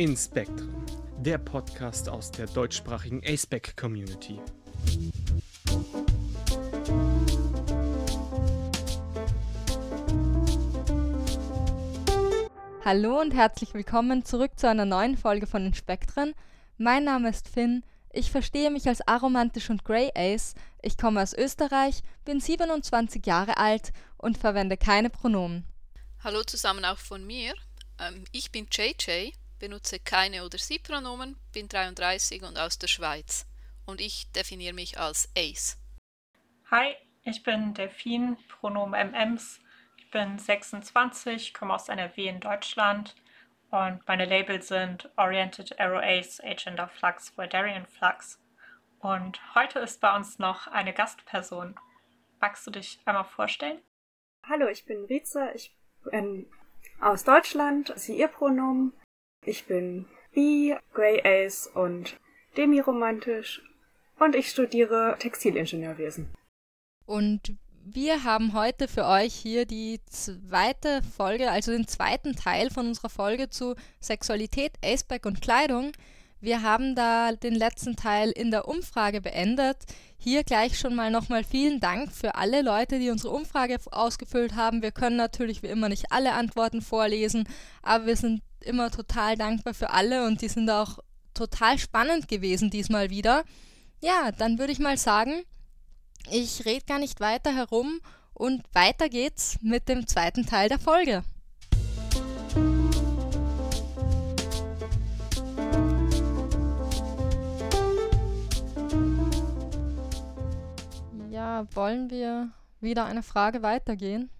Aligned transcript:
Inspectrum, 0.00 0.86
der 1.18 1.36
Podcast 1.36 2.08
aus 2.08 2.30
der 2.30 2.46
deutschsprachigen 2.46 3.22
ASPEC 3.22 3.76
Community. 3.76 4.40
Hallo 12.82 13.20
und 13.20 13.34
herzlich 13.34 13.74
willkommen 13.74 14.24
zurück 14.24 14.52
zu 14.58 14.70
einer 14.70 14.86
neuen 14.86 15.18
Folge 15.18 15.46
von 15.46 15.64
den 15.64 15.74
Spektren. 15.74 16.32
Mein 16.78 17.04
Name 17.04 17.28
ist 17.28 17.46
Finn. 17.46 17.84
Ich 18.10 18.30
verstehe 18.30 18.70
mich 18.70 18.88
als 18.88 19.06
aromantisch 19.06 19.68
und 19.68 19.84
Grey 19.84 20.10
Ace. 20.14 20.54
Ich 20.80 20.96
komme 20.96 21.20
aus 21.20 21.34
Österreich, 21.34 22.00
bin 22.24 22.40
27 22.40 23.26
Jahre 23.26 23.58
alt 23.58 23.92
und 24.16 24.38
verwende 24.38 24.78
keine 24.78 25.10
Pronomen. 25.10 25.66
Hallo 26.24 26.42
zusammen 26.42 26.86
auch 26.86 26.96
von 26.96 27.26
mir. 27.26 27.52
Ähm, 27.98 28.24
ich 28.32 28.50
bin 28.50 28.66
JJ, 28.72 29.32
benutze 29.60 30.00
keine 30.00 30.44
oder 30.44 30.58
sie 30.58 30.80
Pronomen, 30.80 31.36
bin 31.52 31.68
33 31.68 32.42
und 32.42 32.58
aus 32.58 32.78
der 32.78 32.88
Schweiz. 32.88 33.46
Und 33.86 34.00
ich 34.00 34.32
definiere 34.32 34.74
mich 34.74 34.98
als 34.98 35.28
Ace. 35.36 35.78
Hi, 36.72 36.96
ich 37.22 37.44
bin 37.44 37.74
Delphine, 37.74 38.36
Pronomen 38.48 39.12
MMs. 39.12 39.60
Ich 39.98 40.10
bin 40.10 40.38
26, 40.38 41.54
komme 41.54 41.74
aus 41.74 41.88
NRW 41.88 42.26
in 42.26 42.40
Deutschland 42.40 43.14
und 43.70 44.00
meine 44.08 44.24
Labels 44.24 44.68
sind 44.68 45.08
Oriented 45.16 45.78
Arrow 45.78 46.02
Ace, 46.02 46.40
Agenda 46.42 46.88
Flux, 46.88 47.36
Voidarian 47.36 47.86
Flux. 47.86 48.40
Und 48.98 49.40
heute 49.54 49.78
ist 49.78 50.00
bei 50.00 50.14
uns 50.14 50.38
noch 50.38 50.66
eine 50.66 50.92
Gastperson. 50.92 51.78
Magst 52.40 52.66
du 52.66 52.72
dich 52.72 52.98
einmal 53.04 53.24
vorstellen? 53.24 53.80
Hallo, 54.48 54.66
ich 54.66 54.84
bin 54.84 55.04
Riza, 55.04 55.52
ich 55.54 55.76
bin 56.10 56.46
aus 57.00 57.24
Deutschland, 57.24 57.92
sie 57.96 58.18
ihr 58.18 58.28
Pronomen. 58.28 58.92
Ich 59.46 59.64
bin 59.66 60.06
bi, 60.34 60.76
Grey 60.92 61.22
Ace 61.24 61.66
und 61.66 62.18
demiromantisch 62.56 63.62
und 64.18 64.34
ich 64.34 64.50
studiere 64.50 65.16
Textilingenieurwesen. 65.18 66.28
Und 67.06 67.54
wir 67.82 68.24
haben 68.24 68.52
heute 68.52 68.86
für 68.86 69.06
euch 69.06 69.34
hier 69.34 69.64
die 69.64 70.00
zweite 70.10 71.00
Folge, 71.02 71.50
also 71.50 71.72
den 71.72 71.88
zweiten 71.88 72.36
Teil 72.36 72.70
von 72.70 72.88
unserer 72.88 73.08
Folge 73.08 73.48
zu 73.48 73.74
Sexualität, 74.00 74.72
Aceback 74.84 75.24
und 75.24 75.40
Kleidung. 75.40 75.92
Wir 76.40 76.62
haben 76.62 76.94
da 76.94 77.32
den 77.32 77.54
letzten 77.54 77.96
Teil 77.96 78.30
in 78.30 78.50
der 78.50 78.66
Umfrage 78.66 79.20
beendet. 79.20 79.76
Hier 80.16 80.42
gleich 80.42 80.78
schon 80.78 80.94
mal 80.94 81.10
nochmal 81.10 81.44
vielen 81.44 81.80
Dank 81.80 82.12
für 82.12 82.34
alle 82.34 82.62
Leute, 82.62 82.98
die 82.98 83.10
unsere 83.10 83.34
Umfrage 83.34 83.76
ausgefüllt 83.90 84.54
haben. 84.54 84.80
Wir 84.82 84.90
können 84.90 85.16
natürlich 85.16 85.62
wie 85.62 85.68
immer 85.68 85.88
nicht 85.88 86.12
alle 86.12 86.32
Antworten 86.32 86.80
vorlesen, 86.80 87.46
aber 87.82 88.06
wir 88.06 88.16
sind 88.16 88.42
immer 88.60 88.90
total 88.90 89.36
dankbar 89.36 89.74
für 89.74 89.90
alle 89.90 90.26
und 90.26 90.40
die 90.40 90.48
sind 90.48 90.68
auch 90.70 90.98
total 91.34 91.78
spannend 91.78 92.28
gewesen 92.28 92.70
diesmal 92.70 93.10
wieder. 93.10 93.44
Ja, 94.02 94.32
dann 94.32 94.58
würde 94.58 94.72
ich 94.72 94.78
mal 94.78 94.96
sagen, 94.96 95.42
ich 96.30 96.64
rede 96.64 96.84
gar 96.86 96.98
nicht 96.98 97.20
weiter 97.20 97.54
herum 97.54 98.00
und 98.32 98.62
weiter 98.72 99.08
geht's 99.08 99.58
mit 99.62 99.88
dem 99.88 100.06
zweiten 100.06 100.46
Teil 100.46 100.68
der 100.68 100.78
Folge. 100.78 101.22
Wollen 111.72 112.10
wir 112.10 112.50
wieder 112.80 113.04
eine 113.04 113.22
Frage 113.22 113.62
weitergehen? 113.62 114.30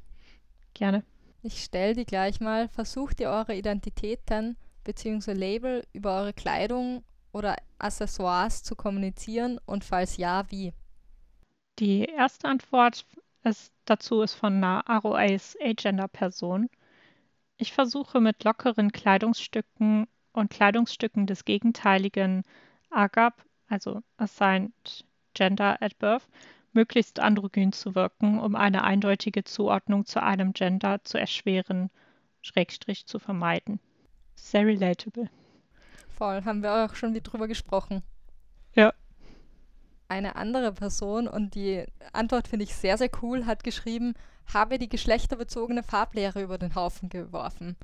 Gerne. 0.75 1.05
Ich 1.43 1.65
stelle 1.65 1.95
die 1.95 2.05
gleich 2.05 2.41
mal. 2.41 2.69
Versucht 2.69 3.21
ihr 3.21 3.31
eure 3.31 3.55
Identitäten 3.55 4.57
bzw. 4.85 5.33
Label 5.33 5.87
über 5.93 6.19
eure 6.19 6.33
Kleidung 6.33 7.03
oder 7.33 7.57
Accessoires 7.79 8.63
zu 8.63 8.75
kommunizieren 8.75 9.59
und 9.65 9.85
falls 9.85 10.17
ja, 10.17 10.45
wie? 10.51 10.73
Die 11.79 12.05
erste 12.05 12.49
Antwort 12.49 13.07
ist, 13.45 13.73
dazu 13.85 14.23
ist 14.23 14.35
von 14.35 14.63
einer 14.63 14.85
ROAs 15.03 15.57
Agender-Person. 15.63 16.69
Ich 17.57 17.73
versuche 17.73 18.21
mit 18.21 18.45
lockeren 18.45 18.93
Kleidungsstücken 18.93 20.07
und 20.33 20.51
Kleidungsstücken 20.51 21.27
des 21.27 21.45
gegenteiligen 21.45 22.43
AGAP, 22.91 23.43
also 23.69 24.03
Assigned 24.17 25.05
Gender 25.35 25.81
at 25.81 25.99
Birth, 25.99 26.27
möglichst 26.73 27.21
androgyn 27.21 27.73
zu 27.73 27.95
wirken, 27.95 28.39
um 28.39 28.55
eine 28.55 28.85
eindeutige 28.85 29.45
Zuordnung 29.45 30.07
zu 30.07 30.23
einem 30.23 30.53
Gender 30.53 31.03
zu 31.05 31.19
erschweren, 31.19 31.91
Schrägstrich 32.43 33.07
zu 33.07 33.19
vermeiden. 33.19 33.81
Sehr 34.35 34.67
relatable. 34.67 35.29
Voll, 36.17 36.45
haben 36.45 36.63
wir 36.63 36.85
auch 36.85 36.95
schon 36.95 37.15
wieder 37.15 37.23
drüber 37.23 37.49
gesprochen. 37.49 38.03
Ja 38.75 38.93
eine 40.11 40.37
andere 40.37 40.73
Person, 40.73 41.29
und 41.29 41.55
die 41.55 41.85
Antwort 42.13 42.49
finde 42.49 42.65
ich 42.65 42.75
sehr, 42.75 42.99
sehr 42.99 43.11
cool, 43.23 43.47
hat 43.47 43.63
geschrieben, 43.63 44.15
habe 44.53 44.79
die 44.79 44.89
geschlechterbezogene 44.89 45.83
Farblehre 45.83 46.43
über 46.43 46.59
den 46.59 46.75
Haufen 46.75 47.09
geworfen. 47.09 47.77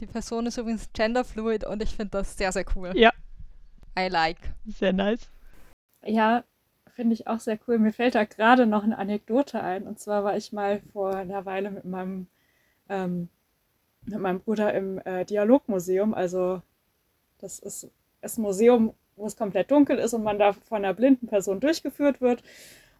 Die 0.00 0.06
Person 0.06 0.44
ist 0.46 0.58
übrigens 0.58 0.90
genderfluid 0.92 1.64
und 1.64 1.82
ich 1.82 1.96
finde 1.96 2.10
das 2.10 2.36
sehr, 2.36 2.52
sehr 2.52 2.66
cool. 2.76 2.92
Ja. 2.94 3.10
I 3.98 4.08
like. 4.08 4.38
Sehr 4.66 4.92
nice. 4.92 5.30
Ja, 6.04 6.44
finde 6.96 7.14
ich 7.14 7.28
auch 7.28 7.38
sehr 7.38 7.58
cool. 7.68 7.78
Mir 7.78 7.92
fällt 7.92 8.16
da 8.16 8.24
gerade 8.24 8.66
noch 8.66 8.82
eine 8.82 8.98
Anekdote 8.98 9.62
ein. 9.62 9.86
Und 9.86 10.00
zwar 10.00 10.24
war 10.24 10.36
ich 10.36 10.52
mal 10.52 10.80
vor 10.92 11.14
einer 11.14 11.44
Weile 11.44 11.70
mit 11.70 11.84
meinem, 11.84 12.26
ähm, 12.88 13.28
mit 14.04 14.18
meinem 14.18 14.40
Bruder 14.40 14.74
im 14.74 14.98
äh, 15.04 15.24
Dialogmuseum. 15.24 16.14
Also 16.14 16.62
das 17.38 17.58
ist 17.60 17.90
das 18.20 18.38
Museum 18.38 18.94
wo 19.16 19.26
es 19.26 19.36
komplett 19.36 19.70
dunkel 19.70 19.98
ist 19.98 20.14
und 20.14 20.22
man 20.22 20.38
da 20.38 20.52
von 20.52 20.84
einer 20.84 20.94
blinden 20.94 21.26
Person 21.26 21.60
durchgeführt 21.60 22.20
wird 22.20 22.42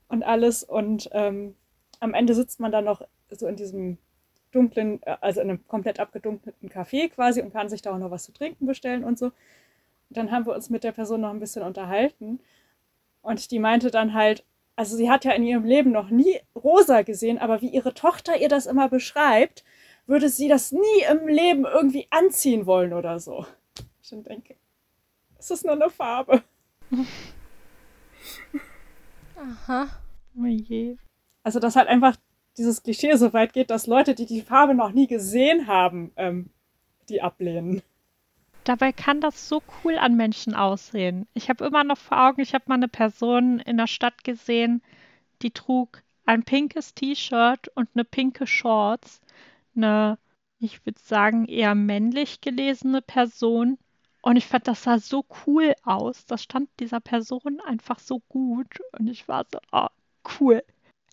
und 0.08 0.22
alles. 0.22 0.64
Und 0.64 1.08
ähm, 1.12 1.54
am 2.00 2.14
Ende 2.14 2.34
sitzt 2.34 2.58
man 2.58 2.72
dann 2.72 2.84
noch 2.84 3.02
so 3.30 3.46
in 3.46 3.56
diesem 3.56 3.98
dunklen, 4.50 5.02
äh, 5.02 5.16
also 5.20 5.40
in 5.40 5.50
einem 5.50 5.68
komplett 5.68 6.00
abgedunkelten 6.00 6.70
Café 6.70 7.10
quasi 7.10 7.42
und 7.42 7.52
kann 7.52 7.68
sich 7.68 7.82
da 7.82 7.92
auch 7.92 7.98
noch 7.98 8.10
was 8.10 8.24
zu 8.24 8.32
trinken 8.32 8.66
bestellen 8.66 9.04
und 9.04 9.18
so. 9.18 9.30
Dann 10.08 10.30
haben 10.30 10.46
wir 10.46 10.54
uns 10.54 10.70
mit 10.70 10.84
der 10.84 10.92
Person 10.92 11.20
noch 11.20 11.30
ein 11.30 11.40
bisschen 11.40 11.62
unterhalten. 11.62 12.40
Und 13.26 13.50
die 13.50 13.58
meinte 13.58 13.90
dann 13.90 14.14
halt, 14.14 14.44
also 14.76 14.96
sie 14.96 15.10
hat 15.10 15.24
ja 15.24 15.32
in 15.32 15.42
ihrem 15.42 15.64
Leben 15.64 15.90
noch 15.90 16.10
nie 16.10 16.38
rosa 16.54 17.02
gesehen, 17.02 17.38
aber 17.38 17.60
wie 17.60 17.70
ihre 17.70 17.92
Tochter 17.92 18.36
ihr 18.40 18.48
das 18.48 18.66
immer 18.66 18.88
beschreibt, 18.88 19.64
würde 20.06 20.28
sie 20.28 20.46
das 20.46 20.70
nie 20.70 21.02
im 21.10 21.26
Leben 21.26 21.64
irgendwie 21.64 22.06
anziehen 22.10 22.66
wollen 22.66 22.92
oder 22.92 23.18
so. 23.18 23.44
Ich 24.00 24.10
denke, 24.10 24.54
es 25.40 25.50
ist 25.50 25.64
nur 25.64 25.74
eine 25.74 25.90
Farbe. 25.90 26.44
Aha. 29.34 29.88
Oh 30.38 30.44
je. 30.46 30.96
Also, 31.42 31.58
dass 31.58 31.74
halt 31.74 31.88
einfach 31.88 32.14
dieses 32.56 32.84
Klischee 32.84 33.16
so 33.16 33.32
weit 33.32 33.52
geht, 33.52 33.70
dass 33.70 33.88
Leute, 33.88 34.14
die 34.14 34.26
die 34.26 34.42
Farbe 34.42 34.74
noch 34.74 34.92
nie 34.92 35.08
gesehen 35.08 35.66
haben, 35.66 36.12
ähm, 36.14 36.50
die 37.08 37.22
ablehnen. 37.22 37.82
Dabei 38.66 38.92
kann 38.92 39.20
das 39.20 39.48
so 39.48 39.62
cool 39.84 39.96
an 39.96 40.16
Menschen 40.16 40.54
aussehen. 40.54 41.26
Ich 41.34 41.48
habe 41.48 41.64
immer 41.64 41.84
noch 41.84 41.98
vor 41.98 42.20
Augen, 42.28 42.40
ich 42.40 42.52
habe 42.52 42.64
mal 42.66 42.74
eine 42.74 42.88
Person 42.88 43.60
in 43.60 43.76
der 43.76 43.86
Stadt 43.86 44.24
gesehen, 44.24 44.82
die 45.42 45.52
trug 45.52 46.02
ein 46.26 46.42
pinkes 46.42 46.94
T-Shirt 46.94 47.68
und 47.76 47.88
eine 47.94 48.04
pinke 48.04 48.46
Shorts. 48.46 49.20
Eine, 49.76 50.18
ich 50.58 50.84
würde 50.84 50.98
sagen, 51.00 51.46
eher 51.46 51.74
männlich 51.74 52.40
gelesene 52.40 53.02
Person 53.02 53.78
und 54.26 54.34
ich 54.34 54.46
fand, 54.46 54.66
das 54.66 54.82
sah 54.82 54.98
so 54.98 55.24
cool 55.46 55.72
aus. 55.84 56.26
Das 56.26 56.42
stand 56.42 56.68
dieser 56.80 56.98
Person 56.98 57.60
einfach 57.64 58.00
so 58.00 58.18
gut. 58.28 58.80
Und 58.98 59.06
ich 59.06 59.28
war 59.28 59.46
so, 59.48 59.60
oh, 59.70 59.86
cool. 60.40 60.64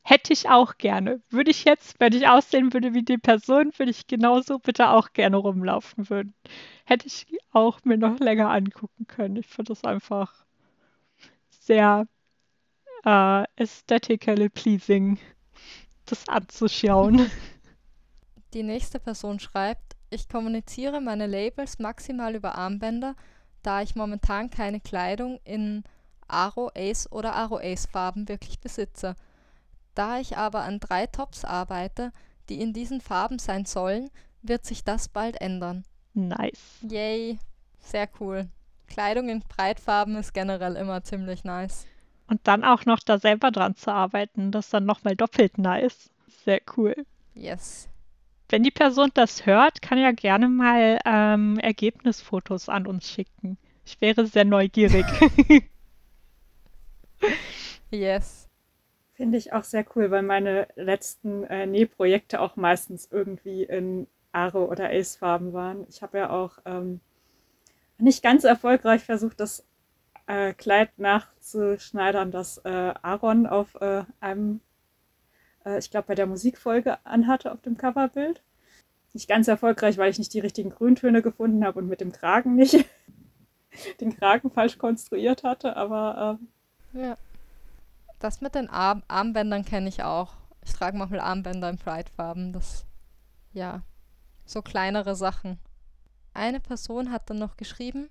Hätte 0.04 0.34
ich 0.34 0.50
auch 0.50 0.78
gerne. 0.78 1.22
Würde 1.30 1.52
ich 1.52 1.64
jetzt, 1.64 2.00
wenn 2.00 2.14
ich 2.14 2.28
aussehen 2.28 2.74
würde 2.74 2.94
wie 2.94 3.04
die 3.04 3.18
Person, 3.18 3.72
würde 3.78 3.92
ich 3.92 4.06
genauso 4.06 4.60
bitte 4.60 4.90
auch 4.90 5.14
gerne 5.14 5.38
rumlaufen 5.38 6.10
würden. 6.10 6.34
Hätte 6.84 7.08
ich 7.08 7.26
auch 7.52 7.80
mir 7.86 7.98
noch 7.98 8.20
länger 8.20 8.50
angucken 8.50 9.08
können. 9.08 9.38
Ich 9.38 9.48
finde 9.48 9.70
das 9.70 9.86
einfach 9.86 10.44
sehr 11.50 12.06
äh, 13.06 13.44
aesthetically 13.58 14.50
pleasing, 14.50 15.18
das 16.06 16.28
anzuschauen. 16.28 17.30
Die 18.54 18.64
nächste 18.64 19.00
Person 19.00 19.40
schreibt, 19.40 19.96
ich 20.10 20.30
kommuniziere 20.30 21.02
meine 21.02 21.26
Labels 21.26 21.80
maximal 21.80 22.36
über 22.36 22.56
Armbänder, 22.56 23.16
da 23.64 23.82
ich 23.82 23.96
momentan 23.96 24.52
keine 24.52 24.80
Kleidung 24.80 25.40
in 25.44 25.84
Aro 26.28 26.70
Ace 26.76 27.12
oder 27.12 27.34
Aro 27.34 27.58
Ace 27.58 27.88
Farben 27.88 28.28
wirklich 28.28 28.60
besitze. 28.60 29.16
Da 29.96 30.20
ich 30.20 30.38
aber 30.38 30.64
an 30.64 30.80
drei 30.80 31.08
Tops 31.08 31.46
arbeite, 31.46 32.12
die 32.50 32.62
in 32.62 32.74
diesen 32.74 33.02
Farben 33.02 33.40
sein 33.40 33.66
sollen, 33.66 34.10
wird 34.42 34.66
sich 34.66 34.84
das 34.84 35.08
bald 35.08 35.40
ändern. 35.42 35.84
Nice. 36.14 36.80
Yay. 36.82 37.40
Sehr 37.80 38.10
cool. 38.20 38.48
Kleidung 38.88 39.30
in 39.30 39.42
Breitfarben 39.42 40.16
ist 40.16 40.34
generell 40.34 40.76
immer 40.76 41.04
ziemlich 41.04 41.44
nice. 41.44 41.86
Und 42.28 42.42
dann 42.48 42.64
auch 42.64 42.86
noch 42.86 43.00
da 43.00 43.20
selber 43.20 43.52
dran 43.52 43.76
zu 43.76 43.92
arbeiten, 43.92 44.52
das 44.52 44.66
ist 44.66 44.74
dann 44.74 44.86
nochmal 44.86 45.16
doppelt 45.16 45.58
nice. 45.58 46.10
Sehr 46.46 46.62
cool. 46.78 46.96
Yes. 47.36 47.90
wenn 48.50 48.62
die 48.64 48.72
Person 48.72 49.10
das 49.16 49.46
hört, 49.48 49.82
kann 49.82 49.98
ja 49.98 50.12
gerne 50.12 50.48
mal 50.48 51.00
ähm, 51.06 51.58
Ergebnisfotos 51.60 52.70
an 52.70 52.86
uns 52.86 53.10
schicken. 53.10 53.58
Ich 53.86 54.00
wäre 54.02 54.28
sehr 54.28 54.46
neugierig. 54.46 55.06
yes. 57.92 58.43
Finde 59.24 59.38
ich 59.38 59.54
auch 59.54 59.64
sehr 59.64 59.86
cool, 59.96 60.12
weil 60.12 60.22
meine 60.22 60.68
letzten 60.76 61.46
äh, 61.46 61.66
Nähprojekte 61.66 62.42
auch 62.42 62.58
meistens 62.58 63.08
irgendwie 63.10 63.64
in 63.64 64.06
Aro 64.34 64.66
oder 64.66 64.90
Ace-Farben 64.90 65.54
waren. 65.54 65.86
Ich 65.88 66.02
habe 66.02 66.18
ja 66.18 66.30
auch 66.30 66.58
ähm, 66.66 67.00
nicht 67.98 68.22
ganz 68.22 68.44
erfolgreich 68.44 69.06
versucht, 69.06 69.40
das 69.40 69.66
äh, 70.28 70.52
Kleid 70.52 71.00
nachzuschneidern, 71.00 72.32
das 72.32 72.58
äh, 72.66 72.94
Aaron 73.02 73.48
auf 73.48 73.76
äh, 73.76 74.04
einem, 74.20 74.60
äh, 75.66 75.80
ich 75.80 75.90
glaube, 75.90 76.08
bei 76.08 76.16
der 76.16 76.28
Musikfolge 76.28 76.98
anhatte 77.06 77.54
auf 77.54 77.62
dem 77.62 77.78
Coverbild. 77.78 78.44
Nicht 79.14 79.30
ganz 79.30 79.48
erfolgreich, 79.48 79.98
weil 79.98 80.12
ich 80.12 80.20
nicht 80.20 80.34
die 80.34 80.42
richtigen 80.42 80.72
Grüntöne 80.72 81.22
gefunden 81.22 81.64
habe 81.64 81.80
und 81.80 81.88
mit 81.88 82.02
dem 82.02 82.12
Kragen 82.12 82.56
nicht 82.56 82.86
den 84.02 84.18
Kragen 84.18 84.52
falsch 84.52 84.78
konstruiert 84.78 85.46
hatte, 85.46 85.78
aber. 85.78 86.38
Ähm, 86.94 87.02
ja. 87.02 87.18
Das 88.24 88.40
mit 88.40 88.56
den 88.56 88.70
Arm 88.70 89.04
Armbändern 89.10 89.66
kenne 89.66 89.90
ich 89.90 90.02
auch. 90.02 90.32
Ich 90.64 90.72
trage 90.72 90.96
manchmal 90.96 91.20
Armbänder 91.20 91.70
in 91.70 91.78
Pride-Farben. 91.78 92.54
Das, 92.54 92.86
ja, 93.52 93.82
so 94.46 94.62
kleinere 94.62 95.14
Sachen. 95.14 95.60
Eine 96.34 96.62
Person 96.62 97.12
hat 97.12 97.30
dann 97.30 97.38
noch 97.38 97.58
geschrieben, 97.58 98.10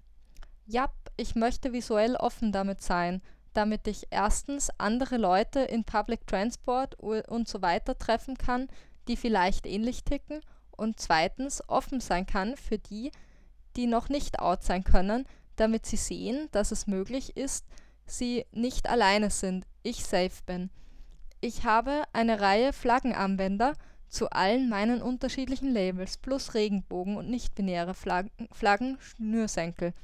Jap, 0.66 0.92
ich 1.16 1.34
möchte 1.34 1.72
visuell 1.72 2.14
offen 2.16 2.52
damit 2.52 2.82
sein, 2.82 3.22
damit 3.54 3.86
ich 3.86 4.08
erstens 4.10 4.68
andere 4.76 5.16
Leute 5.16 5.60
in 5.60 5.84
Public 5.84 6.26
Transport 6.26 6.94
und 6.96 7.48
so 7.48 7.62
weiter 7.62 7.96
treffen 7.96 8.36
kann, 8.36 8.68
die 9.08 9.16
vielleicht 9.16 9.64
ähnlich 9.64 10.04
ticken 10.04 10.42
und 10.72 11.00
zweitens 11.00 11.66
offen 11.70 12.00
sein 12.00 12.26
kann 12.26 12.58
für 12.58 12.76
die, 12.76 13.12
die 13.76 13.86
noch 13.86 14.10
nicht 14.10 14.40
out 14.40 14.62
sein 14.62 14.84
können, 14.84 15.24
damit 15.56 15.86
sie 15.86 15.96
sehen, 15.96 16.48
dass 16.52 16.70
es 16.70 16.86
möglich 16.86 17.34
ist, 17.34 17.64
sie 18.04 18.44
nicht 18.52 18.90
alleine 18.90 19.30
sind, 19.30 19.64
ich 19.82 20.04
safe 20.04 20.42
bin. 20.46 20.70
Ich 21.40 21.64
habe 21.64 22.04
eine 22.12 22.40
Reihe 22.40 22.72
Flaggenarmbänder 22.72 23.74
zu 24.08 24.30
allen 24.30 24.68
meinen 24.68 25.02
unterschiedlichen 25.02 25.72
Labels 25.72 26.18
plus 26.18 26.54
Regenbogen 26.54 27.16
und 27.16 27.30
nicht-binäre 27.30 27.94
Flaggen, 27.94 28.30
Flaggen 28.52 28.98
Schnürsenkel. 29.00 29.94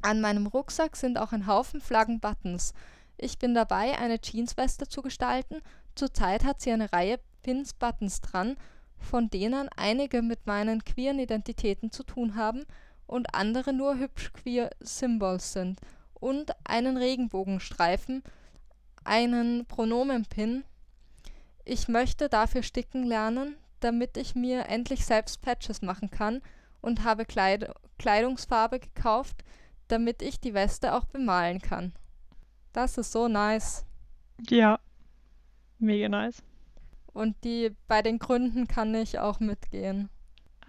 An 0.00 0.20
meinem 0.20 0.46
Rucksack 0.46 0.96
sind 0.96 1.18
auch 1.18 1.32
ein 1.32 1.46
Haufen 1.46 1.80
Flaggen-Buttons. 1.80 2.72
Ich 3.16 3.38
bin 3.38 3.54
dabei, 3.54 3.98
eine 3.98 4.18
Jeansweste 4.22 4.88
zu 4.88 5.02
gestalten. 5.02 5.60
Zurzeit 5.94 6.44
hat 6.44 6.60
sie 6.60 6.72
eine 6.72 6.92
Reihe 6.92 7.18
Pins-Buttons 7.42 8.20
dran, 8.20 8.56
von 8.96 9.28
denen 9.28 9.68
einige 9.76 10.22
mit 10.22 10.46
meinen 10.46 10.84
queeren 10.84 11.18
Identitäten 11.18 11.90
zu 11.90 12.04
tun 12.04 12.34
haben 12.34 12.64
und 13.06 13.34
andere 13.34 13.72
nur 13.72 13.98
hübsch 13.98 14.32
queer 14.32 14.70
Symbols 14.80 15.52
sind 15.52 15.80
und 16.14 16.52
einen 16.64 16.96
Regenbogenstreifen, 16.96 18.22
einen 19.08 19.66
Pronomen-Pin. 19.66 20.64
Ich 21.64 21.88
möchte 21.88 22.28
dafür 22.28 22.62
sticken 22.62 23.04
lernen, 23.04 23.56
damit 23.80 24.16
ich 24.16 24.34
mir 24.34 24.66
endlich 24.66 25.04
selbst 25.04 25.40
Patches 25.42 25.82
machen 25.82 26.10
kann 26.10 26.40
und 26.80 27.04
habe 27.04 27.24
Kleid 27.24 27.72
Kleidungsfarbe 27.98 28.78
gekauft, 28.78 29.42
damit 29.88 30.22
ich 30.22 30.40
die 30.40 30.54
Weste 30.54 30.94
auch 30.94 31.04
bemalen 31.06 31.60
kann. 31.60 31.92
Das 32.72 32.96
ist 32.96 33.10
so 33.10 33.26
nice. 33.28 33.84
Ja, 34.48 34.78
mega 35.78 36.08
nice. 36.08 36.42
Und 37.12 37.36
die 37.42 37.74
bei 37.88 38.02
den 38.02 38.18
Gründen 38.18 38.68
kann 38.68 38.94
ich 38.94 39.18
auch 39.18 39.40
mitgehen. 39.40 40.10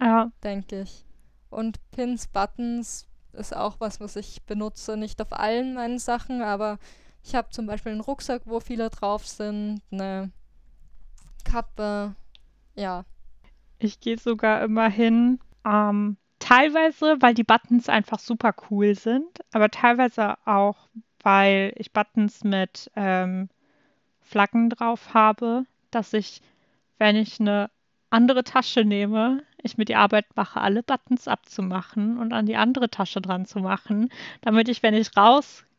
Ja. 0.00 0.32
Denke 0.42 0.82
ich. 0.82 1.04
Und 1.50 1.78
Pins, 1.90 2.26
Buttons 2.26 3.06
ist 3.32 3.54
auch 3.54 3.76
was, 3.78 4.00
was 4.00 4.16
ich 4.16 4.42
benutze. 4.42 4.96
Nicht 4.96 5.20
auf 5.20 5.32
allen 5.32 5.74
meinen 5.74 5.98
Sachen, 5.98 6.42
aber 6.42 6.78
ich 7.24 7.34
habe 7.34 7.50
zum 7.50 7.66
Beispiel 7.66 7.92
einen 7.92 8.00
Rucksack, 8.00 8.42
wo 8.44 8.60
viele 8.60 8.90
drauf 8.90 9.26
sind, 9.26 9.82
eine 9.90 10.30
Kappe. 11.44 12.14
Ja. 12.74 13.04
Ich 13.78 14.00
gehe 14.00 14.18
sogar 14.18 14.62
immer 14.62 14.88
hin. 14.88 15.40
Ähm, 15.64 16.16
teilweise, 16.38 17.16
weil 17.20 17.34
die 17.34 17.44
Buttons 17.44 17.88
einfach 17.88 18.18
super 18.18 18.54
cool 18.70 18.94
sind, 18.94 19.40
aber 19.52 19.70
teilweise 19.70 20.36
auch, 20.46 20.88
weil 21.22 21.72
ich 21.76 21.92
Buttons 21.92 22.44
mit 22.44 22.90
ähm, 22.96 23.48
Flaggen 24.20 24.70
drauf 24.70 25.14
habe, 25.14 25.64
dass 25.90 26.12
ich, 26.12 26.40
wenn 26.98 27.16
ich 27.16 27.40
eine 27.40 27.70
andere 28.10 28.44
Tasche 28.44 28.84
nehme, 28.84 29.42
ich 29.62 29.78
mir 29.78 29.84
die 29.84 29.96
Arbeit 29.96 30.26
mache, 30.34 30.60
alle 30.60 30.82
Buttons 30.82 31.28
abzumachen 31.28 32.18
und 32.18 32.32
an 32.32 32.46
die 32.46 32.56
andere 32.56 32.90
Tasche 32.90 33.20
dran 33.20 33.46
zu 33.46 33.60
machen, 33.60 34.10
damit 34.40 34.68
ich, 34.68 34.82
wenn 34.82 34.94
ich 34.94 35.16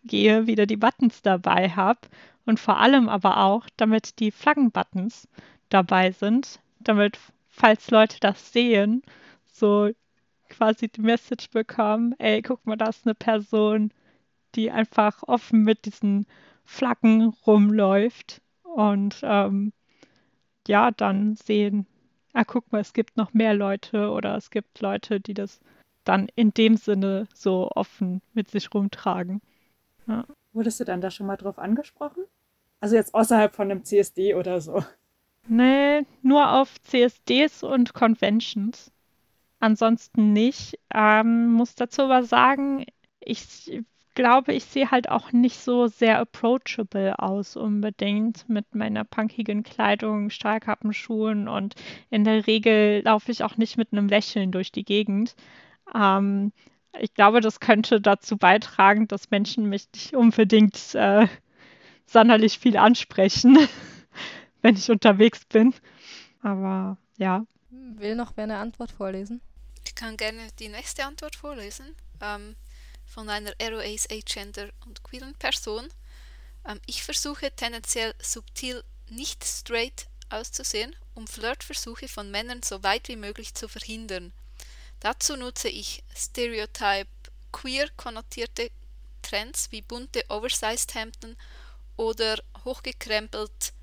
rausgehe, 0.03 0.47
wieder 0.47 0.65
die 0.65 0.77
Buttons 0.77 1.21
dabei 1.21 1.69
habe 1.69 1.99
und 2.45 2.59
vor 2.59 2.77
allem 2.77 3.09
aber 3.09 3.37
auch, 3.37 3.67
damit 3.77 4.19
die 4.19 4.31
Flaggenbuttons 4.31 5.27
dabei 5.69 6.11
sind, 6.11 6.59
damit, 6.79 7.19
falls 7.49 7.91
Leute 7.91 8.17
das 8.19 8.51
sehen, 8.51 9.03
so 9.47 9.89
quasi 10.49 10.89
die 10.89 11.01
Message 11.01 11.49
bekommen, 11.51 12.15
ey, 12.19 12.41
guck 12.41 12.65
mal, 12.65 12.77
da 12.77 12.87
ist 12.89 13.05
eine 13.05 13.15
Person, 13.15 13.93
die 14.55 14.71
einfach 14.71 15.23
offen 15.23 15.63
mit 15.63 15.85
diesen 15.85 16.25
Flaggen 16.65 17.33
rumläuft 17.45 18.41
und 18.63 19.19
ähm, 19.23 19.71
ja, 20.67 20.91
dann 20.91 21.35
sehen, 21.35 21.87
ah, 22.33 22.43
guck 22.43 22.71
mal, 22.71 22.81
es 22.81 22.93
gibt 22.93 23.17
noch 23.17 23.33
mehr 23.33 23.53
Leute 23.53 24.09
oder 24.11 24.35
es 24.35 24.51
gibt 24.51 24.81
Leute, 24.81 25.19
die 25.19 25.33
das 25.33 25.59
dann 26.03 26.27
in 26.35 26.51
dem 26.53 26.75
Sinne 26.77 27.27
so 27.33 27.69
offen 27.75 28.21
mit 28.33 28.49
sich 28.49 28.73
rumtragen. 28.73 29.41
Ja. 30.07 30.25
Wurdest 30.53 30.79
du 30.79 30.83
dann 30.85 31.01
da 31.01 31.11
schon 31.11 31.27
mal 31.27 31.37
drauf 31.37 31.59
angesprochen? 31.59 32.23
Also 32.79 32.95
jetzt 32.95 33.13
außerhalb 33.13 33.55
von 33.55 33.71
einem 33.71 33.83
CSD 33.83 34.35
oder 34.35 34.59
so? 34.59 34.83
Nee, 35.47 36.05
nur 36.21 36.51
auf 36.51 36.81
CSDs 36.81 37.63
und 37.63 37.93
Conventions. 37.93 38.91
Ansonsten 39.59 40.33
nicht. 40.33 40.79
Ähm, 40.93 41.53
muss 41.53 41.75
dazu 41.75 42.03
aber 42.03 42.23
sagen, 42.23 42.85
ich 43.19 43.83
glaube, 44.15 44.53
ich 44.53 44.65
sehe 44.65 44.91
halt 44.91 45.09
auch 45.09 45.31
nicht 45.31 45.57
so 45.59 45.87
sehr 45.87 46.19
approachable 46.19 47.17
aus 47.19 47.55
unbedingt 47.55 48.47
mit 48.49 48.75
meiner 48.75 49.03
punkigen 49.03 49.63
Kleidung, 49.63 50.29
Stahlkappenschuhen 50.29 51.47
und 51.47 51.75
in 52.09 52.23
der 52.23 52.47
Regel 52.47 53.01
laufe 53.03 53.31
ich 53.31 53.43
auch 53.43 53.57
nicht 53.57 53.77
mit 53.77 53.93
einem 53.93 54.07
Lächeln 54.07 54.51
durch 54.51 54.71
die 54.71 54.83
Gegend. 54.83 55.35
Ähm, 55.93 56.51
ich 56.99 57.13
glaube, 57.13 57.41
das 57.41 57.59
könnte 57.59 58.01
dazu 58.01 58.37
beitragen, 58.37 59.07
dass 59.07 59.31
Menschen 59.31 59.65
mich 59.65 59.87
nicht 59.93 60.15
unbedingt 60.15 60.95
äh, 60.95 61.27
sonderlich 62.05 62.59
viel 62.59 62.77
ansprechen, 62.77 63.57
wenn 64.61 64.75
ich 64.75 64.89
unterwegs 64.91 65.45
bin. 65.45 65.73
Aber 66.41 66.97
ja. 67.17 67.45
Will 67.69 68.15
noch 68.15 68.33
wer 68.35 68.45
eine 68.45 68.57
Antwort 68.57 68.91
vorlesen? 68.91 69.41
Ich 69.85 69.95
kann 69.95 70.17
gerne 70.17 70.47
die 70.59 70.69
nächste 70.69 71.05
Antwort 71.05 71.35
vorlesen. 71.35 71.95
Ähm, 72.21 72.55
von 73.05 73.29
einer 73.29 73.51
ROAs 73.61 74.09
Agender 74.09 74.69
und 74.85 75.03
queeren 75.03 75.35
Person. 75.35 75.87
Ähm, 76.67 76.79
ich 76.85 77.03
versuche 77.03 77.51
tendenziell 77.55 78.13
subtil 78.21 78.83
nicht 79.09 79.43
straight 79.43 80.07
auszusehen, 80.29 80.95
um 81.13 81.27
Flirtversuche 81.27 82.07
von 82.07 82.31
Männern 82.31 82.63
so 82.63 82.83
weit 82.83 83.09
wie 83.09 83.17
möglich 83.17 83.53
zu 83.53 83.67
verhindern. 83.67 84.31
Dazu 85.01 85.35
nutze 85.35 85.67
ich 85.67 86.03
Stereotype 86.15 87.09
queer 87.51 87.89
konnotierte 87.97 88.69
Trends 89.23 89.71
wie 89.71 89.81
bunte 89.81 90.23
Oversized 90.29 90.93
Hemden 90.93 91.35
oder 91.97 92.37
hochgekrempelt 92.63 93.73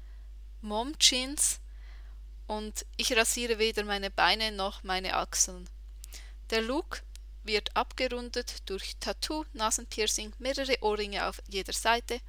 Mom 0.61 0.97
Jeans 0.99 1.61
und 2.47 2.87
ich 2.97 3.17
rasiere 3.17 3.59
weder 3.59 3.85
meine 3.85 4.13
Beine 4.13 4.53
noch 4.53 4.85
meine 4.85 5.15
Achseln. 5.17 5.69
Der 6.51 6.63
Look 6.63 7.03
wird 7.43 7.77
abgerundet 7.77 8.69
durch 8.71 8.97
Tattoo, 9.01 9.45
Nasenpiercing, 9.55 10.33
mehrere 10.39 10.81
Ohrringe 10.83 11.27
auf 11.27 11.43
jeder 11.49 11.73
Seite 11.73 12.21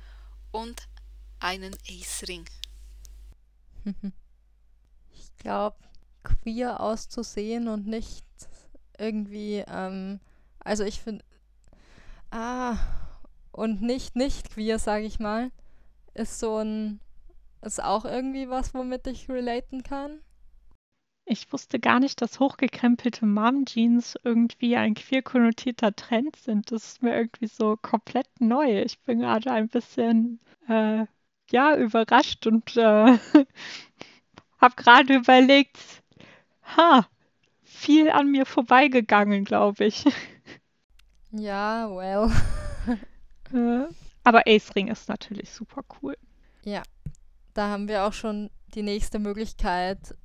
und 0.51 0.87
einen 1.39 1.75
Ace-Ring. 1.87 2.45
Ich 5.11 5.35
glaube, 5.37 5.77
queer 6.23 6.81
auszusehen 6.81 7.69
und 7.69 7.87
nicht 7.87 8.25
irgendwie, 8.99 9.63
ähm, 9.67 10.19
also 10.59 10.83
ich 10.83 11.01
finde, 11.01 11.23
ah, 12.31 12.77
und 13.51 13.81
nicht 13.81 14.15
nicht 14.15 14.51
queer, 14.51 14.79
sage 14.79 15.05
ich 15.05 15.19
mal, 15.19 15.51
ist 16.13 16.39
so 16.39 16.57
ein, 16.57 16.99
ist 17.61 17.83
auch 17.83 18.05
irgendwie 18.05 18.49
was, 18.49 18.73
womit 18.73 19.07
ich 19.07 19.29
relaten 19.29 19.83
kann. 19.83 20.21
Ich 21.31 21.53
wusste 21.53 21.79
gar 21.79 21.99
nicht, 21.99 22.21
dass 22.21 22.39
hochgekrempelte 22.39 23.25
Mom-Jeans 23.25 24.17
irgendwie 24.23 24.75
ein 24.75 24.95
queer 24.95 25.21
konnotierter 25.21 25.95
Trend 25.95 26.35
sind. 26.35 26.71
Das 26.71 26.85
ist 26.85 27.03
mir 27.03 27.15
irgendwie 27.15 27.45
so 27.45 27.77
komplett 27.77 28.27
neu. 28.39 28.81
Ich 28.81 28.99
bin 29.01 29.19
gerade 29.19 29.51
ein 29.51 29.67
bisschen, 29.69 30.39
äh, 30.67 31.05
ja, 31.51 31.77
überrascht 31.77 32.47
und 32.47 32.75
äh, 32.77 33.19
habe 34.59 34.75
gerade 34.75 35.13
überlegt, 35.15 35.77
ha, 36.63 37.07
viel 37.79 38.09
an 38.09 38.31
mir 38.31 38.45
vorbeigegangen, 38.45 39.45
glaube 39.45 39.85
ich. 39.85 40.05
Ja, 41.31 41.89
well. 41.89 42.31
Äh, 43.51 43.87
Aber 44.23 44.43
Ace 44.45 44.75
Ring 44.75 44.89
ist 44.89 45.09
natürlich 45.09 45.49
super 45.49 45.83
cool. 46.01 46.15
Ja, 46.63 46.83
da 47.55 47.69
haben 47.69 47.87
wir 47.87 48.05
auch 48.05 48.13
schon 48.13 48.51
die 48.75 48.83
nächste 48.83 49.19
Möglichkeit, 49.19 50.15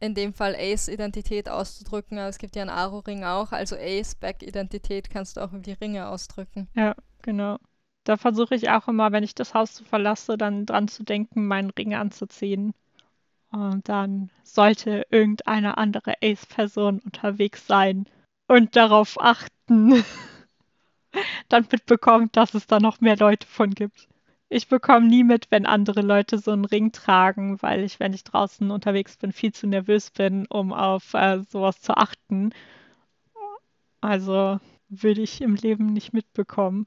in 0.00 0.14
dem 0.14 0.34
Fall 0.34 0.54
Ace-Identität 0.54 1.48
auszudrücken, 1.48 2.18
aber 2.18 2.28
es 2.28 2.38
gibt 2.38 2.54
ja 2.56 2.62
einen 2.62 2.70
Aro-Ring 2.70 3.24
auch, 3.24 3.52
also 3.52 3.76
Ace-Back-Identität 3.76 5.08
kannst 5.10 5.36
du 5.36 5.40
auch 5.40 5.52
über 5.52 5.60
die 5.62 5.72
Ringe 5.72 6.08
ausdrücken. 6.08 6.68
Ja, 6.74 6.94
genau. 7.22 7.58
Da 8.04 8.16
versuche 8.16 8.54
ich 8.54 8.70
auch 8.70 8.88
immer, 8.88 9.10
wenn 9.12 9.24
ich 9.24 9.34
das 9.34 9.54
Haus 9.54 9.74
zu 9.74 9.84
verlasse, 9.84 10.36
dann 10.38 10.66
dran 10.66 10.88
zu 10.88 11.02
denken, 11.02 11.46
meinen 11.46 11.70
Ring 11.70 11.94
anzuziehen. 11.94 12.72
Und 13.56 13.88
dann 13.88 14.28
sollte 14.42 15.06
irgendeine 15.08 15.78
andere 15.78 16.12
Ace-Person 16.22 16.98
unterwegs 16.98 17.66
sein 17.66 18.06
und 18.48 18.76
darauf 18.76 19.18
achten, 19.18 20.04
dann 21.48 21.66
mitbekommt, 21.72 22.36
dass 22.36 22.52
es 22.52 22.66
da 22.66 22.80
noch 22.80 23.00
mehr 23.00 23.16
Leute 23.16 23.46
von 23.46 23.70
gibt. 23.70 24.08
Ich 24.50 24.68
bekomme 24.68 25.06
nie 25.06 25.24
mit, 25.24 25.50
wenn 25.50 25.64
andere 25.64 26.02
Leute 26.02 26.36
so 26.36 26.50
einen 26.50 26.66
Ring 26.66 26.92
tragen, 26.92 27.56
weil 27.62 27.82
ich, 27.82 27.98
wenn 27.98 28.12
ich 28.12 28.24
draußen 28.24 28.70
unterwegs 28.70 29.16
bin, 29.16 29.32
viel 29.32 29.54
zu 29.54 29.66
nervös 29.66 30.10
bin, 30.10 30.44
um 30.50 30.74
auf 30.74 31.14
äh, 31.14 31.40
sowas 31.40 31.80
zu 31.80 31.96
achten. 31.96 32.52
Also 34.02 34.60
würde 34.90 35.22
ich 35.22 35.40
im 35.40 35.54
Leben 35.54 35.94
nicht 35.94 36.12
mitbekommen. 36.12 36.86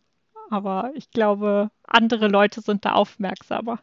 Aber 0.52 0.92
ich 0.94 1.10
glaube, 1.10 1.72
andere 1.84 2.28
Leute 2.28 2.62
sind 2.62 2.86
da 2.86 2.92
aufmerksamer. 2.92 3.80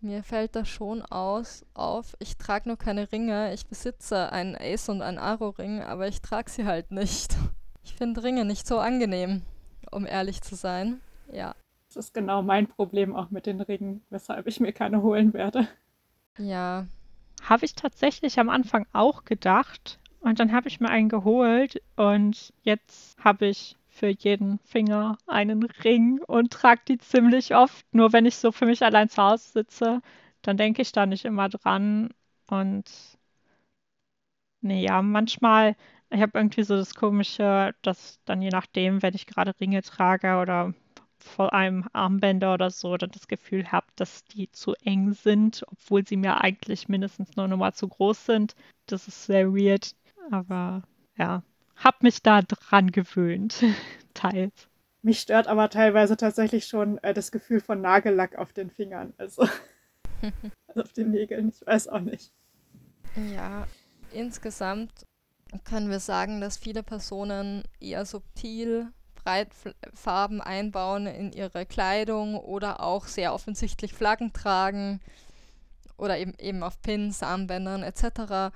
Mir 0.00 0.22
fällt 0.22 0.54
das 0.54 0.68
schon 0.68 1.02
aus, 1.02 1.64
auf. 1.74 2.16
Ich 2.18 2.36
trage 2.36 2.68
nur 2.68 2.76
keine 2.76 3.10
Ringe. 3.12 3.52
Ich 3.54 3.66
besitze 3.66 4.30
einen 4.30 4.54
Ace 4.54 4.88
und 4.88 5.02
einen 5.02 5.18
Aro-Ring, 5.18 5.82
aber 5.82 6.06
ich 6.06 6.20
trage 6.20 6.50
sie 6.50 6.64
halt 6.64 6.90
nicht. 6.90 7.34
Ich 7.82 7.94
finde 7.94 8.22
Ringe 8.22 8.44
nicht 8.44 8.66
so 8.66 8.78
angenehm, 8.78 9.42
um 9.90 10.06
ehrlich 10.06 10.42
zu 10.42 10.54
sein. 10.54 11.00
Ja. 11.32 11.54
Das 11.88 11.96
ist 11.96 12.14
genau 12.14 12.42
mein 12.42 12.66
Problem 12.66 13.16
auch 13.16 13.30
mit 13.30 13.46
den 13.46 13.60
Ringen, 13.60 14.02
weshalb 14.10 14.46
ich 14.46 14.60
mir 14.60 14.72
keine 14.72 15.02
holen 15.02 15.32
werde. 15.32 15.66
Ja. 16.38 16.86
Habe 17.42 17.64
ich 17.64 17.74
tatsächlich 17.74 18.38
am 18.38 18.48
Anfang 18.48 18.86
auch 18.92 19.24
gedacht. 19.24 19.98
Und 20.20 20.40
dann 20.40 20.52
habe 20.52 20.68
ich 20.68 20.80
mir 20.80 20.88
einen 20.88 21.08
geholt 21.08 21.80
und 21.94 22.52
jetzt 22.62 23.16
habe 23.22 23.46
ich 23.46 23.76
für 23.96 24.08
jeden 24.08 24.58
Finger 24.60 25.18
einen 25.26 25.62
Ring 25.64 26.20
und 26.26 26.52
trage 26.52 26.82
die 26.88 26.98
ziemlich 26.98 27.54
oft. 27.54 27.86
Nur 27.94 28.12
wenn 28.12 28.26
ich 28.26 28.36
so 28.36 28.52
für 28.52 28.66
mich 28.66 28.82
allein 28.84 29.08
zu 29.08 29.22
Hause 29.22 29.50
sitze, 29.52 30.02
dann 30.42 30.56
denke 30.58 30.82
ich 30.82 30.92
da 30.92 31.06
nicht 31.06 31.24
immer 31.24 31.48
dran. 31.48 32.10
Und 32.48 32.84
naja, 34.60 35.02
manchmal, 35.02 35.76
ich 36.10 36.20
habe 36.20 36.38
irgendwie 36.38 36.62
so 36.64 36.76
das 36.76 36.94
Komische, 36.94 37.74
dass 37.82 38.20
dann 38.24 38.42
je 38.42 38.50
nachdem, 38.50 39.02
wenn 39.02 39.14
ich 39.14 39.26
gerade 39.26 39.54
Ringe 39.60 39.82
trage 39.82 40.36
oder 40.38 40.74
vor 41.18 41.52
allem 41.54 41.88
Armbänder 41.92 42.54
oder 42.54 42.70
so, 42.70 42.96
dann 42.96 43.10
das 43.10 43.28
Gefühl 43.28 43.72
habe, 43.72 43.86
dass 43.96 44.24
die 44.24 44.50
zu 44.52 44.74
eng 44.84 45.12
sind, 45.14 45.64
obwohl 45.70 46.06
sie 46.06 46.16
mir 46.16 46.40
eigentlich 46.42 46.88
mindestens 46.88 47.36
nur 47.36 47.48
nochmal 47.48 47.74
zu 47.74 47.88
groß 47.88 48.26
sind. 48.26 48.54
Das 48.86 49.08
ist 49.08 49.24
sehr 49.26 49.52
weird. 49.54 49.94
Aber 50.30 50.82
ja, 51.16 51.42
habe 51.76 51.98
mich 52.02 52.22
da 52.22 52.42
dran 52.42 52.90
gewöhnt, 52.90 53.62
teils. 54.14 54.68
Mich 55.02 55.20
stört 55.20 55.46
aber 55.46 55.70
teilweise 55.70 56.16
tatsächlich 56.16 56.66
schon 56.66 56.98
äh, 56.98 57.14
das 57.14 57.30
Gefühl 57.30 57.60
von 57.60 57.80
Nagellack 57.80 58.36
auf 58.36 58.52
den 58.52 58.70
Fingern, 58.70 59.14
also, 59.18 59.48
also 60.66 60.82
auf 60.82 60.92
den 60.92 61.10
Nägeln, 61.12 61.48
ich 61.50 61.64
weiß 61.66 61.88
auch 61.88 62.00
nicht. 62.00 62.32
Ja, 63.34 63.66
insgesamt 64.12 64.92
können 65.64 65.90
wir 65.90 66.00
sagen, 66.00 66.40
dass 66.40 66.56
viele 66.56 66.82
Personen 66.82 67.62
eher 67.80 68.04
subtil 68.04 68.92
Breitfarben 69.26 70.40
einbauen 70.40 71.06
in 71.06 71.32
ihre 71.32 71.66
Kleidung 71.66 72.36
oder 72.36 72.80
auch 72.80 73.06
sehr 73.06 73.34
offensichtlich 73.34 73.92
Flaggen 73.92 74.32
tragen 74.32 75.00
oder 75.98 76.18
eben, 76.18 76.34
eben 76.38 76.62
auf 76.62 76.80
Pins, 76.80 77.22
Armbändern 77.22 77.82
etc. 77.82 78.54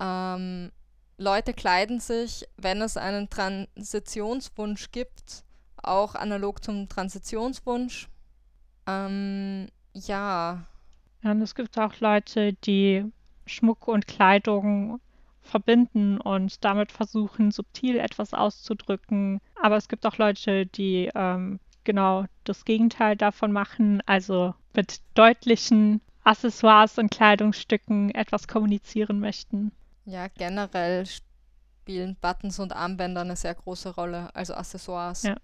Ähm, 0.00 0.72
Leute 1.20 1.52
kleiden 1.52 2.00
sich, 2.00 2.48
wenn 2.56 2.80
es 2.80 2.96
einen 2.96 3.28
Transitionswunsch 3.28 4.90
gibt, 4.90 5.44
auch 5.76 6.14
analog 6.14 6.64
zum 6.64 6.88
Transitionswunsch. 6.88 8.08
Ähm, 8.86 9.68
ja. 9.92 10.64
Und 11.22 11.42
es 11.42 11.54
gibt 11.54 11.78
auch 11.78 12.00
Leute, 12.00 12.54
die 12.54 13.04
Schmuck 13.44 13.86
und 13.86 14.06
Kleidung 14.06 14.98
verbinden 15.42 16.18
und 16.18 16.64
damit 16.64 16.90
versuchen, 16.90 17.50
subtil 17.50 17.98
etwas 17.98 18.32
auszudrücken. 18.32 19.42
Aber 19.60 19.76
es 19.76 19.88
gibt 19.88 20.06
auch 20.06 20.16
Leute, 20.16 20.64
die 20.64 21.10
ähm, 21.14 21.60
genau 21.84 22.24
das 22.44 22.64
Gegenteil 22.64 23.14
davon 23.14 23.52
machen, 23.52 24.02
also 24.06 24.54
mit 24.74 25.02
deutlichen 25.12 26.00
Accessoires 26.24 26.96
und 26.96 27.10
Kleidungsstücken 27.10 28.10
etwas 28.14 28.48
kommunizieren 28.48 29.20
möchten. 29.20 29.72
Ja, 30.04 30.28
generell 30.28 31.06
spielen 31.06 32.16
Buttons 32.20 32.58
und 32.58 32.74
Armbänder 32.74 33.22
eine 33.22 33.36
sehr 33.36 33.54
große 33.54 33.94
Rolle, 33.94 34.34
also 34.34 34.54
Accessoires. 34.54 35.22
Ja. 35.22 35.36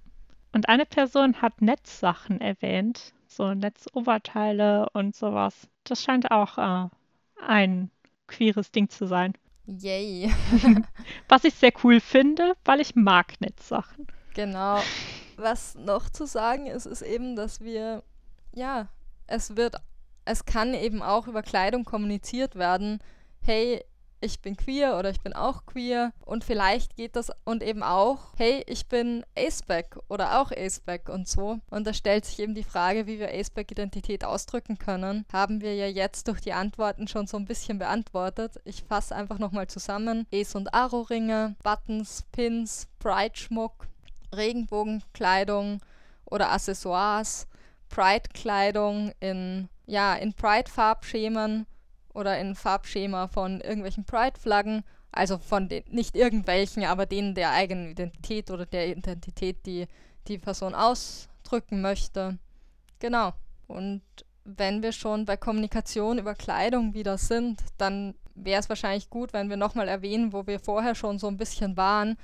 Und 0.52 0.68
eine 0.68 0.86
Person 0.86 1.42
hat 1.42 1.60
Netzsachen 1.60 2.40
erwähnt, 2.40 3.12
so 3.26 3.52
Netzoberteile 3.52 4.88
und 4.92 5.14
sowas. 5.14 5.68
Das 5.84 6.02
scheint 6.02 6.30
auch 6.30 6.56
äh, 6.58 6.88
ein 7.44 7.90
queeres 8.26 8.70
Ding 8.70 8.88
zu 8.88 9.06
sein. 9.06 9.34
Yay. 9.66 10.32
Was 11.28 11.44
ich 11.44 11.54
sehr 11.54 11.72
cool 11.82 12.00
finde, 12.00 12.54
weil 12.64 12.80
ich 12.80 12.94
mag 12.94 13.40
Netzsachen. 13.40 14.06
Genau. 14.34 14.80
Was 15.36 15.74
noch 15.74 16.08
zu 16.08 16.26
sagen 16.26 16.66
ist, 16.66 16.86
ist 16.86 17.02
eben, 17.02 17.36
dass 17.36 17.60
wir, 17.60 18.02
ja, 18.54 18.88
es 19.26 19.56
wird, 19.56 19.76
es 20.24 20.44
kann 20.44 20.72
eben 20.72 21.02
auch 21.02 21.26
über 21.26 21.42
Kleidung 21.42 21.84
kommuniziert 21.84 22.54
werden. 22.54 23.00
Hey, 23.42 23.84
ich 24.20 24.40
bin 24.40 24.56
queer 24.56 24.96
oder 24.98 25.10
ich 25.10 25.20
bin 25.20 25.32
auch 25.32 25.66
queer 25.66 26.12
und 26.24 26.44
vielleicht 26.44 26.96
geht 26.96 27.16
das 27.16 27.30
und 27.44 27.62
eben 27.62 27.82
auch, 27.82 28.32
hey, 28.36 28.64
ich 28.66 28.86
bin 28.86 29.24
Aceback 29.36 29.98
oder 30.08 30.40
auch 30.40 30.50
Aceback 30.50 31.08
und 31.08 31.28
so. 31.28 31.58
Und 31.70 31.86
da 31.86 31.92
stellt 31.92 32.24
sich 32.24 32.38
eben 32.38 32.54
die 32.54 32.64
Frage, 32.64 33.06
wie 33.06 33.18
wir 33.18 33.32
Aceback-Identität 33.32 34.24
ausdrücken 34.24 34.78
können. 34.78 35.24
Haben 35.32 35.60
wir 35.60 35.74
ja 35.74 35.86
jetzt 35.86 36.28
durch 36.28 36.40
die 36.40 36.52
Antworten 36.52 37.08
schon 37.08 37.26
so 37.26 37.36
ein 37.36 37.44
bisschen 37.44 37.78
beantwortet. 37.78 38.60
Ich 38.64 38.82
fasse 38.82 39.14
einfach 39.14 39.38
nochmal 39.38 39.66
zusammen. 39.66 40.26
Ace- 40.32 40.56
und 40.56 40.72
Aro-Ringe, 40.72 41.56
Buttons, 41.62 42.24
Pins, 42.32 42.88
Pride-Schmuck, 42.98 43.86
Regenbogenkleidung 44.34 45.80
oder 46.24 46.50
Accessoires, 46.50 47.46
Pride-Kleidung 47.88 49.12
in, 49.20 49.68
ja, 49.86 50.14
in 50.14 50.32
Pride-Farbschemen 50.32 51.66
oder 52.16 52.38
in 52.38 52.54
Farbschema 52.54 53.28
von 53.28 53.60
irgendwelchen 53.60 54.04
Pride-Flaggen, 54.04 54.82
also 55.12 55.38
von 55.38 55.68
den, 55.68 55.84
nicht 55.90 56.16
irgendwelchen, 56.16 56.84
aber 56.84 57.06
denen 57.06 57.34
der 57.34 57.50
eigenen 57.50 57.90
Identität 57.90 58.50
oder 58.50 58.66
der 58.66 58.88
Identität, 58.88 59.64
die 59.66 59.86
die 60.26 60.38
Person 60.38 60.74
ausdrücken 60.74 61.82
möchte. 61.82 62.38
Genau. 62.98 63.32
Und 63.66 64.02
wenn 64.44 64.82
wir 64.82 64.92
schon 64.92 65.24
bei 65.24 65.36
Kommunikation 65.36 66.18
über 66.18 66.34
Kleidung 66.34 66.94
wieder 66.94 67.18
sind, 67.18 67.60
dann 67.78 68.14
wäre 68.34 68.60
es 68.60 68.68
wahrscheinlich 68.68 69.10
gut, 69.10 69.32
wenn 69.32 69.50
wir 69.50 69.56
nochmal 69.56 69.88
erwähnen, 69.88 70.32
wo 70.32 70.46
wir 70.46 70.58
vorher 70.58 70.94
schon 70.94 71.18
so 71.18 71.28
ein 71.28 71.36
bisschen 71.36 71.76
waren, 71.76 72.16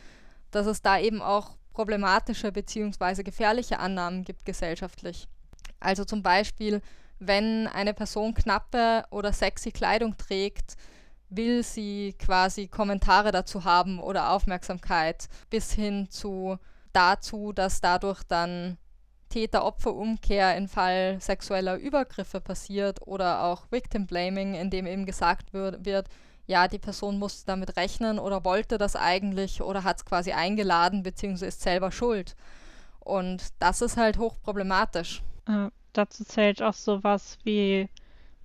dass 0.50 0.66
es 0.66 0.82
da 0.82 0.98
eben 0.98 1.20
auch 1.20 1.56
problematische 1.72 2.52
bzw. 2.52 3.22
gefährliche 3.22 3.78
Annahmen 3.78 4.24
gibt 4.24 4.44
gesellschaftlich. 4.44 5.28
Also 5.80 6.04
zum 6.04 6.22
Beispiel, 6.22 6.80
wenn 7.26 7.66
eine 7.68 7.94
Person 7.94 8.34
knappe 8.34 9.04
oder 9.10 9.32
sexy 9.32 9.70
Kleidung 9.70 10.16
trägt, 10.16 10.76
will 11.30 11.62
sie 11.62 12.14
quasi 12.18 12.68
Kommentare 12.68 13.32
dazu 13.32 13.64
haben 13.64 13.98
oder 14.00 14.30
Aufmerksamkeit, 14.30 15.28
bis 15.48 15.72
hin 15.72 16.08
zu 16.10 16.58
dazu, 16.92 17.52
dass 17.52 17.80
dadurch 17.80 18.22
dann 18.24 18.76
Täter-Opfer-Umkehr 19.30 20.56
im 20.56 20.68
Fall 20.68 21.18
sexueller 21.20 21.76
Übergriffe 21.76 22.40
passiert 22.40 23.06
oder 23.06 23.44
auch 23.44 23.64
Victim 23.70 24.06
Blaming, 24.06 24.54
in 24.54 24.68
dem 24.68 24.86
eben 24.86 25.06
gesagt 25.06 25.54
wird, 25.54 25.86
wird 25.86 26.08
ja, 26.46 26.68
die 26.68 26.78
Person 26.78 27.18
musste 27.18 27.46
damit 27.46 27.76
rechnen 27.76 28.18
oder 28.18 28.44
wollte 28.44 28.76
das 28.76 28.96
eigentlich 28.96 29.62
oder 29.62 29.84
hat 29.84 29.98
es 29.98 30.04
quasi 30.04 30.32
eingeladen 30.32 31.02
bzw. 31.02 31.46
ist 31.46 31.62
selber 31.62 31.92
schuld. 31.92 32.36
Und 32.98 33.42
das 33.58 33.80
ist 33.80 33.96
halt 33.96 34.18
hochproblematisch. 34.18 35.22
Äh, 35.48 35.68
dazu 35.92 36.24
zählt 36.24 36.62
auch 36.62 36.74
sowas 36.74 37.38
wie, 37.44 37.88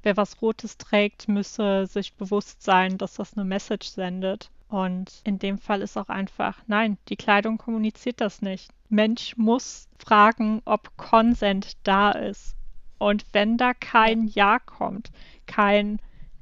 wer 0.04 0.18
was 0.18 0.42
Rotes 0.42 0.78
trägt, 0.78 1.28
müsse 1.28 1.88
sich 1.88 2.14
bewusst 2.14 2.62
sein, 2.62 2.98
dass 2.98 3.16
das 3.16 3.36
eine 3.36 3.46
Message 3.46 3.88
sendet. 3.88 4.50
Und 4.70 5.22
in 5.24 5.40
dem 5.40 5.58
Fall 5.58 5.82
ist 5.82 5.98
auch 5.98 6.10
einfach, 6.10 6.58
nein, 6.68 6.98
die 7.08 7.16
Kleidung 7.16 7.58
kommuniziert 7.58 8.20
das 8.20 8.42
nicht. 8.42 8.70
Mensch 8.90 9.38
muss 9.38 9.88
fragen, 9.98 10.62
ob 10.66 10.96
Consent 10.98 11.78
da 11.84 12.12
ist. 12.12 12.56
Und 12.98 13.26
wenn 13.32 13.58
da 13.58 13.74
kein 13.74 14.28
Ja 14.28 14.60
kommt, 14.60 15.12
kein 15.46 16.00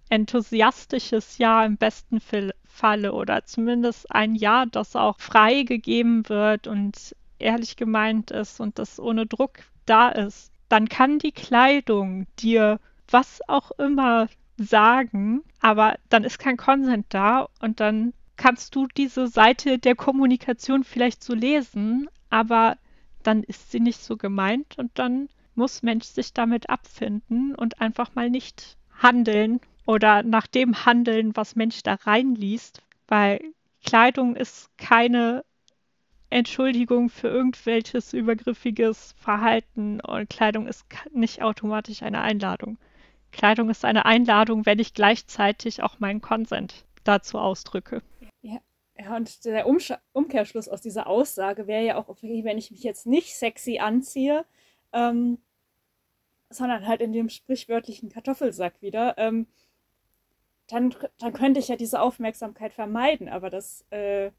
enthusiastisches 0.10 1.38
Ja 1.38 1.66
im 1.66 1.78
besten 1.78 2.20
falle 2.64 3.14
oder 3.14 3.46
zumindest 3.46 4.12
ein 4.12 4.36
Ja, 4.36 4.66
das 4.66 4.96
auch 4.96 5.20
frei 5.20 5.64
gegeben 5.64 6.28
wird 6.30 6.68
und 6.68 7.16
ehrlich 7.40 7.76
gemeint 7.76 8.32
ist 8.32 8.60
und 8.60 8.80
das 8.80 9.00
ohne 9.00 9.26
Druck 9.26 9.60
da 9.86 10.10
ist, 10.10 10.52
dann 10.70 10.90
kann 10.90 11.20
die 11.20 11.32
Kleidung 11.32 12.28
dir 12.40 12.80
was 13.10 13.42
auch 13.48 13.72
immer 13.72 14.28
sagen, 14.58 15.44
aber 15.60 15.98
dann 16.10 16.24
ist 16.24 16.40
kein 16.40 16.58
Consent 16.58 17.08
da 17.10 17.48
und 17.60 17.80
dann 17.80 18.14
kannst 18.38 18.76
du 18.76 18.88
diese 18.88 19.28
Seite 19.28 19.80
der 19.80 19.96
Kommunikation 19.96 20.84
vielleicht 20.84 21.24
so 21.24 21.34
lesen, 21.34 22.10
aber 22.30 22.78
dann 23.24 23.44
ist 23.44 23.72
sie 23.72 23.80
nicht 23.80 24.02
so 24.02 24.18
gemeint 24.18 24.78
und 24.78 24.92
dann 24.96 25.30
muss 25.56 25.84
Mensch 25.84 26.06
sich 26.06 26.34
damit 26.34 26.70
abfinden 26.70 27.56
und 27.56 27.82
einfach 27.82 28.14
mal 28.16 28.30
nicht 28.30 28.78
handeln 29.02 29.62
oder 29.86 30.24
nach 30.24 30.48
dem 30.48 30.86
handeln, 30.86 31.36
was 31.36 31.56
Mensch 31.56 31.82
da 31.84 31.96
reinliest, 31.96 32.82
weil 33.08 33.40
Kleidung 33.86 34.36
ist 34.36 34.70
keine 34.78 35.46
Entschuldigung 36.36 37.08
für 37.08 37.30
irgendwelches 37.30 38.12
übergriffiges 38.12 39.16
Verhalten 39.18 40.02
und 40.02 40.30
Kleidung 40.30 40.68
ist 40.68 40.86
nicht 41.14 41.42
automatisch 41.42 42.04
eine 42.04 42.20
Einladung. 42.20 42.78
Kleidung 43.32 43.70
ist 43.70 43.86
eine 43.86 44.04
Einladung, 44.04 44.66
wenn 44.66 44.80
ich 44.80 44.94
gleichzeitig 44.94 45.82
auch 45.82 46.00
meinen 46.00 46.20
Consent 46.20 46.86
dazu 47.06 47.40
ausdrücke. 47.40 48.02
Ja, 48.42 48.60
und 49.16 49.46
der 49.46 49.66
Umsch 49.66 49.94
Umkehrschluss 50.12 50.68
aus 50.68 50.82
dieser 50.82 51.08
Aussage 51.08 51.68
wäre 51.68 51.86
ja 51.86 51.98
auch, 51.98 52.14
wenn 52.22 52.58
ich 52.58 52.70
mich 52.70 52.84
jetzt 52.84 53.08
nicht 53.08 53.34
sexy 53.34 53.80
anziehe, 53.80 54.44
ähm, 54.92 55.38
sondern 56.50 56.86
halt 56.86 57.00
in 57.00 57.14
dem 57.14 57.30
sprichwörtlichen 57.30 58.10
Kartoffelsack 58.10 58.82
wieder, 58.82 59.18
ähm, 59.18 59.48
dann, 60.68 60.94
dann 61.18 61.32
könnte 61.32 61.62
ich 61.62 61.70
ja 61.70 61.78
diese 61.78 62.02
Aufmerksamkeit 62.02 62.74
vermeiden. 62.74 63.30
Aber 63.30 63.50
das 63.50 63.86
äh, 63.90 64.32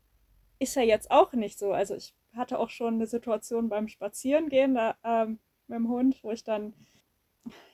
ist 0.59 0.77
ja 0.77 0.83
jetzt 0.83 1.11
auch 1.11 1.33
nicht 1.33 1.59
so. 1.59 1.73
Also 1.73 1.95
ich 1.95 2.15
hatte 2.35 2.59
auch 2.59 2.71
schon 2.71 2.95
eine 2.95 3.07
Situation 3.07 3.69
beim 3.69 3.89
Spazierengehen 3.89 4.75
da, 4.75 4.97
ähm, 5.05 5.39
mit 5.69 5.79
dem 5.79 5.89
Hund, 5.89 6.23
wo 6.23 6.31
ich 6.31 6.45
dann, 6.45 6.75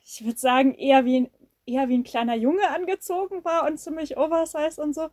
ich 0.04 0.24
würde 0.24 0.38
sagen, 0.38 0.74
eher 0.74 1.04
wie, 1.04 1.30
eher 1.66 1.88
wie 1.88 1.98
ein 1.98 2.04
kleiner 2.04 2.34
Junge 2.34 2.68
angezogen 2.70 3.44
war 3.44 3.66
und 3.66 3.78
ziemlich 3.78 4.16
oversized 4.16 4.78
und 4.78 4.94
so. 4.94 5.10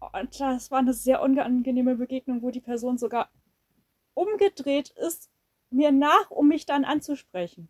Und 0.00 0.40
das 0.40 0.70
war 0.70 0.78
eine 0.78 0.92
sehr 0.92 1.22
unangenehme 1.22 1.96
Begegnung, 1.96 2.42
wo 2.42 2.50
die 2.50 2.60
Person 2.60 2.98
sogar 2.98 3.30
umgedreht 4.14 4.90
ist, 4.90 5.30
mir 5.70 5.92
nach, 5.92 6.30
um 6.30 6.48
mich 6.48 6.66
dann 6.66 6.84
anzusprechen. 6.84 7.68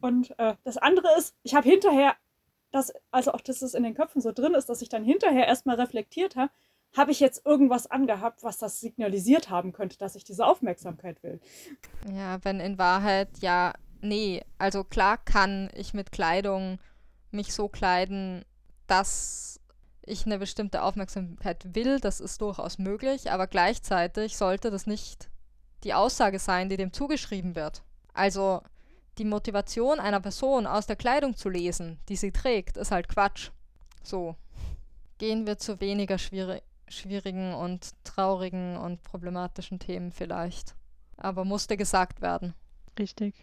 Und 0.00 0.38
äh, 0.38 0.54
das 0.64 0.76
andere 0.76 1.08
ist, 1.18 1.34
ich 1.42 1.54
habe 1.54 1.68
hinterher, 1.68 2.16
das, 2.70 2.92
also 3.10 3.32
auch, 3.32 3.40
dass 3.40 3.62
es 3.62 3.74
in 3.74 3.82
den 3.82 3.94
Köpfen 3.94 4.20
so 4.20 4.30
drin 4.30 4.54
ist, 4.54 4.68
dass 4.68 4.82
ich 4.82 4.88
dann 4.88 5.04
hinterher 5.04 5.46
erstmal 5.46 5.76
reflektiert 5.76 6.36
habe, 6.36 6.52
habe 6.96 7.12
ich 7.12 7.20
jetzt 7.20 7.44
irgendwas 7.46 7.86
angehabt, 7.86 8.42
was 8.42 8.58
das 8.58 8.80
signalisiert 8.80 9.50
haben 9.50 9.72
könnte, 9.72 9.98
dass 9.98 10.16
ich 10.16 10.24
diese 10.24 10.46
Aufmerksamkeit 10.46 11.22
will. 11.22 11.40
Ja, 12.12 12.42
wenn 12.44 12.60
in 12.60 12.78
Wahrheit 12.78 13.28
ja, 13.40 13.74
nee, 14.00 14.42
also 14.58 14.84
klar 14.84 15.18
kann 15.18 15.70
ich 15.74 15.94
mit 15.94 16.12
Kleidung 16.12 16.78
mich 17.30 17.52
so 17.52 17.68
kleiden, 17.68 18.44
dass 18.86 19.60
ich 20.02 20.24
eine 20.26 20.38
bestimmte 20.38 20.82
Aufmerksamkeit 20.82 21.74
will, 21.74 22.00
das 22.00 22.20
ist 22.20 22.40
durchaus 22.40 22.78
möglich, 22.78 23.30
aber 23.30 23.46
gleichzeitig 23.46 24.36
sollte 24.36 24.70
das 24.70 24.86
nicht 24.86 25.28
die 25.84 25.94
Aussage 25.94 26.38
sein, 26.38 26.68
die 26.68 26.76
dem 26.76 26.92
zugeschrieben 26.92 27.54
wird. 27.54 27.82
Also 28.14 28.62
die 29.18 29.24
Motivation 29.24 30.00
einer 30.00 30.20
Person 30.20 30.66
aus 30.66 30.86
der 30.86 30.96
Kleidung 30.96 31.36
zu 31.36 31.48
lesen, 31.48 31.98
die 32.08 32.16
sie 32.16 32.32
trägt, 32.32 32.76
ist 32.76 32.90
halt 32.90 33.08
Quatsch. 33.08 33.50
So. 34.02 34.36
Gehen 35.18 35.46
wir 35.46 35.58
zu 35.58 35.80
weniger 35.80 36.16
schwierig, 36.16 36.62
schwierigen 36.90 37.54
und 37.54 37.92
traurigen 38.04 38.76
und 38.76 39.02
problematischen 39.02 39.78
Themen 39.78 40.12
vielleicht. 40.12 40.74
Aber 41.16 41.44
musste 41.44 41.76
gesagt 41.76 42.20
werden. 42.20 42.54
Richtig. 42.98 43.34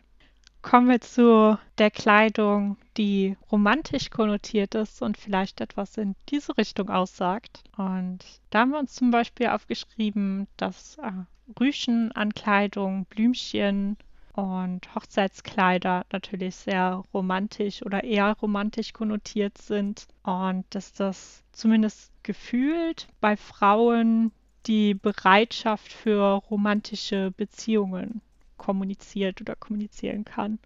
Kommen 0.62 0.90
wir 0.90 1.00
zu 1.00 1.60
der 1.78 1.92
Kleidung, 1.92 2.78
die 2.98 3.38
romantisch 3.52 4.10
konnotiert 4.10 4.74
ist 4.74 5.02
und 5.04 5.16
vielleicht 5.16 5.62
etwas 5.62 5.96
in 5.98 6.16
diese 6.30 6.58
Richtung 6.58 6.90
aussagt. 6.90 7.64
Und 7.78 8.20
da 8.50 8.62
haben 8.62 8.72
wir 8.72 8.80
uns 8.80 8.96
zum 8.96 9.12
Beispiel 9.12 9.48
aufgeschrieben, 9.48 10.48
dass 10.58 10.98
äh, 10.98 11.12
Rüschen 11.60 12.12
an 12.14 12.34
Kleidung, 12.34 13.06
Blümchen, 13.06 13.98
und 14.36 14.94
Hochzeitskleider 14.94 16.06
natürlich 16.12 16.56
sehr 16.56 17.04
romantisch 17.14 17.84
oder 17.84 18.04
eher 18.04 18.34
romantisch 18.42 18.92
konnotiert 18.92 19.58
sind 19.58 20.08
und 20.24 20.66
dass 20.70 20.94
das 20.94 21.44
zumindest 21.54 22.12
gefühlt 22.24 23.08
bei 23.22 23.38
Frauen 23.38 24.32
die 24.66 24.94
Bereitschaft 24.94 25.92
für 25.92 26.34
romantische 26.50 27.32
Beziehungen 27.32 28.22
kommuniziert 28.58 29.40
oder 29.42 29.56
kommunizieren 29.56 30.26
kann. 30.26 30.60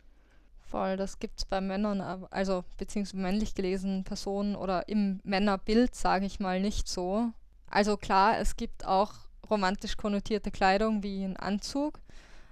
Voll, 0.62 0.98
das 0.98 1.20
gibt 1.20 1.40
es 1.40 1.46
bei 1.46 1.62
Männern, 1.62 2.02
also 2.02 2.64
beziehungsweise 2.78 3.18
männlich 3.22 3.56
gelesenen 3.56 4.04
Personen 4.04 4.56
oder 4.56 4.88
im 4.88 5.20
Männerbild, 5.24 5.96
sage 5.96 6.26
ich 6.26 6.40
mal, 6.40 6.60
nicht 6.60 6.88
so. 6.88 7.32
Also 7.70 7.98
klar, 7.98 8.38
es 8.38 8.56
gibt 8.56 8.86
auch 8.86 9.14
romantisch 9.50 9.98
konnotierte 9.98 10.52
Kleidung 10.52 11.02
wie 11.04 11.24
ein 11.24 11.38
Anzug, 11.38 12.00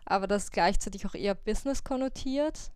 aber 0.08 0.26
das 0.26 0.46
ist 0.46 0.52
gleichzeitig 0.52 1.06
auch 1.06 1.16
eher 1.16 1.36
Business 1.36 1.84
konnotiert. 1.84 2.72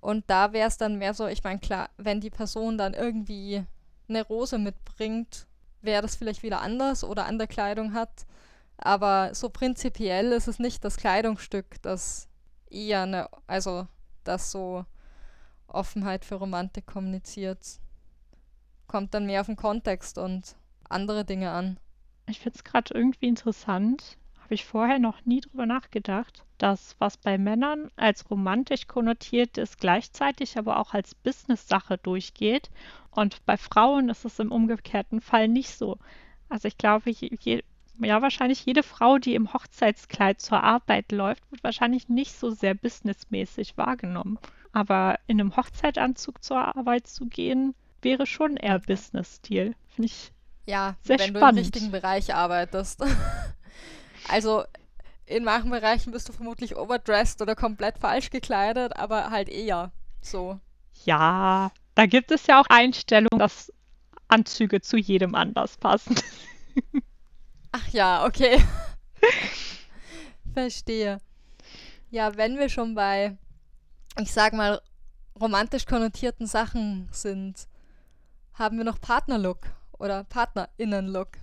Und 0.00 0.28
da 0.28 0.52
wäre 0.52 0.68
es 0.68 0.78
dann 0.78 0.98
mehr 0.98 1.14
so, 1.14 1.28
ich 1.28 1.44
meine, 1.44 1.60
klar, 1.60 1.90
wenn 1.96 2.20
die 2.20 2.30
Person 2.30 2.76
dann 2.76 2.92
irgendwie 2.92 3.64
eine 4.08 4.26
Rose 4.26 4.58
mitbringt, 4.58 5.46
wäre 5.80 6.02
das 6.02 6.16
vielleicht 6.16 6.42
wieder 6.42 6.60
anders 6.60 7.04
oder 7.04 7.26
andere 7.26 7.46
Kleidung 7.46 7.94
hat. 7.94 8.26
Aber 8.76 9.32
so 9.32 9.48
prinzipiell 9.48 10.32
ist 10.32 10.48
es 10.48 10.58
nicht 10.58 10.84
das 10.84 10.96
Kleidungsstück, 10.96 11.80
das 11.82 12.28
eher 12.68 13.02
eine, 13.02 13.28
also 13.46 13.86
das 14.24 14.50
so 14.50 14.84
Offenheit 15.68 16.24
für 16.24 16.34
Romantik 16.34 16.86
kommuniziert. 16.86 17.80
Kommt 18.88 19.14
dann 19.14 19.26
mehr 19.26 19.40
auf 19.40 19.46
den 19.46 19.56
Kontext 19.56 20.18
und 20.18 20.56
andere 20.88 21.24
Dinge 21.24 21.52
an. 21.52 21.78
Ich 22.26 22.40
finde 22.40 22.56
es 22.56 22.64
gerade 22.64 22.92
irgendwie 22.92 23.28
interessant, 23.28 24.18
habe 24.52 24.56
ich 24.56 24.66
vorher 24.66 24.98
noch 24.98 25.24
nie 25.24 25.40
drüber 25.40 25.64
nachgedacht, 25.64 26.44
dass 26.58 26.94
was 26.98 27.16
bei 27.16 27.38
Männern 27.38 27.90
als 27.96 28.30
romantisch 28.30 28.86
konnotiert 28.86 29.56
ist, 29.56 29.78
gleichzeitig 29.78 30.58
aber 30.58 30.78
auch 30.78 30.92
als 30.92 31.14
Business-Sache 31.14 31.96
durchgeht. 31.96 32.68
Und 33.10 33.42
bei 33.46 33.56
Frauen 33.56 34.10
ist 34.10 34.26
es 34.26 34.38
im 34.38 34.52
umgekehrten 34.52 35.22
Fall 35.22 35.48
nicht 35.48 35.70
so. 35.70 35.96
Also 36.50 36.68
ich 36.68 36.76
glaube, 36.76 37.08
je, 37.08 37.62
ja, 37.98 38.20
wahrscheinlich 38.20 38.66
jede 38.66 38.82
Frau, 38.82 39.16
die 39.16 39.36
im 39.36 39.54
Hochzeitskleid 39.54 40.42
zur 40.42 40.62
Arbeit 40.62 41.12
läuft, 41.12 41.50
wird 41.50 41.64
wahrscheinlich 41.64 42.10
nicht 42.10 42.32
so 42.34 42.50
sehr 42.50 42.74
businessmäßig 42.74 43.78
wahrgenommen. 43.78 44.38
Aber 44.72 45.18
in 45.28 45.40
einem 45.40 45.56
Hochzeitanzug 45.56 46.44
zur 46.44 46.76
Arbeit 46.76 47.06
zu 47.06 47.24
gehen, 47.24 47.74
wäre 48.02 48.26
schon 48.26 48.58
eher 48.58 48.80
Business-Stil. 48.80 49.74
Finde 49.88 50.06
ich 50.08 50.30
ja, 50.66 50.96
sehr 51.00 51.18
wenn 51.18 51.28
spannend. 51.28 51.42
du 51.42 51.48
im 51.48 51.56
richtigen 51.56 51.90
Bereich 51.90 52.34
arbeitest. 52.34 53.02
Also 54.28 54.64
in 55.26 55.44
manchen 55.44 55.70
Bereichen 55.70 56.12
bist 56.12 56.28
du 56.28 56.32
vermutlich 56.32 56.76
overdressed 56.76 57.40
oder 57.42 57.54
komplett 57.54 57.98
falsch 57.98 58.30
gekleidet, 58.30 58.96
aber 58.96 59.30
halt 59.30 59.48
eher 59.48 59.92
so. 60.20 60.60
Ja, 61.04 61.72
da 61.94 62.06
gibt 62.06 62.30
es 62.30 62.46
ja 62.46 62.60
auch 62.60 62.66
Einstellungen, 62.68 63.38
dass 63.38 63.72
Anzüge 64.28 64.80
zu 64.80 64.96
jedem 64.96 65.34
Anlass 65.34 65.76
passen. 65.76 66.16
Ach 67.72 67.88
ja, 67.88 68.24
okay. 68.26 68.62
Verstehe. 70.52 71.20
Ja, 72.10 72.36
wenn 72.36 72.58
wir 72.58 72.68
schon 72.68 72.94
bei, 72.94 73.36
ich 74.20 74.32
sag 74.32 74.52
mal, 74.52 74.80
romantisch 75.40 75.86
konnotierten 75.86 76.46
Sachen 76.46 77.08
sind, 77.10 77.68
haben 78.54 78.76
wir 78.76 78.84
noch 78.84 79.00
Partnerlook 79.00 79.60
oder 79.92 80.24
Partnerinnenlook. 80.24 81.38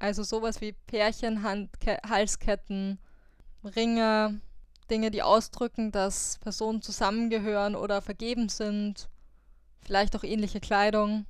Also 0.00 0.22
sowas 0.22 0.62
wie 0.62 0.72
Pärchen, 0.72 1.42
Handke 1.42 1.98
Halsketten, 2.08 2.98
Ringe, 3.62 4.40
Dinge, 4.90 5.10
die 5.10 5.22
ausdrücken, 5.22 5.92
dass 5.92 6.38
Personen 6.38 6.80
zusammengehören 6.80 7.76
oder 7.76 8.00
vergeben 8.00 8.48
sind. 8.48 9.10
Vielleicht 9.82 10.16
auch 10.16 10.24
ähnliche 10.24 10.58
Kleidung. 10.58 11.26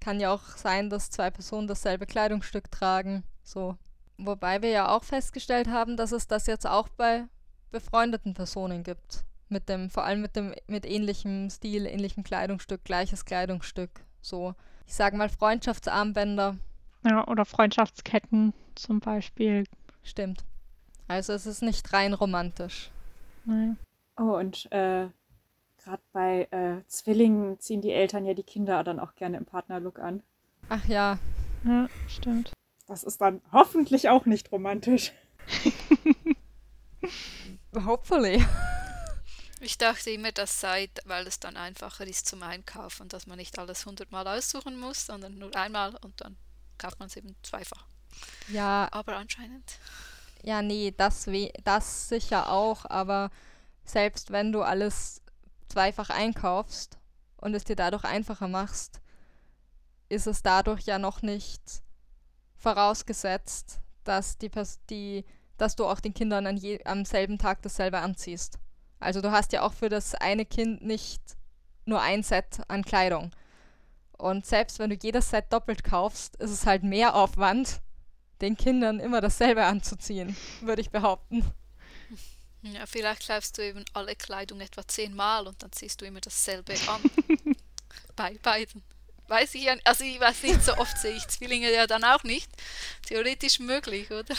Kann 0.00 0.18
ja 0.18 0.32
auch 0.32 0.42
sein, 0.56 0.88
dass 0.88 1.10
zwei 1.10 1.30
Personen 1.30 1.68
dasselbe 1.68 2.06
Kleidungsstück 2.06 2.70
tragen. 2.70 3.22
So. 3.42 3.76
Wobei 4.16 4.62
wir 4.62 4.70
ja 4.70 4.96
auch 4.96 5.04
festgestellt 5.04 5.68
haben, 5.68 5.98
dass 5.98 6.12
es 6.12 6.26
das 6.26 6.46
jetzt 6.46 6.66
auch 6.66 6.88
bei 6.88 7.24
befreundeten 7.70 8.32
Personen 8.32 8.82
gibt. 8.82 9.24
Mit 9.50 9.68
dem, 9.68 9.90
vor 9.90 10.04
allem 10.04 10.22
mit 10.22 10.36
dem, 10.36 10.54
mit 10.68 10.86
ähnlichem 10.86 11.50
Stil, 11.50 11.84
ähnlichem 11.84 12.24
Kleidungsstück, 12.24 12.82
gleiches 12.82 13.26
Kleidungsstück. 13.26 13.90
So. 14.22 14.54
Ich 14.86 14.94
sage 14.94 15.18
mal 15.18 15.28
Freundschaftsarmbänder 15.28 16.56
ja, 17.04 17.26
oder 17.28 17.44
Freundschaftsketten 17.44 18.52
zum 18.74 19.00
Beispiel. 19.00 19.64
Stimmt. 20.02 20.44
Also 21.08 21.32
es 21.32 21.46
ist 21.46 21.62
nicht 21.62 21.92
rein 21.92 22.14
romantisch. 22.14 22.90
Nein. 23.44 23.78
Oh, 24.16 24.36
und 24.36 24.70
äh, 24.70 25.08
gerade 25.78 26.02
bei 26.12 26.46
äh, 26.50 26.86
Zwillingen 26.86 27.58
ziehen 27.58 27.80
die 27.80 27.92
Eltern 27.92 28.24
ja 28.24 28.34
die 28.34 28.42
Kinder 28.42 28.84
dann 28.84 29.00
auch 29.00 29.14
gerne 29.14 29.36
im 29.36 29.44
Partnerlook 29.44 29.98
an. 29.98 30.22
Ach 30.68 30.84
ja. 30.86 31.18
Ja, 31.64 31.88
stimmt. 32.08 32.52
Das 32.86 33.04
ist 33.04 33.20
dann 33.20 33.40
hoffentlich 33.52 34.08
auch 34.08 34.26
nicht 34.26 34.50
romantisch. 34.52 35.12
Hopefully. 37.74 38.44
Ich 39.60 39.78
dachte 39.78 40.10
immer, 40.10 40.32
das 40.32 40.60
sei, 40.60 40.88
weil 41.04 41.26
es 41.26 41.38
dann 41.38 41.56
einfacher 41.56 42.06
ist 42.06 42.26
zum 42.26 42.42
Einkaufen, 42.42 43.08
dass 43.08 43.26
man 43.26 43.36
nicht 43.36 43.58
alles 43.58 43.84
hundertmal 43.84 44.26
aussuchen 44.26 44.80
muss, 44.80 45.06
sondern 45.06 45.38
nur 45.38 45.54
einmal 45.54 45.94
und 46.02 46.20
dann 46.20 46.36
kauft 46.80 46.98
man 46.98 47.08
es 47.08 47.16
eben 47.16 47.36
zweifach. 47.42 47.84
Ja, 48.48 48.88
Aber 48.90 49.16
anscheinend. 49.16 49.78
ja, 50.42 50.62
nee, 50.62 50.92
das, 50.96 51.26
we 51.26 51.52
das 51.64 52.08
sicher 52.08 52.50
auch, 52.50 52.84
aber 52.86 53.30
selbst 53.84 54.30
wenn 54.32 54.52
du 54.52 54.62
alles 54.62 55.22
zweifach 55.68 56.10
einkaufst 56.10 56.98
und 57.36 57.54
es 57.54 57.64
dir 57.64 57.76
dadurch 57.76 58.04
einfacher 58.04 58.48
machst, 58.48 59.00
ist 60.08 60.26
es 60.26 60.42
dadurch 60.42 60.82
ja 60.86 60.98
noch 60.98 61.22
nicht 61.22 61.62
vorausgesetzt, 62.56 63.80
dass 64.04 64.38
die, 64.38 64.48
Pers 64.48 64.80
die 64.90 65.24
dass 65.56 65.76
du 65.76 65.86
auch 65.86 66.00
den 66.00 66.14
Kindern 66.14 66.46
an 66.46 66.56
je 66.56 66.82
am 66.84 67.04
selben 67.04 67.38
Tag 67.38 67.62
dasselbe 67.62 67.98
anziehst. 67.98 68.58
Also 68.98 69.20
du 69.20 69.30
hast 69.30 69.52
ja 69.52 69.62
auch 69.62 69.72
für 69.74 69.88
das 69.88 70.14
eine 70.14 70.44
Kind 70.46 70.82
nicht 70.82 71.22
nur 71.84 72.00
ein 72.00 72.22
Set 72.22 72.60
an 72.68 72.82
Kleidung. 72.82 73.30
Und 74.20 74.46
selbst 74.46 74.78
wenn 74.78 74.90
du 74.90 74.96
jedes 75.00 75.30
Set 75.30 75.46
doppelt 75.52 75.82
kaufst, 75.84 76.36
ist 76.36 76.50
es 76.50 76.66
halt 76.66 76.82
mehr 76.82 77.14
Aufwand, 77.14 77.80
den 78.40 78.56
Kindern 78.56 79.00
immer 79.00 79.20
dasselbe 79.20 79.64
anzuziehen, 79.64 80.36
würde 80.60 80.80
ich 80.82 80.90
behaupten. 80.90 81.44
Ja, 82.62 82.84
vielleicht 82.86 83.26
kaufst 83.26 83.56
du 83.56 83.62
eben 83.66 83.84
alle 83.94 84.14
Kleidung 84.16 84.60
etwa 84.60 84.86
zehnmal 84.86 85.46
und 85.46 85.62
dann 85.62 85.72
ziehst 85.72 86.00
du 86.00 86.04
immer 86.04 86.20
dasselbe 86.20 86.74
an. 86.88 87.00
Bei 88.16 88.36
beiden. 88.42 88.82
Weiß 89.28 89.54
ich 89.54 89.62
ja, 89.62 89.76
also 89.84 90.04
ich 90.04 90.18
weiß 90.20 90.42
nicht, 90.42 90.62
so 90.64 90.76
oft 90.76 90.98
sehe 90.98 91.12
ich 91.16 91.26
Zwillinge 91.28 91.72
ja 91.72 91.86
dann 91.86 92.04
auch 92.04 92.22
nicht. 92.24 92.50
Theoretisch 93.06 93.60
möglich, 93.60 94.10
oder? 94.10 94.34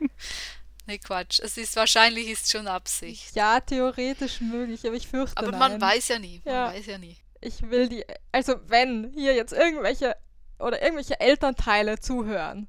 nee, 0.86 0.98
Quatsch. 0.98 1.40
Es 1.40 1.56
ist 1.58 1.76
wahrscheinlich 1.76 2.28
ist 2.28 2.50
schon 2.50 2.68
Absicht. 2.68 3.34
Ja, 3.34 3.60
theoretisch 3.60 4.40
möglich, 4.40 4.86
aber 4.86 4.94
ich 4.94 5.08
fürchte 5.08 5.36
Aber 5.36 5.50
nein. 5.50 5.58
man 5.58 5.80
weiß 5.80 6.08
ja 6.08 6.18
nie. 6.18 6.40
Man 6.44 6.54
Ja. 6.54 6.66
weiß 6.68 6.86
ja 6.86 6.98
nie. 6.98 7.16
Ich 7.46 7.70
will 7.70 7.88
die, 7.88 8.04
also 8.32 8.54
wenn 8.66 9.12
hier 9.14 9.36
jetzt 9.36 9.52
irgendwelche 9.52 10.16
oder 10.58 10.82
irgendwelche 10.82 11.20
Elternteile 11.20 12.00
zuhören, 12.00 12.66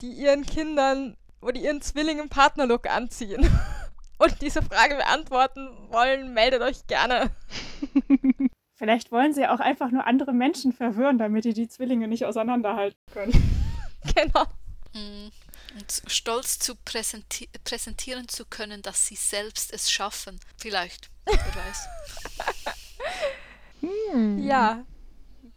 die 0.00 0.12
ihren 0.12 0.46
Kindern 0.46 1.18
oder 1.42 1.60
ihren 1.60 1.82
Zwillingen 1.82 2.30
Partnerlook 2.30 2.88
anziehen 2.88 3.46
und 4.18 4.40
diese 4.40 4.62
Frage 4.62 4.94
beantworten 4.94 5.68
wollen, 5.90 6.32
meldet 6.32 6.62
euch 6.62 6.86
gerne. 6.86 7.32
Vielleicht 8.76 9.12
wollen 9.12 9.34
sie 9.34 9.46
auch 9.46 9.60
einfach 9.60 9.90
nur 9.90 10.06
andere 10.06 10.32
Menschen 10.32 10.72
verwirren, 10.72 11.18
damit 11.18 11.44
die 11.44 11.52
die 11.52 11.68
Zwillinge 11.68 12.08
nicht 12.08 12.24
auseinanderhalten 12.24 12.98
können. 13.12 13.32
Genau. 14.14 14.44
Mm. 14.92 15.30
Und 15.78 16.02
stolz 16.08 16.58
zu 16.58 16.74
präsenti 16.76 17.48
präsentieren 17.64 18.28
zu 18.28 18.44
können, 18.44 18.82
dass 18.82 19.06
sie 19.06 19.16
selbst 19.16 19.72
es 19.72 19.90
schaffen. 19.90 20.38
Vielleicht. 20.58 21.08
Wer 21.24 21.38
weiß. 21.38 22.73
Ja. 24.38 24.84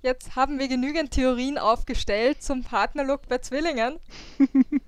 Jetzt 0.01 0.35
haben 0.35 0.59
wir 0.59 0.67
genügend 0.67 1.11
Theorien 1.11 1.57
aufgestellt 1.57 2.41
zum 2.43 2.63
Partnerlook 2.63 3.27
bei 3.27 3.39
Zwillingen. 3.39 3.99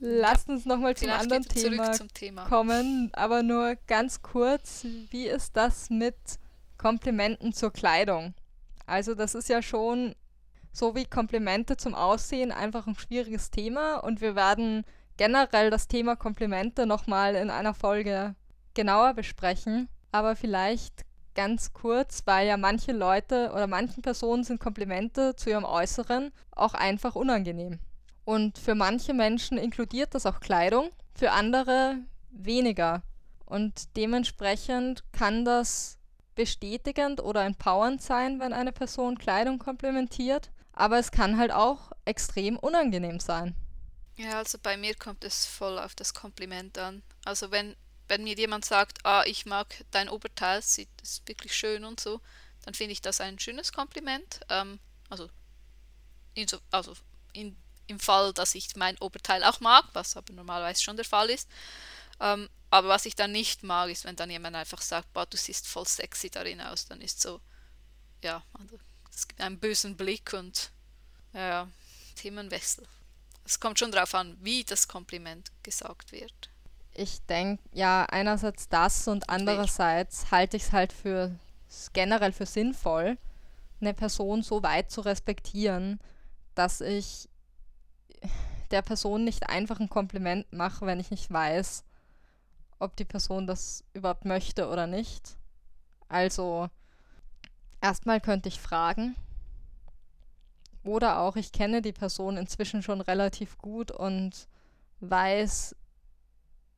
Lasst 0.00 0.48
uns 0.48 0.64
nochmal 0.64 0.96
zum 0.96 1.10
anderen 1.10 1.44
Thema 1.44 1.92
zum 1.92 2.12
Thema. 2.12 2.44
kommen, 2.44 3.10
aber 3.14 3.42
nur 3.42 3.76
ganz 3.86 4.22
kurz. 4.22 4.84
Wie 5.10 5.26
ist 5.26 5.56
das 5.56 5.90
mit 5.90 6.14
Komplimenten 6.76 7.52
zur 7.52 7.72
Kleidung? 7.72 8.34
Also 8.86 9.14
das 9.14 9.34
ist 9.34 9.48
ja 9.48 9.60
schon 9.62 10.14
so 10.72 10.94
wie 10.94 11.04
Komplimente 11.04 11.76
zum 11.76 11.94
Aussehen 11.94 12.52
einfach 12.52 12.86
ein 12.86 12.94
schwieriges 12.94 13.50
Thema 13.50 13.96
und 13.96 14.20
wir 14.20 14.36
werden 14.36 14.84
generell 15.16 15.70
das 15.70 15.88
Thema 15.88 16.16
Komplimente 16.16 16.86
nochmal 16.86 17.34
in 17.34 17.50
einer 17.50 17.74
Folge 17.74 18.34
genauer 18.74 19.14
besprechen. 19.14 19.88
Aber 20.12 20.36
vielleicht 20.36 21.04
ganz 21.38 21.72
kurz, 21.72 22.22
weil 22.24 22.48
ja 22.48 22.56
manche 22.56 22.90
Leute 22.90 23.52
oder 23.54 23.68
manchen 23.68 24.02
Personen 24.02 24.42
sind 24.42 24.58
Komplimente 24.58 25.36
zu 25.36 25.50
ihrem 25.50 25.64
Äußeren 25.64 26.32
auch 26.50 26.74
einfach 26.74 27.14
unangenehm. 27.14 27.78
Und 28.24 28.58
für 28.58 28.74
manche 28.74 29.14
Menschen 29.14 29.56
inkludiert 29.56 30.16
das 30.16 30.26
auch 30.26 30.40
Kleidung, 30.40 30.90
für 31.14 31.30
andere 31.30 31.98
weniger. 32.30 33.04
Und 33.46 33.96
dementsprechend 33.96 35.04
kann 35.12 35.44
das 35.44 35.98
bestätigend 36.34 37.20
oder 37.20 37.44
empowernd 37.44 38.02
sein, 38.02 38.40
wenn 38.40 38.52
eine 38.52 38.72
Person 38.72 39.16
Kleidung 39.16 39.60
komplimentiert. 39.60 40.50
Aber 40.72 40.98
es 40.98 41.12
kann 41.12 41.38
halt 41.38 41.52
auch 41.52 41.92
extrem 42.04 42.58
unangenehm 42.58 43.20
sein. 43.20 43.54
Ja, 44.16 44.38
also 44.38 44.58
bei 44.60 44.76
mir 44.76 44.96
kommt 44.96 45.22
es 45.22 45.46
voll 45.46 45.78
auf 45.78 45.94
das 45.94 46.14
Kompliment 46.14 46.78
an. 46.78 47.04
Also 47.24 47.52
wenn, 47.52 47.76
wenn 48.08 48.24
mir 48.24 48.34
jemand 48.34 48.64
sagt, 48.64 49.04
ah, 49.04 49.22
ich 49.26 49.46
mag 49.46 49.84
dein 49.90 50.08
Oberteil, 50.08 50.62
sieht 50.62 50.88
ist 51.02 51.26
wirklich 51.28 51.54
schön 51.54 51.84
und 51.84 52.00
so, 52.00 52.20
dann 52.62 52.74
finde 52.74 52.92
ich 52.92 53.02
das 53.02 53.20
ein 53.20 53.38
schönes 53.38 53.72
Kompliment. 53.72 54.40
Ähm, 54.48 54.80
also 55.08 55.28
in 56.34 56.48
so, 56.48 56.58
also 56.70 56.94
in, 57.32 57.56
im 57.86 58.00
Fall, 58.00 58.32
dass 58.32 58.54
ich 58.54 58.76
mein 58.76 58.98
Oberteil 58.98 59.44
auch 59.44 59.60
mag, 59.60 59.84
was 59.92 60.16
aber 60.16 60.32
normalerweise 60.32 60.82
schon 60.82 60.96
der 60.96 61.04
Fall 61.04 61.30
ist. 61.30 61.48
Ähm, 62.20 62.48
aber 62.70 62.88
was 62.88 63.06
ich 63.06 63.14
dann 63.14 63.32
nicht 63.32 63.62
mag, 63.62 63.90
ist, 63.90 64.04
wenn 64.04 64.16
dann 64.16 64.30
jemand 64.30 64.56
einfach 64.56 64.82
sagt, 64.82 65.12
boah, 65.12 65.26
du 65.26 65.36
siehst 65.36 65.66
voll 65.66 65.86
sexy 65.86 66.30
darin 66.30 66.60
aus, 66.60 66.86
dann 66.86 67.00
ist 67.00 67.20
so, 67.20 67.40
ja, 68.22 68.42
also, 68.58 68.78
es 69.14 69.26
gibt 69.26 69.40
einen 69.40 69.58
bösen 69.58 69.96
Blick 69.96 70.32
und 70.32 70.70
ja, 71.32 71.68
Themenwechsel. 72.16 72.86
Es 73.44 73.58
kommt 73.58 73.78
schon 73.78 73.92
darauf 73.92 74.14
an, 74.14 74.36
wie 74.40 74.64
das 74.64 74.88
Kompliment 74.88 75.50
gesagt 75.62 76.12
wird. 76.12 76.50
Ich 77.00 77.24
denke, 77.26 77.62
ja, 77.72 78.06
einerseits 78.10 78.68
das 78.68 79.06
und 79.06 79.30
andererseits 79.30 80.32
halte 80.32 80.56
ich 80.56 80.64
es 80.64 80.72
halt 80.72 80.92
für 80.92 81.30
generell 81.92 82.32
für 82.32 82.44
sinnvoll, 82.44 83.18
eine 83.80 83.94
Person 83.94 84.42
so 84.42 84.64
weit 84.64 84.90
zu 84.90 85.02
respektieren, 85.02 86.00
dass 86.56 86.80
ich 86.80 87.28
der 88.72 88.82
Person 88.82 89.22
nicht 89.22 89.48
einfach 89.48 89.78
ein 89.78 89.88
Kompliment 89.88 90.52
mache, 90.52 90.86
wenn 90.86 90.98
ich 90.98 91.12
nicht 91.12 91.32
weiß, 91.32 91.84
ob 92.80 92.96
die 92.96 93.04
Person 93.04 93.46
das 93.46 93.84
überhaupt 93.92 94.24
möchte 94.24 94.68
oder 94.68 94.88
nicht. 94.88 95.36
Also, 96.08 96.68
erstmal 97.80 98.20
könnte 98.20 98.48
ich 98.48 98.60
fragen. 98.60 99.14
Oder 100.82 101.20
auch, 101.20 101.36
ich 101.36 101.52
kenne 101.52 101.80
die 101.80 101.92
Person 101.92 102.36
inzwischen 102.36 102.82
schon 102.82 103.00
relativ 103.00 103.56
gut 103.58 103.92
und 103.92 104.48
weiß, 104.98 105.76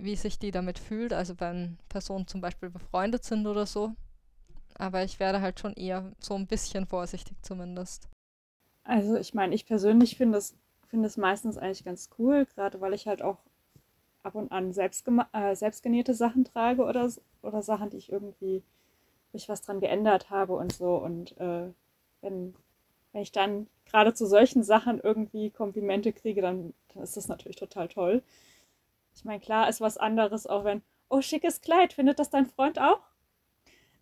wie 0.02 0.16
sich 0.16 0.38
die 0.38 0.50
damit 0.50 0.78
fühlt, 0.78 1.12
also 1.12 1.38
wenn 1.40 1.78
Personen 1.88 2.26
zum 2.26 2.40
Beispiel 2.40 2.70
befreundet 2.70 3.24
sind 3.24 3.46
oder 3.46 3.66
so. 3.66 3.92
Aber 4.74 5.04
ich 5.04 5.20
werde 5.20 5.40
halt 5.40 5.60
schon 5.60 5.74
eher 5.74 6.12
so 6.20 6.34
ein 6.34 6.46
bisschen 6.46 6.86
vorsichtig 6.86 7.36
zumindest. 7.42 8.08
Also 8.84 9.16
ich 9.16 9.34
meine, 9.34 9.54
ich 9.54 9.66
persönlich 9.66 10.16
finde 10.16 10.38
es, 10.38 10.56
finde 10.88 11.10
meistens 11.16 11.56
eigentlich 11.58 11.84
ganz 11.84 12.10
cool, 12.18 12.46
gerade 12.46 12.80
weil 12.80 12.94
ich 12.94 13.06
halt 13.06 13.22
auch 13.22 13.38
ab 14.22 14.34
und 14.34 14.52
an 14.52 14.72
selbstgema- 14.72 15.28
äh, 15.32 15.54
selbstgenähte 15.56 16.14
Sachen 16.14 16.44
trage 16.44 16.84
oder, 16.84 17.10
oder 17.42 17.62
Sachen, 17.62 17.90
die 17.90 17.98
ich 17.98 18.12
irgendwie, 18.12 18.62
wo 19.32 19.36
ich 19.36 19.48
was 19.48 19.62
dran 19.62 19.80
geändert 19.80 20.30
habe 20.30 20.54
und 20.54 20.72
so. 20.72 20.96
Und 20.96 21.36
äh, 21.38 21.68
wenn, 22.22 22.54
wenn 23.12 23.22
ich 23.22 23.32
dann 23.32 23.68
gerade 23.86 24.14
zu 24.14 24.26
solchen 24.26 24.62
Sachen 24.62 25.00
irgendwie 25.00 25.50
Komplimente 25.50 26.12
kriege, 26.12 26.42
dann, 26.42 26.74
dann 26.94 27.02
ist 27.02 27.16
das 27.16 27.28
natürlich 27.28 27.56
total 27.56 27.88
toll. 27.88 28.22
Ich 29.14 29.25
meine, 29.25 29.40
klar 29.40 29.68
ist 29.68 29.81
was 29.81 29.96
anderes, 29.99 30.46
auch 30.46 30.64
wenn, 30.64 30.83
oh, 31.09 31.20
schickes 31.20 31.61
Kleid, 31.61 31.92
findet 31.92 32.18
das 32.18 32.31
dein 32.31 32.46
Freund 32.46 32.79
auch? 32.81 33.01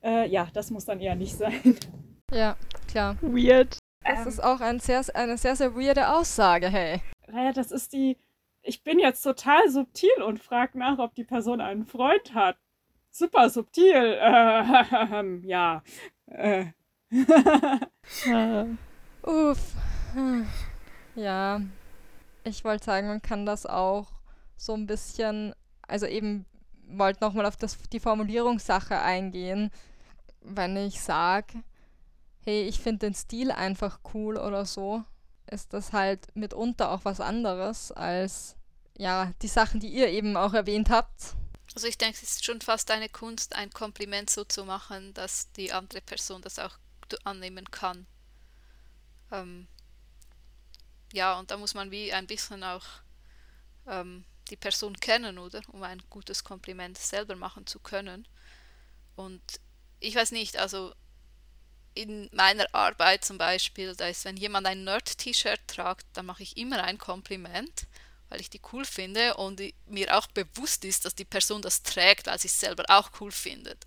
Äh, 0.03 0.29
ja, 0.29 0.49
das 0.53 0.71
muss 0.71 0.85
dann 0.85 1.01
eher 1.01 1.17
nicht 1.17 1.37
sein. 1.37 1.77
Ja, 2.33 2.57
klar. 2.89 3.17
Weird. 3.21 3.79
Das 4.05 4.21
Ähm. 4.21 4.29
ist 4.29 4.45
auch 4.45 4.61
ein 4.61 4.79
sehr, 4.81 5.03
eine 5.15 5.37
sehr, 5.39 5.57
sehr 5.57 5.75
weirde 5.75 6.09
Aussage, 6.11 6.69
hey. 6.69 7.01
Naja, 7.27 7.53
das 7.53 7.73
ist 7.73 7.93
die. 7.93 8.17
Ich 8.63 8.85
bin 8.85 8.99
jetzt 8.99 9.23
total 9.23 9.69
subtil 9.71 10.23
und 10.25 10.39
frage 10.43 10.79
nach, 10.79 10.99
ob 10.99 11.15
die 11.15 11.25
Person 11.25 11.61
einen 11.61 11.87
Freund 11.87 12.35
hat. 12.35 12.57
Super 13.11 13.49
subtil. 13.51 13.95
Äh, 13.95 15.41
ja. 15.47 15.83
Äh. 16.27 16.67
Äh, 18.27 18.65
Uff. 19.23 19.75
Ja, 21.15 21.61
ich 22.45 22.65
wollte 22.65 22.85
sagen, 22.85 23.09
man 23.09 23.23
kann 23.23 23.47
das 23.47 23.67
auch 23.67 24.09
so 24.59 24.75
ein 24.75 24.87
bisschen, 24.87 25.55
also 25.87 26.05
eben 26.05 26.45
wollte 26.89 27.25
nochmal 27.25 27.47
auf 27.47 27.57
das, 27.57 27.79
die 27.93 28.01
Formulierungssache 28.01 29.01
eingehen. 29.01 29.71
Wenn 30.41 30.77
ich 30.77 31.01
sage, 31.01 31.63
hey, 32.41 32.63
ich 32.65 32.81
finde 32.81 33.07
den 33.07 33.15
Stil 33.15 33.51
einfach 33.51 34.01
cool 34.13 34.37
oder 34.37 34.67
so, 34.67 35.05
ist 35.47 35.73
das 35.73 35.93
halt 35.93 36.35
mitunter 36.35 36.91
auch 36.91 37.05
was 37.05 37.21
anderes 37.21 37.93
als, 37.93 38.57
ja, 38.97 39.33
die 39.43 39.49
Sachen, 39.49 39.81
die 39.81 39.89
ihr 39.89 40.09
eben 40.09 40.37
auch 40.37 40.55
erwähnt 40.55 40.91
habt. 40.91 41.37
Also 41.75 41.87
ich 41.87 41.99
denke, 41.99 42.17
es 42.17 42.23
ist 42.23 42.45
schon 42.45 42.61
fast 42.61 42.91
eine 42.91 43.09
Kunst, 43.09 43.55
ein 43.55 43.71
Kompliment 43.71 44.31
so 44.31 44.45
zu 44.45 44.65
machen, 44.65 45.15
dass 45.15 45.53
die 45.53 45.73
andere 45.73 46.01
Person 46.01 46.43
das 46.43 46.59
auch 46.59 46.79
annehmen 47.25 47.71
kann. 47.71 48.07
Ähm, 49.31 49.69
ja, 51.13 51.39
und 51.39 51.51
da 51.51 51.57
muss 51.57 51.75
man 51.75 51.91
wie 51.91 52.13
ein 52.13 52.27
bisschen 52.27 52.65
auch 52.65 52.85
ähm, 53.87 54.25
die 54.49 54.57
Person 54.57 54.99
kennen, 54.99 55.39
oder? 55.39 55.63
Um 55.69 55.83
ein 55.83 56.03
gutes 56.11 56.45
Kompliment 56.45 56.99
selber 56.99 57.37
machen 57.37 57.67
zu 57.67 57.79
können. 57.79 58.27
Und 59.17 59.43
ich 60.01 60.15
weiß 60.15 60.33
nicht, 60.33 60.57
also 60.57 60.95
in 61.95 62.29
meiner 62.33 62.67
Arbeit 62.73 63.25
zum 63.25 63.39
Beispiel, 63.39 63.95
da 63.97 64.07
ist, 64.07 64.25
wenn 64.25 64.37
jemand 64.37 64.67
ein 64.67 64.85
Nerd-T-Shirt 64.85 65.61
tragt, 65.67 66.07
dann 66.13 66.27
mache 66.27 66.43
ich 66.43 66.57
immer 66.57 66.85
ein 66.85 66.99
Kompliment, 66.99 67.87
weil 68.29 68.41
ich 68.41 68.51
die 68.51 68.61
cool 68.73 68.85
finde 68.85 69.35
und 69.37 69.61
mir 69.87 70.17
auch 70.17 70.29
bewusst 70.29 70.85
ist, 70.85 71.05
dass 71.05 71.15
die 71.15 71.25
Person 71.25 71.63
das 71.63 71.83
trägt, 71.83 72.27
weil 72.27 72.39
sie 72.39 72.49
es 72.49 72.61
selber 72.61 72.85
auch 72.89 73.11
cool 73.21 73.33
findet. 73.33 73.85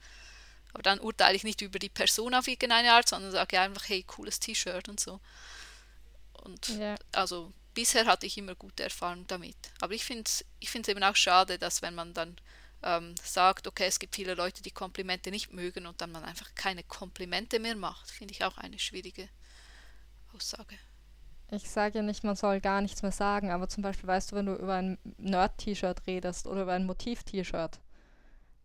Aber 0.74 0.84
dann 0.84 1.00
urteile 1.00 1.36
ich 1.36 1.44
nicht 1.44 1.62
über 1.62 1.80
die 1.80 1.90
Person 1.90 2.34
auf 2.34 2.48
irgendeine 2.48 2.94
Art, 2.94 3.08
sondern 3.08 3.32
sage 3.32 3.60
einfach, 3.60 3.88
hey, 3.88 4.04
cooles 4.04 4.40
T-Shirt 4.40 4.90
und 4.90 5.00
so. 5.00 5.20
Und 6.44 6.70
ja. 6.70 6.96
also 7.12 7.54
bisher 7.74 8.06
hatte 8.06 8.26
ich 8.26 8.38
immer 8.38 8.56
gute 8.56 8.84
Erfahrungen 8.84 9.28
damit. 9.28 9.58
Aber 9.80 9.94
ich 9.94 10.04
finde 10.04 10.24
es 10.26 10.46
ich 10.60 10.74
eben 10.76 11.04
auch 11.04 11.16
schade, 11.16 11.58
dass 11.58 11.82
wenn 11.82 11.96
man 11.96 12.14
dann 12.14 12.36
ähm, 12.84 13.16
sagt, 13.24 13.68
okay, 13.68 13.86
es 13.86 14.00
gibt 14.00 14.16
viele 14.16 14.34
Leute, 14.34 14.64
die 14.64 14.72
Komplimente 14.72 15.32
nicht 15.32 15.54
mögen 15.54 15.86
und 15.86 16.02
dann 16.02 16.12
man 16.12 16.24
einfach 16.24 16.54
keine 16.56 16.84
Komplimente 16.84 17.60
mehr 17.60 17.76
macht, 17.76 18.10
finde 18.10 18.34
ich 18.34 18.44
auch 18.44 18.58
eine 18.58 18.80
schwierige 18.80 19.30
Aussage. 20.34 20.78
Ich 21.52 21.70
sage 21.70 21.98
ja 21.98 22.02
nicht, 22.02 22.24
man 22.24 22.38
soll 22.38 22.62
gar 22.62 22.82
nichts 22.82 23.02
mehr 23.02 23.12
sagen, 23.12 23.52
aber 23.52 23.68
zum 23.68 23.84
Beispiel 23.84 24.08
weißt 24.08 24.32
du, 24.32 24.36
wenn 24.38 24.46
du 24.46 24.56
über 24.56 24.76
ein 24.76 24.98
Nerd-T-Shirt 25.18 26.08
redest 26.08 26.48
oder 26.48 26.64
über 26.64 26.74
ein 26.74 26.86
Motiv-T-Shirt, 26.86 27.80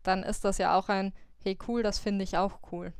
dann 0.04 0.22
ist 0.22 0.44
das 0.44 0.58
ja 0.58 0.76
auch 0.76 0.88
ein, 0.88 1.12
hey 1.42 1.58
cool, 1.66 1.82
das 1.82 1.98
finde 1.98 2.22
ich 2.22 2.38
auch 2.38 2.60
cool. 2.70 2.92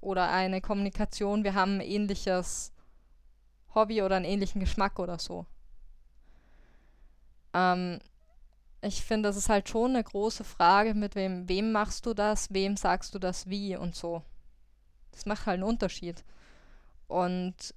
Oder 0.00 0.30
eine 0.30 0.60
Kommunikation, 0.60 1.42
wir 1.42 1.54
haben 1.54 1.80
ähnliches 1.80 2.73
Hobby 3.74 4.02
oder 4.02 4.16
einen 4.16 4.24
ähnlichen 4.24 4.60
Geschmack 4.60 4.98
oder 4.98 5.18
so. 5.18 5.46
Ähm, 7.52 7.98
ich 8.82 9.02
finde, 9.02 9.28
das 9.28 9.36
ist 9.36 9.48
halt 9.48 9.68
schon 9.68 9.90
eine 9.90 10.04
große 10.04 10.44
Frage, 10.44 10.94
mit 10.94 11.14
wem, 11.14 11.48
wem 11.48 11.72
machst 11.72 12.06
du 12.06 12.14
das, 12.14 12.52
wem 12.52 12.76
sagst 12.76 13.14
du 13.14 13.18
das 13.18 13.48
wie 13.48 13.76
und 13.76 13.94
so. 13.94 14.22
Das 15.12 15.26
macht 15.26 15.46
halt 15.46 15.54
einen 15.54 15.68
Unterschied. 15.68 16.24
Und 17.08 17.74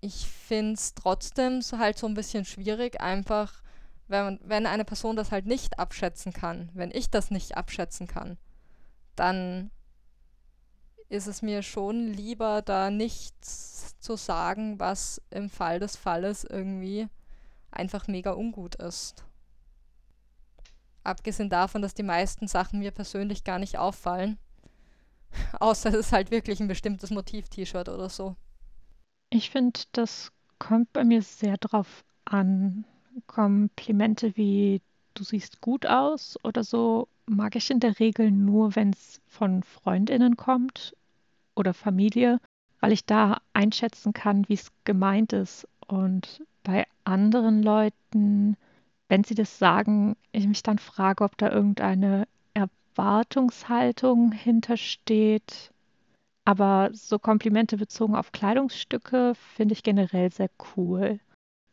ich 0.00 0.26
finde 0.26 0.74
es 0.74 0.94
trotzdem 0.94 1.60
halt 1.76 1.98
so 1.98 2.06
ein 2.06 2.14
bisschen 2.14 2.44
schwierig, 2.44 3.00
einfach, 3.00 3.62
wenn, 4.08 4.40
wenn 4.42 4.66
eine 4.66 4.84
Person 4.84 5.16
das 5.16 5.30
halt 5.30 5.46
nicht 5.46 5.78
abschätzen 5.78 6.32
kann, 6.32 6.70
wenn 6.72 6.90
ich 6.90 7.10
das 7.10 7.30
nicht 7.30 7.56
abschätzen 7.56 8.06
kann, 8.06 8.38
dann 9.16 9.70
ist 11.10 11.26
es 11.26 11.42
mir 11.42 11.62
schon 11.62 12.06
lieber, 12.06 12.62
da 12.62 12.90
nichts 12.90 13.98
zu 13.98 14.16
sagen, 14.16 14.78
was 14.78 15.20
im 15.30 15.50
Fall 15.50 15.80
des 15.80 15.96
Falles 15.96 16.44
irgendwie 16.44 17.08
einfach 17.72 18.06
mega 18.06 18.32
ungut 18.32 18.76
ist. 18.76 19.24
Abgesehen 21.02 21.50
davon, 21.50 21.82
dass 21.82 21.94
die 21.94 22.04
meisten 22.04 22.46
Sachen 22.46 22.78
mir 22.78 22.92
persönlich 22.92 23.42
gar 23.42 23.58
nicht 23.58 23.76
auffallen. 23.76 24.38
Außer 25.60 25.90
es 25.90 26.06
ist 26.06 26.12
halt 26.12 26.30
wirklich 26.30 26.60
ein 26.60 26.68
bestimmtes 26.68 27.10
Motiv-T-Shirt 27.10 27.88
oder 27.88 28.08
so. 28.08 28.36
Ich 29.30 29.50
finde, 29.50 29.80
das 29.92 30.30
kommt 30.58 30.92
bei 30.92 31.04
mir 31.04 31.22
sehr 31.22 31.56
drauf 31.56 32.04
an. 32.24 32.84
Komplimente 33.26 34.36
wie 34.36 34.80
du 35.14 35.24
siehst 35.24 35.60
gut 35.60 35.86
aus 35.86 36.38
oder 36.44 36.62
so 36.62 37.08
mag 37.26 37.56
ich 37.56 37.70
in 37.70 37.80
der 37.80 37.98
Regel 37.98 38.30
nur, 38.30 38.76
wenn 38.76 38.90
es 38.90 39.20
von 39.26 39.64
Freundinnen 39.64 40.36
kommt 40.36 40.94
oder 41.60 41.74
Familie, 41.74 42.40
weil 42.80 42.92
ich 42.92 43.04
da 43.04 43.40
einschätzen 43.52 44.12
kann, 44.12 44.48
wie 44.48 44.54
es 44.54 44.72
gemeint 44.84 45.32
ist. 45.32 45.68
Und 45.86 46.42
bei 46.64 46.86
anderen 47.04 47.62
Leuten, 47.62 48.56
wenn 49.08 49.24
sie 49.24 49.34
das 49.34 49.58
sagen, 49.58 50.16
ich 50.32 50.46
mich 50.46 50.62
dann 50.62 50.78
frage, 50.78 51.24
ob 51.24 51.36
da 51.36 51.50
irgendeine 51.50 52.26
Erwartungshaltung 52.54 54.32
hintersteht. 54.32 55.72
Aber 56.44 56.90
so 56.92 57.18
Komplimente 57.18 57.76
bezogen 57.76 58.16
auf 58.16 58.32
Kleidungsstücke 58.32 59.34
finde 59.56 59.74
ich 59.74 59.82
generell 59.82 60.32
sehr 60.32 60.50
cool. 60.76 61.20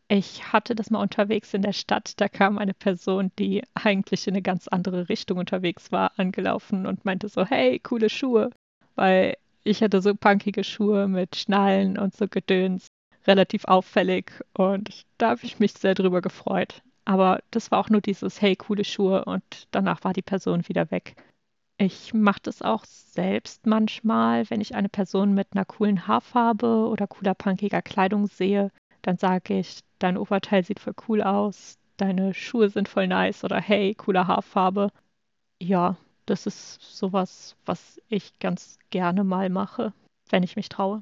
Ich 0.10 0.54
hatte 0.54 0.74
das 0.74 0.90
mal 0.90 1.02
unterwegs 1.02 1.54
in 1.54 1.62
der 1.62 1.74
Stadt. 1.74 2.14
Da 2.18 2.30
kam 2.30 2.58
eine 2.58 2.74
Person, 2.74 3.32
die 3.40 3.64
eigentlich 3.74 4.28
in 4.28 4.36
eine 4.36 4.42
ganz 4.42 4.68
andere 4.68 5.10
Richtung 5.10 5.38
unterwegs 5.38 5.92
war, 5.92 6.12
angelaufen 6.18 6.86
und 6.86 7.06
meinte 7.06 7.28
so, 7.28 7.46
hey, 7.46 7.80
coole 7.80 8.10
Schuhe. 8.10 8.52
Weil 8.96 9.36
ich 9.68 9.82
hatte 9.82 10.02
so 10.02 10.16
punkige 10.16 10.64
Schuhe 10.64 11.08
mit 11.08 11.36
Schnallen 11.36 11.98
und 11.98 12.16
so 12.16 12.28
Gedöns, 12.28 12.88
relativ 13.26 13.66
auffällig 13.66 14.32
und 14.54 15.06
da 15.18 15.32
habe 15.32 15.42
ich 15.44 15.60
mich 15.60 15.74
sehr 15.74 15.94
drüber 15.96 16.22
gefreut. 16.22 16.82
Aber 17.06 17.40
das 17.52 17.72
war 17.72 17.80
auch 17.80 17.90
nur 17.90 18.02
dieses, 18.02 18.42
hey, 18.42 18.56
coole 18.56 18.84
Schuhe 18.84 19.26
und 19.26 19.44
danach 19.72 20.04
war 20.04 20.14
die 20.14 20.22
Person 20.22 20.68
wieder 20.68 20.92
weg. 20.92 21.16
Ich 21.78 22.14
mache 22.14 22.40
das 22.44 22.62
auch 22.62 22.86
selbst 22.86 23.66
manchmal, 23.66 24.50
wenn 24.50 24.62
ich 24.62 24.76
eine 24.76 24.90
Person 24.90 25.34
mit 25.34 25.50
einer 25.52 25.66
coolen 25.66 26.08
Haarfarbe 26.08 26.88
oder 26.88 27.08
cooler 27.08 27.36
punkiger 27.36 27.82
Kleidung 27.82 28.28
sehe, 28.28 28.72
dann 29.04 29.18
sage 29.18 29.60
ich, 29.60 29.82
dein 30.00 30.18
Oberteil 30.18 30.64
sieht 30.64 30.80
voll 30.80 30.96
cool 31.08 31.22
aus, 31.22 31.78
deine 31.98 32.34
Schuhe 32.34 32.70
sind 32.70 32.88
voll 32.90 33.08
nice 33.08 33.44
oder 33.44 33.62
hey, 33.62 33.96
coole 33.96 34.28
Haarfarbe. 34.28 34.92
Ja, 35.62 35.98
das 36.28 36.46
ist 36.46 36.80
sowas, 36.82 37.56
was 37.66 38.00
ich 38.10 38.38
ganz 38.40 38.78
gerne 38.90 39.24
mal 39.24 39.50
mache, 39.50 39.94
wenn 40.30 40.44
ich 40.44 40.56
mich 40.56 40.70
traue. 40.70 41.02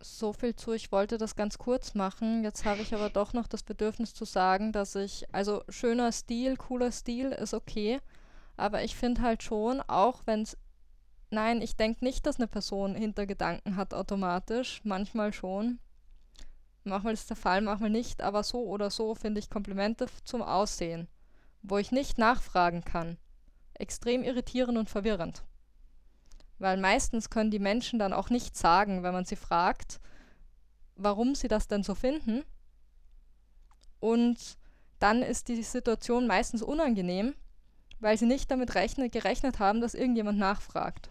So 0.00 0.34
viel 0.34 0.54
zu, 0.54 0.72
ich 0.72 0.92
wollte 0.92 1.16
das 1.16 1.34
ganz 1.34 1.56
kurz 1.56 1.94
machen. 1.94 2.44
Jetzt 2.44 2.66
habe 2.66 2.82
ich 2.82 2.94
aber 2.94 3.08
doch 3.08 3.32
noch 3.32 3.48
das 3.48 3.62
Bedürfnis 3.62 4.12
zu 4.12 4.26
sagen, 4.26 4.70
dass 4.70 4.94
ich, 4.96 5.24
also 5.32 5.64
schöner 5.70 6.12
Stil, 6.12 6.56
cooler 6.56 6.92
Stil 6.92 7.32
ist 7.32 7.54
okay, 7.54 8.00
aber 8.56 8.84
ich 8.84 8.94
finde 8.94 9.22
halt 9.22 9.42
schon, 9.42 9.80
auch 9.80 10.22
wenn 10.26 10.42
es, 10.42 10.58
nein, 11.30 11.62
ich 11.62 11.76
denke 11.76 12.04
nicht, 12.04 12.26
dass 12.26 12.36
eine 12.36 12.46
Person 12.46 12.94
Hintergedanken 12.94 13.76
hat 13.76 13.94
automatisch, 13.94 14.82
manchmal 14.84 15.32
schon. 15.32 15.78
Manchmal 16.84 17.14
ist 17.14 17.30
der 17.30 17.38
Fall, 17.38 17.62
manchmal 17.62 17.88
nicht, 17.88 18.20
aber 18.20 18.42
so 18.42 18.62
oder 18.62 18.90
so 18.90 19.14
finde 19.14 19.38
ich 19.38 19.48
Komplimente 19.48 20.04
zum 20.24 20.42
Aussehen, 20.42 21.08
wo 21.62 21.78
ich 21.78 21.92
nicht 21.92 22.18
nachfragen 22.18 22.84
kann 22.84 23.16
extrem 23.74 24.22
irritierend 24.22 24.78
und 24.78 24.90
verwirrend. 24.90 25.44
Weil 26.58 26.76
meistens 26.76 27.30
können 27.30 27.50
die 27.50 27.58
Menschen 27.58 27.98
dann 27.98 28.12
auch 28.12 28.30
nicht 28.30 28.56
sagen, 28.56 29.02
wenn 29.02 29.12
man 29.12 29.24
sie 29.24 29.36
fragt, 29.36 30.00
warum 30.96 31.34
sie 31.34 31.48
das 31.48 31.66
denn 31.68 31.82
so 31.82 31.94
finden. 31.94 32.44
Und 34.00 34.58
dann 34.98 35.22
ist 35.22 35.48
die 35.48 35.62
Situation 35.62 36.26
meistens 36.26 36.62
unangenehm, 36.62 37.34
weil 38.00 38.16
sie 38.16 38.26
nicht 38.26 38.50
damit 38.50 38.74
rechne, 38.74 39.10
gerechnet 39.10 39.58
haben, 39.58 39.80
dass 39.80 39.94
irgendjemand 39.94 40.38
nachfragt. 40.38 41.10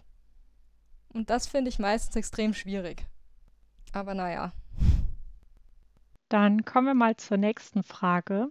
Und 1.12 1.30
das 1.30 1.46
finde 1.46 1.68
ich 1.68 1.78
meistens 1.78 2.16
extrem 2.16 2.54
schwierig. 2.54 3.06
Aber 3.92 4.14
naja. 4.14 4.52
Dann 6.28 6.64
kommen 6.64 6.88
wir 6.88 6.94
mal 6.94 7.16
zur 7.16 7.36
nächsten 7.36 7.82
Frage. 7.82 8.48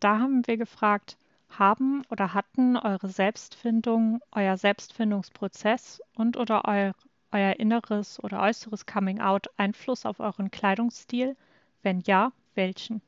Da 0.00 0.18
haben 0.18 0.46
wir 0.46 0.56
gefragt, 0.56 1.18
haben 1.58 2.04
oder 2.10 2.34
hatten 2.34 2.76
eure 2.76 3.08
Selbstfindung, 3.08 4.20
euer 4.32 4.56
Selbstfindungsprozess 4.56 6.00
und 6.14 6.36
oder 6.36 6.66
eu 6.66 6.92
euer 7.32 7.58
inneres 7.58 8.22
oder 8.22 8.40
äußeres 8.40 8.86
Coming-out 8.86 9.48
Einfluss 9.56 10.06
auf 10.06 10.20
euren 10.20 10.50
Kleidungsstil? 10.50 11.36
Wenn 11.82 12.00
ja, 12.00 12.32
welchen? 12.54 13.02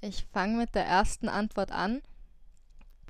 Ich 0.00 0.26
fange 0.32 0.58
mit 0.58 0.74
der 0.74 0.84
ersten 0.86 1.28
Antwort 1.28 1.72
an. 1.72 2.02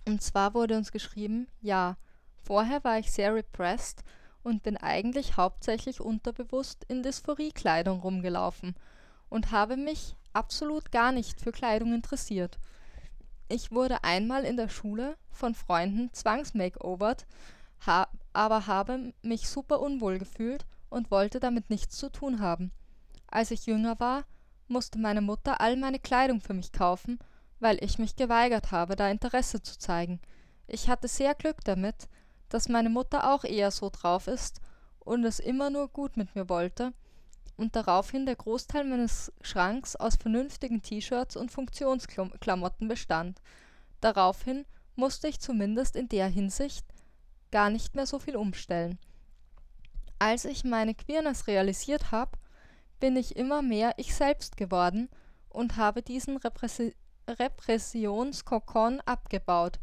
Und 0.07 0.23
zwar 0.23 0.55
wurde 0.55 0.77
uns 0.77 0.93
geschrieben, 0.93 1.49
ja, 1.61 1.97
vorher 2.43 2.85
war 2.85 2.99
ich 2.99 3.11
sehr 3.11 3.35
repressed 3.35 4.05
und 4.43 4.63
bin 4.63 4.77
eigentlich 4.77 5.37
hauptsächlich 5.37 6.01
unterbewusst 6.01 6.85
in 6.89 7.03
Dysphoriekleidung 7.03 8.01
rumgelaufen 8.01 8.75
und 9.29 9.51
habe 9.51 9.77
mich 9.77 10.15
absolut 10.33 10.93
gar 10.93 11.11
nicht 11.13 11.41
für 11.41 11.53
Kleidung 11.53 11.95
interessiert. 11.95 12.59
Ich 13.49 13.71
wurde 13.73 14.05
einmal 14.05 14.45
in 14.45 14.57
der 14.57 14.69
Schule 14.69 15.17
von 15.31 15.55
Freunden 15.55 16.13
zwangsmakeovert, 16.13 17.27
aber 18.33 18.67
habe 18.67 19.13
mich 19.23 19.49
super 19.49 19.81
unwohl 19.81 20.19
gefühlt 20.19 20.65
und 20.89 21.11
wollte 21.11 21.41
damit 21.41 21.69
nichts 21.71 21.97
zu 21.97 22.11
tun 22.11 22.41
haben. 22.41 22.73
Als 23.27 23.51
ich 23.51 23.67
jünger 23.67 24.01
war, 24.01 24.25
musste 24.69 24.99
meine 24.99 25.21
Mutter 25.21 25.61
all 25.61 25.77
meine 25.77 25.99
Kleidung 25.99 26.41
für 26.41 26.55
mich 26.55 26.73
kaufen, 26.73 27.19
weil 27.61 27.83
ich 27.85 27.99
mich 27.99 28.17
geweigert 28.17 28.73
habe, 28.73 28.97
da 28.97 29.11
Interesse 29.11 29.63
zu 29.63 29.79
zeigen. 29.79 30.21
Ich 30.67 30.89
hatte 30.89 31.09
sehr 31.09 31.35
Glück 31.35 31.63
damit, 31.65 32.09
dass 32.49 32.69
meine 32.69 32.91
Mutter 32.91 33.33
auch 33.33 33.45
eher 33.45 33.71
so 33.71 33.91
drauf 33.91 34.27
ist 34.27 34.61
und 35.01 35.25
es 35.25 35.39
immer 35.39 35.69
nur 35.69 35.89
gut 35.89 36.17
mit 36.17 36.35
mir 36.35 36.49
wollte 36.49 36.95
und 37.57 37.77
daraufhin 37.77 38.27
der 38.27 38.37
Großteil 38.37 38.85
meines 38.85 39.33
Schranks 39.43 39.97
aus 39.97 40.17
vernünftigen 40.17 40.83
T-Shirts 40.83 41.37
und 41.37 41.51
Funktionsklamotten 41.51 42.89
bestand. 42.89 43.41
Daraufhin 44.01 44.65
musste 44.97 45.29
ich 45.29 45.41
zumindest 45.41 45.97
in 45.97 46.09
der 46.09 46.29
Hinsicht 46.29 46.85
gar 47.51 47.71
nicht 47.71 47.95
mehr 47.95 48.07
so 48.07 48.19
viel 48.19 48.37
umstellen. 48.37 48.99
Als 50.19 50.45
ich 50.45 50.65
meine 50.65 50.95
Queerness 50.95 51.47
realisiert 51.47 52.11
habe, 52.11 52.33
bin 53.01 53.17
ich 53.17 53.37
immer 53.37 53.63
mehr 53.63 53.95
ich 53.97 54.15
selbst 54.15 54.57
geworden 54.57 55.09
und 55.49 55.77
habe 55.77 56.03
diesen 56.03 56.37
Repressi 56.37 56.95
Repressionskokon 57.29 59.01
abgebaut. 59.07 59.81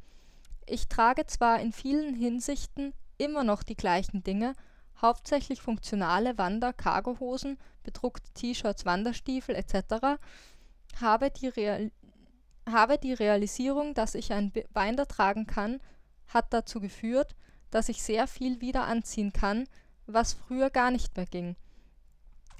Ich 0.67 0.87
trage 0.87 1.25
zwar 1.25 1.59
in 1.59 1.71
vielen 1.71 2.13
Hinsichten 2.13 2.93
immer 3.17 3.43
noch 3.43 3.63
die 3.63 3.75
gleichen 3.75 4.23
Dinge, 4.23 4.53
hauptsächlich 5.01 5.61
funktionale 5.61 6.37
Wander-Cargohosen, 6.37 7.57
bedruckte 7.83 8.31
T-Shirts, 8.33 8.85
Wanderstiefel 8.85 9.55
etc., 9.55 10.19
habe 10.99 11.31
die, 11.31 13.13
Realisierung, 13.13 13.93
dass 13.93 14.13
ich 14.13 14.33
ein 14.33 14.51
Binder 14.51 15.07
tragen 15.07 15.47
kann, 15.47 15.79
hat 16.27 16.53
dazu 16.53 16.79
geführt, 16.79 17.35
dass 17.71 17.89
ich 17.89 18.03
sehr 18.03 18.27
viel 18.27 18.61
wieder 18.61 18.83
anziehen 18.83 19.33
kann, 19.33 19.67
was 20.05 20.33
früher 20.33 20.69
gar 20.69 20.91
nicht 20.91 21.15
mehr 21.15 21.25
ging. 21.25 21.55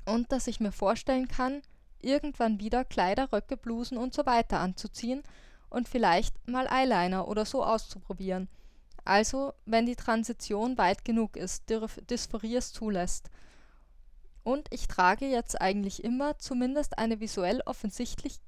Und 0.05 0.31
dass 0.31 0.47
ich 0.47 0.59
mir 0.59 0.71
vorstellen 0.71 1.27
kann, 1.27 1.61
irgendwann 1.99 2.59
wieder 2.59 2.85
Kleider, 2.85 3.31
Röcke, 3.31 3.57
Blusen 3.57 3.97
und 3.97 4.13
so 4.13 4.25
weiter 4.25 4.59
anzuziehen 4.59 5.21
und 5.69 5.87
vielleicht 5.87 6.47
mal 6.47 6.67
Eyeliner 6.67 7.27
oder 7.27 7.45
so 7.45 7.63
auszuprobieren. 7.63 8.49
Also, 9.03 9.53
wenn 9.65 9.85
die 9.85 9.95
Transition 9.95 10.77
weit 10.77 11.03
genug 11.05 11.35
ist, 11.35 11.69
Dysphorie 12.09 12.55
es 12.55 12.71
zulässt. 12.71 13.29
Und 14.43 14.67
ich 14.71 14.87
trage 14.87 15.25
jetzt 15.25 15.59
eigentlich 15.59 16.03
immer 16.03 16.37
zumindest 16.39 16.97
eine 16.97 17.19
visuell 17.19 17.61
offensichtlich 17.65 18.39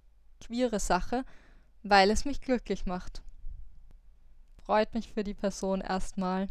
queere 0.41 0.79
Sache, 0.79 1.23
weil 1.83 2.09
es 2.11 2.25
mich 2.25 2.41
glücklich 2.41 2.85
macht. 2.85 3.21
Freut 4.63 4.93
mich 4.93 5.11
für 5.11 5.23
die 5.23 5.33
Person 5.33 5.81
erstmal. 5.81 6.47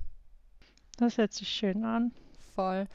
Das 0.99 1.17
hört 1.17 1.33
sich 1.33 1.49
schön 1.49 1.85
an. 1.85 2.12
Voll. 2.55 2.87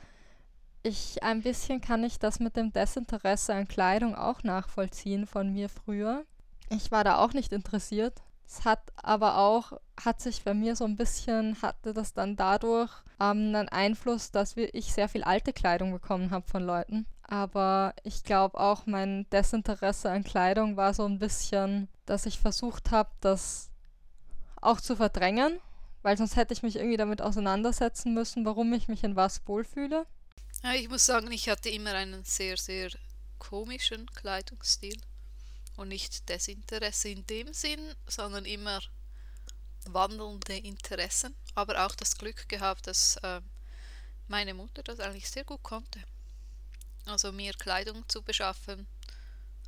Ich 0.83 1.23
ein 1.23 1.41
bisschen 1.41 1.81
kann 1.81 2.03
ich 2.03 2.19
das 2.19 2.39
mit 2.39 2.55
dem 2.55 2.71
Desinteresse 2.71 3.53
an 3.53 3.67
Kleidung 3.67 4.15
auch 4.15 4.43
nachvollziehen 4.43 5.25
von 5.25 5.51
mir 5.51 5.69
früher. 5.69 6.23
Ich 6.69 6.91
war 6.91 7.03
da 7.03 7.17
auch 7.17 7.33
nicht 7.33 7.51
interessiert. 7.51 8.21
Es 8.47 8.63
hat 8.63 8.79
aber 8.95 9.37
auch, 9.37 9.73
hat 10.01 10.21
sich 10.21 10.43
bei 10.43 10.53
mir 10.53 10.75
so 10.75 10.85
ein 10.85 10.95
bisschen, 10.95 11.61
hatte 11.61 11.93
das 11.93 12.13
dann 12.13 12.37
dadurch 12.37 12.91
ähm, 13.19 13.53
einen 13.53 13.69
Einfluss, 13.69 14.31
dass 14.31 14.55
ich 14.55 14.93
sehr 14.93 15.09
viel 15.09 15.23
alte 15.23 15.51
Kleidung 15.51 15.91
bekommen 15.91 16.31
habe 16.31 16.47
von 16.47 16.63
Leuten. 16.63 17.05
Aber 17.23 17.93
ich 18.03 18.23
glaube 18.23 18.57
auch, 18.57 18.85
mein 18.85 19.29
Desinteresse 19.31 20.09
an 20.09 20.23
Kleidung 20.23 20.77
war 20.77 20.93
so 20.93 21.05
ein 21.05 21.19
bisschen, 21.19 21.89
dass 22.05 22.25
ich 22.25 22.39
versucht 22.39 22.91
habe, 22.91 23.09
das 23.19 23.69
auch 24.61 24.79
zu 24.79 24.95
verdrängen, 24.95 25.59
weil 26.01 26.17
sonst 26.17 26.37
hätte 26.37 26.53
ich 26.53 26.63
mich 26.63 26.77
irgendwie 26.77 26.97
damit 26.97 27.21
auseinandersetzen 27.21 28.13
müssen, 28.13 28.45
warum 28.45 28.71
ich 28.71 28.87
mich 28.87 29.03
in 29.03 29.17
was 29.17 29.45
wohlfühle. 29.45 30.05
Ich 30.73 30.89
muss 30.89 31.05
sagen, 31.05 31.29
ich 31.31 31.49
hatte 31.49 31.69
immer 31.69 31.93
einen 31.93 32.23
sehr, 32.23 32.55
sehr 32.55 32.89
komischen 33.39 34.07
Kleidungsstil 34.13 34.97
und 35.77 35.87
nicht 35.87 36.27
Desinteresse 36.27 37.09
in 37.09 37.25
dem 37.27 37.53
Sinn, 37.53 37.95
sondern 38.07 38.45
immer 38.45 38.81
wandelnde 39.85 40.57
Interessen, 40.57 41.33
aber 41.55 41.85
auch 41.85 41.95
das 41.95 42.17
Glück 42.17 42.49
gehabt, 42.49 42.87
dass 42.87 43.15
äh, 43.17 43.41
meine 44.27 44.53
Mutter 44.53 44.83
das 44.83 44.99
eigentlich 44.99 45.29
sehr 45.29 45.45
gut 45.45 45.63
konnte. 45.63 46.03
Also 47.05 47.31
mir 47.31 47.53
Kleidung 47.53 48.03
zu 48.09 48.21
beschaffen, 48.21 48.85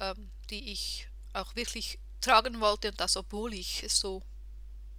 ähm, 0.02 0.30
die 0.50 0.74
ich 0.74 1.08
auch 1.32 1.56
wirklich 1.56 2.00
tragen 2.19 2.60
wollte 2.60 2.89
und 2.89 3.00
das 3.00 3.15
obwohl 3.15 3.54
ich 3.54 3.86
so 3.88 4.22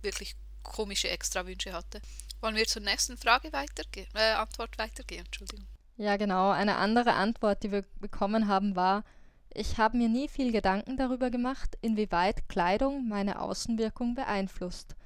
wirklich 0.01 0.37
komische 0.63 1.11
Extrawünsche 1.11 1.73
hatte. 1.73 2.01
Wollen 2.41 2.57
wir 2.57 2.67
zur 2.67 2.83
nächsten 2.83 3.19
Frage 3.19 3.53
weitergehen, 3.53 4.09
äh, 4.15 4.33
Antwort 4.33 4.79
weitergehen, 4.79 5.27
Entschuldigung. 5.27 5.67
Ja, 5.97 6.17
genau. 6.17 6.51
Eine 6.51 6.77
andere 6.77 7.13
Antwort, 7.13 7.63
die 7.63 7.73
wir 7.73 7.85
bekommen 8.01 8.49
haben, 8.49 8.75
war, 8.75 9.05
ich 9.53 9.79
habe 9.79 9.97
mir 9.97 10.09
nie 10.09 10.29
viel 10.29 10.53
Gedanken 10.53 10.97
darüber 10.97 11.31
gemacht, 11.31 11.77
inwieweit 11.81 12.49
Kleidung 12.49 13.09
meine 13.09 13.41
Außenwirkung 13.41 14.15
beeinflusst. 14.15 14.97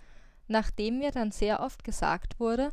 Nachdem 0.48 0.98
mir 0.98 1.11
dann 1.11 1.30
sehr 1.30 1.61
oft 1.61 1.85
gesagt 1.85 2.38
wurde, 2.38 2.70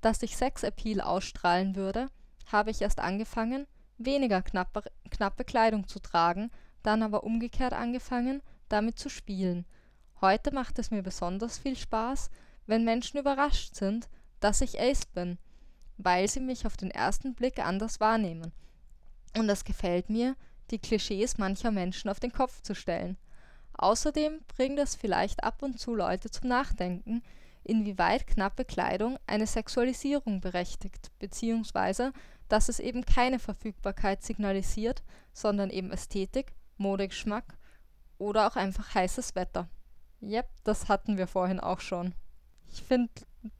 dass 0.00 0.22
ich 0.22 0.36
Sexappeal 0.36 1.00
ausstrahlen 1.00 1.76
würde, 1.76 2.08
habe 2.50 2.70
ich 2.70 2.82
erst 2.82 2.98
angefangen, 3.00 3.66
weniger 3.98 4.42
knappe, 4.42 5.44
Kleidung 5.44 5.86
zu 5.86 6.00
tragen, 6.00 6.50
dann 6.82 7.02
aber 7.02 7.22
umgekehrt 7.22 7.72
angefangen, 7.72 8.42
damit 8.68 8.98
zu 8.98 9.08
spielen– 9.08 9.64
Heute 10.22 10.54
macht 10.54 10.78
es 10.78 10.92
mir 10.92 11.02
besonders 11.02 11.58
viel 11.58 11.76
Spaß, 11.76 12.30
wenn 12.66 12.84
Menschen 12.84 13.18
überrascht 13.18 13.74
sind, 13.74 14.08
dass 14.38 14.60
ich 14.60 14.80
Ace 14.80 15.04
bin, 15.04 15.36
weil 15.96 16.28
sie 16.28 16.38
mich 16.38 16.64
auf 16.64 16.76
den 16.76 16.92
ersten 16.92 17.34
Blick 17.34 17.58
anders 17.58 17.98
wahrnehmen. 17.98 18.52
Und 19.36 19.48
es 19.48 19.64
gefällt 19.64 20.10
mir, 20.10 20.36
die 20.72 20.78
Klischees 20.78 21.38
mancher 21.38 21.70
Menschen 21.70 22.10
auf 22.10 22.18
den 22.18 22.32
Kopf 22.32 22.62
zu 22.62 22.74
stellen. 22.74 23.16
Außerdem 23.74 24.40
bringt 24.48 24.78
es 24.78 24.94
vielleicht 24.94 25.44
ab 25.44 25.62
und 25.62 25.78
zu 25.78 25.94
Leute 25.94 26.30
zum 26.30 26.48
Nachdenken, 26.48 27.22
inwieweit 27.64 28.26
knappe 28.26 28.64
Kleidung 28.64 29.18
eine 29.26 29.46
Sexualisierung 29.46 30.40
berechtigt, 30.40 31.10
beziehungsweise 31.18 32.12
dass 32.48 32.68
es 32.68 32.80
eben 32.80 33.06
keine 33.06 33.38
Verfügbarkeit 33.38 34.22
signalisiert, 34.22 35.02
sondern 35.32 35.70
eben 35.70 35.90
Ästhetik, 35.90 36.52
Modegeschmack 36.76 37.56
oder 38.18 38.46
auch 38.46 38.56
einfach 38.56 38.94
heißes 38.94 39.34
Wetter. 39.34 39.68
Yep, 40.20 40.48
das 40.64 40.88
hatten 40.88 41.16
wir 41.16 41.26
vorhin 41.26 41.60
auch 41.60 41.80
schon. 41.80 42.14
Ich 42.70 42.82
finde, 42.82 43.10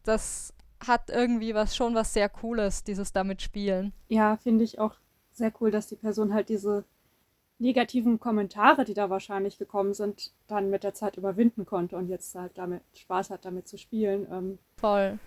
das 0.03 0.53
hat 0.87 1.11
irgendwie 1.11 1.55
was 1.55 1.75
schon 1.75 1.95
was 1.95 2.13
sehr 2.13 2.29
Cooles, 2.29 2.85
dieses 2.85 3.13
damit 3.13 3.41
spielen. 3.41 3.93
Ja, 4.09 4.37
finde 4.37 4.65
ich 4.65 4.79
auch 4.79 4.95
sehr 5.33 5.53
cool, 5.61 5.71
dass 5.71 5.87
die 5.87 5.97
Person 5.97 6.35
halt 6.35 6.49
diese 6.49 6.85
negativen 7.59 8.19
Kommentare, 8.19 8.85
die 8.85 8.95
da 8.95 9.11
wahrscheinlich 9.11 9.59
gekommen 9.59 9.95
sind, 9.95 10.33
dann 10.49 10.71
mit 10.71 10.85
der 10.85 10.95
Zeit 10.95 11.17
überwinden 11.17 11.65
konnte 11.65 11.97
und 11.97 12.09
jetzt 12.09 12.35
halt 12.35 12.53
damit 12.57 12.83
Spaß 12.95 13.31
hat, 13.31 13.45
damit 13.45 13.69
zu 13.69 13.79
spielen. 13.79 14.27
Ähm, 14.31 14.59
Voll. 14.77 15.19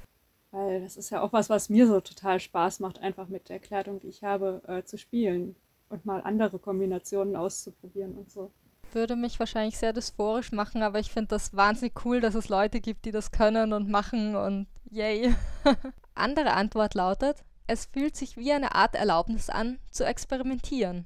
Weil 0.52 0.82
das 0.82 0.98
ist 0.98 1.10
ja 1.10 1.22
auch 1.22 1.34
was, 1.34 1.50
was 1.50 1.70
mir 1.70 1.88
so 1.88 2.00
total 2.02 2.40
Spaß 2.40 2.80
macht, 2.80 3.00
einfach 3.00 3.28
mit 3.28 3.50
der 3.50 3.60
Kleidung, 3.60 4.00
die 4.00 4.08
ich 4.08 4.24
habe, 4.24 4.62
äh, 4.68 4.84
zu 4.84 4.98
spielen 4.98 5.56
und 5.90 6.06
mal 6.06 6.22
andere 6.22 6.60
Kombinationen 6.60 7.36
auszuprobieren 7.36 8.16
und 8.16 8.32
so 8.32 8.52
würde 8.96 9.16
mich 9.16 9.40
wahrscheinlich 9.40 9.78
sehr 9.78 9.94
dysphorisch 9.94 10.52
machen, 10.52 10.82
aber 10.82 11.00
ich 11.00 11.12
finde 11.12 11.28
das 11.28 11.56
wahnsinnig 11.56 11.94
cool, 12.06 12.22
dass 12.22 12.34
es 12.34 12.50
Leute 12.50 12.80
gibt, 12.80 13.06
die 13.06 13.12
das 13.12 13.30
können 13.30 13.74
und 13.74 13.90
machen 13.90 14.36
und 14.36 14.68
yay. 14.90 15.36
Andere 16.16 16.54
Antwort 16.54 16.96
lautet, 16.96 17.44
es 17.68 17.86
fühlt 17.86 18.16
sich 18.16 18.38
wie 18.38 18.54
eine 18.54 18.74
Art 18.74 18.96
Erlaubnis 18.96 19.50
an, 19.50 19.80
zu 19.92 20.06
experimentieren. 20.06 21.06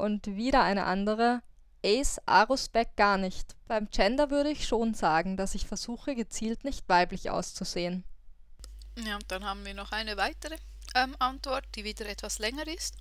Und 0.00 0.26
wieder 0.26 0.62
eine 0.62 0.84
andere, 0.84 1.42
Ace 1.84 2.20
Arusbeck 2.26 2.96
gar 2.96 3.18
nicht. 3.18 3.54
Beim 3.66 3.90
Gender 3.90 4.30
würde 4.30 4.50
ich 4.50 4.66
schon 4.66 4.94
sagen, 4.94 5.36
dass 5.36 5.54
ich 5.54 5.66
versuche, 5.66 6.14
gezielt 6.14 6.64
nicht 6.64 6.88
weiblich 6.88 7.28
auszusehen. 7.30 8.04
Ja, 8.96 9.16
und 9.16 9.30
dann 9.30 9.44
haben 9.44 9.64
wir 9.64 9.74
noch 9.74 9.92
eine 9.92 10.16
weitere 10.16 10.56
ähm, 10.94 11.14
Antwort, 11.18 11.64
die 11.74 11.84
wieder 11.84 12.06
etwas 12.06 12.38
länger 12.38 12.66
ist. 12.66 12.94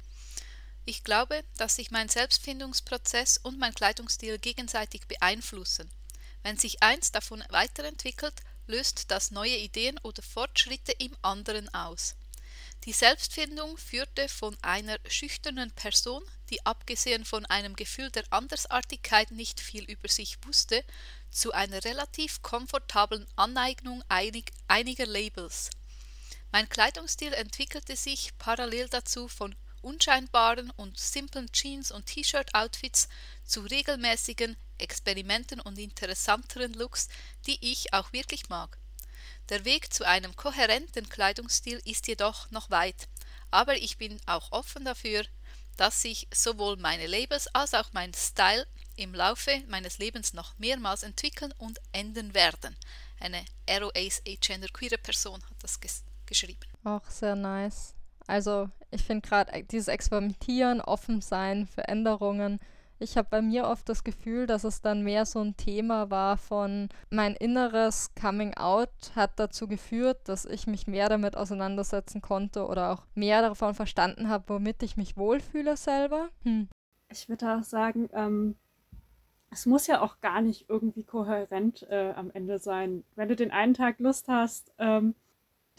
Ich 0.85 1.03
glaube, 1.03 1.43
dass 1.57 1.77
sich 1.77 1.91
mein 1.91 2.09
Selbstfindungsprozess 2.09 3.37
und 3.37 3.59
mein 3.59 3.73
Kleidungsstil 3.73 4.37
gegenseitig 4.37 5.07
beeinflussen. 5.07 5.89
Wenn 6.43 6.57
sich 6.57 6.83
eins 6.83 7.11
davon 7.11 7.43
weiterentwickelt, 7.49 8.35
löst 8.67 9.11
das 9.11 9.31
neue 9.31 9.57
Ideen 9.57 9.97
oder 9.99 10.21
Fortschritte 10.21 10.91
im 10.93 11.15
anderen 11.21 11.73
aus. 11.73 12.15
Die 12.85 12.93
Selbstfindung 12.93 13.77
führte 13.77 14.29
von 14.29 14.57
einer 14.61 14.97
schüchternen 15.07 15.71
Person, 15.71 16.23
die 16.49 16.65
abgesehen 16.65 17.25
von 17.25 17.45
einem 17.45 17.75
Gefühl 17.75 18.09
der 18.11 18.23
Andersartigkeit 18.31 19.31
nicht 19.31 19.59
viel 19.59 19.83
über 19.83 20.07
sich 20.07 20.37
wusste, 20.45 20.83
zu 21.29 21.51
einer 21.51 21.83
relativ 21.83 22.41
komfortablen 22.41 23.27
Aneignung 23.35 24.03
einig, 24.09 24.51
einiger 24.67 25.05
Labels. 25.05 25.69
Mein 26.51 26.67
Kleidungsstil 26.67 27.33
entwickelte 27.33 27.95
sich 27.95 28.35
parallel 28.39 28.89
dazu 28.89 29.27
von 29.27 29.55
unscheinbaren 29.81 30.71
und 30.71 30.99
simplen 30.99 31.51
Jeans- 31.51 31.91
und 31.91 32.07
T-Shirt-Outfits 32.07 33.07
zu 33.45 33.61
regelmäßigen 33.61 34.57
Experimenten 34.77 35.59
und 35.59 35.77
interessanteren 35.77 36.73
Looks, 36.73 37.07
die 37.45 37.57
ich 37.61 37.93
auch 37.93 38.11
wirklich 38.13 38.49
mag. 38.49 38.77
Der 39.49 39.65
Weg 39.65 39.93
zu 39.93 40.05
einem 40.05 40.35
kohärenten 40.35 41.09
Kleidungsstil 41.09 41.81
ist 41.85 42.07
jedoch 42.07 42.49
noch 42.51 42.69
weit, 42.69 43.07
aber 43.51 43.77
ich 43.77 43.97
bin 43.97 44.19
auch 44.25 44.51
offen 44.51 44.85
dafür, 44.85 45.25
dass 45.79 46.01
sich 46.01 46.27
sowohl 46.33 46.75
meine 46.77 47.07
Labels 47.07 47.47
als 47.55 47.73
auch 47.73 47.93
mein 47.93 48.13
Style 48.13 48.67
im 48.97 49.15
Laufe 49.15 49.63
meines 49.69 49.97
Lebens 49.97 50.33
noch 50.33 50.57
mehrmals 50.59 51.03
entwickeln 51.03 51.53
und 51.57 51.79
enden 51.93 52.33
werden. 52.33 52.75
Eine 53.19 53.45
Aero 53.67 53.89
Ace 53.95 54.21
Agender 54.27 54.67
queere 54.67 54.97
Person 54.97 55.41
hat 55.41 55.55
das 55.61 55.79
ges 55.79 56.03
geschrieben. 56.25 56.59
Auch 56.83 57.09
sehr 57.09 57.35
nice. 57.35 57.93
Also 58.27 58.69
ich 58.91 59.01
finde 59.01 59.27
gerade 59.27 59.53
äh, 59.53 59.63
dieses 59.63 59.87
Experimentieren, 59.87 60.81
offen 60.81 61.21
sein 61.21 61.67
für 61.67 61.87
Änderungen 61.87 62.59
Ich 63.01 63.17
habe 63.17 63.29
bei 63.31 63.41
mir 63.41 63.65
oft 63.65 63.87
das 63.87 64.03
Gefühl, 64.03 64.45
dass 64.45 64.65
es 64.65 64.81
dann 64.81 65.03
mehr 65.03 65.25
so 65.25 65.39
ein 65.39 65.55
Thema 65.55 66.11
war 66.11 66.35
von 66.37 66.89
mein 67.09 67.33
inneres 67.35 68.13
Coming 68.13 68.55
Out 68.55 68.89
hat 69.15 69.39
dazu 69.39 69.67
geführt, 69.67 70.27
dass 70.27 70.43
ich 70.45 70.67
mich 70.67 70.85
mehr 70.85 71.07
damit 71.07 71.37
auseinandersetzen 71.37 72.21
konnte 72.21 72.65
oder 72.65 72.91
auch 72.91 73.05
mehr 73.15 73.41
davon 73.41 73.73
verstanden 73.73 74.27
habe, 74.27 74.43
womit 74.49 74.83
ich 74.83 74.97
mich 74.97 75.15
wohlfühle 75.15 75.77
selber. 75.77 76.29
Hm. 76.43 76.67
Ich 77.09 77.29
würde 77.29 77.57
auch 77.57 77.63
sagen, 77.63 78.09
ähm, 78.11 78.55
es 79.49 79.65
muss 79.65 79.87
ja 79.87 80.01
auch 80.01 80.19
gar 80.19 80.41
nicht 80.41 80.69
irgendwie 80.69 81.03
kohärent 81.03 81.83
äh, 81.89 82.11
am 82.15 82.29
Ende 82.31 82.59
sein. 82.59 83.05
Wenn 83.15 83.29
du 83.29 83.35
den 83.35 83.51
einen 83.51 83.73
Tag 83.73 83.99
Lust 83.99 84.27
hast, 84.27 84.73
ähm, 84.77 85.15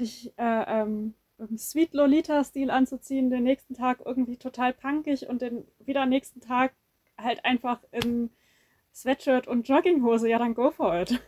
dich 0.00 0.32
äh, 0.38 0.80
ähm, 0.80 1.14
im 1.38 1.56
Sweet 1.56 1.94
Lolita-Stil 1.94 2.70
anzuziehen, 2.70 3.30
den 3.30 3.44
nächsten 3.44 3.74
Tag 3.74 4.00
irgendwie 4.04 4.38
total 4.38 4.72
punkig 4.72 5.28
und 5.28 5.42
den 5.42 5.66
wieder 5.78 6.06
nächsten 6.06 6.40
Tag 6.40 6.72
halt 7.22 7.44
einfach 7.44 7.80
in 7.92 8.30
Sweatshirt 8.94 9.46
und 9.46 9.68
Jogginghose, 9.68 10.28
ja, 10.28 10.38
dann 10.38 10.54
go 10.54 10.70
for 10.70 11.00
it. 11.00 11.20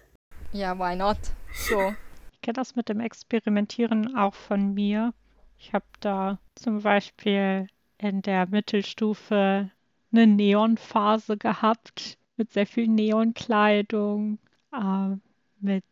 Ja, 0.52 0.78
why 0.78 0.96
not? 0.96 1.18
So. 1.52 1.94
Ich 2.32 2.40
kenne 2.42 2.54
das 2.54 2.76
mit 2.76 2.88
dem 2.88 3.00
Experimentieren 3.00 4.16
auch 4.16 4.34
von 4.34 4.74
mir. 4.74 5.14
Ich 5.58 5.72
habe 5.72 5.84
da 6.00 6.38
zum 6.54 6.82
Beispiel 6.82 7.68
in 7.98 8.20
der 8.22 8.46
Mittelstufe 8.48 9.70
eine 10.12 10.26
Neonphase 10.26 11.36
gehabt 11.36 12.18
mit 12.36 12.52
sehr 12.52 12.66
viel 12.66 12.88
Neonkleidung, 12.88 14.38
äh, 14.72 15.16
mit 15.60 15.84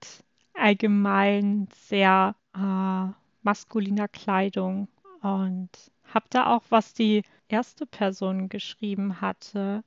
allgemein 0.54 1.68
sehr 1.72 2.34
äh, 2.54 3.12
maskuliner 3.42 4.08
Kleidung 4.08 4.88
und 5.22 5.70
habe 6.12 6.26
da 6.30 6.54
auch, 6.54 6.64
was 6.70 6.92
die 6.92 7.22
erste 7.48 7.86
Person 7.86 8.48
geschrieben 8.48 9.20
hatte, 9.20 9.84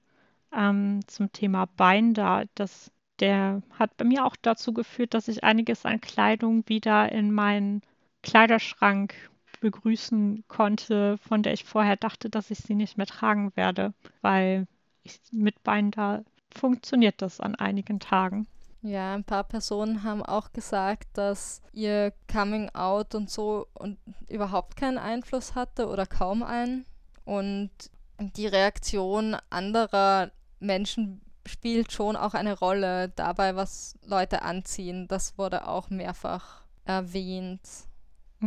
ähm, 0.56 1.02
zum 1.08 1.32
Thema 1.32 1.66
Binder. 1.66 2.46
Das, 2.56 2.92
der 3.20 3.62
hat 3.78 3.98
bei 3.98 4.06
mir 4.06 4.26
auch 4.26 4.36
dazu 4.42 4.74
geführt, 4.74 5.14
dass 5.14 5.28
ich 5.28 5.44
einiges 5.44 5.86
an 5.86 6.02
Kleidung 6.02 6.64
wieder 6.68 7.12
in 7.12 7.32
meinen 7.32 7.82
Kleiderschrank 8.22 9.14
begrüßen 9.60 10.44
konnte, 10.48 11.18
von 11.18 11.44
der 11.44 11.54
ich 11.54 11.64
vorher 11.64 11.96
dachte, 11.96 12.30
dass 12.30 12.52
ich 12.52 12.60
sie 12.60 12.76
nicht 12.76 12.98
mehr 12.98 13.08
tragen 13.08 13.56
werde, 13.56 13.94
weil 14.22 14.68
ich, 15.04 15.20
mit 15.32 15.64
Binder 15.64 16.24
funktioniert 16.54 17.22
das 17.22 17.40
an 17.40 17.56
einigen 17.56 18.00
Tagen. 18.00 18.48
Ja, 18.82 19.14
ein 19.14 19.24
paar 19.24 19.46
Personen 19.46 20.04
haben 20.04 20.22
auch 20.22 20.52
gesagt, 20.52 21.08
dass 21.14 21.62
ihr 21.72 22.12
Coming 22.30 22.70
Out 22.72 23.16
und 23.16 23.30
so 23.30 23.68
und 23.74 23.98
überhaupt 24.28 24.76
keinen 24.76 24.98
Einfluss 24.98 25.56
hatte 25.56 25.88
oder 25.88 26.06
kaum 26.06 26.44
einen. 26.44 26.86
Und 27.24 27.72
die 28.20 28.48
Reaktion 28.48 29.38
anderer 29.50 30.32
Menschen 30.64 31.22
spielt 31.46 31.92
schon 31.92 32.16
auch 32.16 32.34
eine 32.34 32.58
Rolle 32.58 33.10
dabei, 33.10 33.56
was 33.56 33.98
Leute 34.06 34.42
anziehen. 34.42 35.08
Das 35.08 35.38
wurde 35.38 35.68
auch 35.68 35.90
mehrfach 35.90 36.64
erwähnt. 36.86 37.62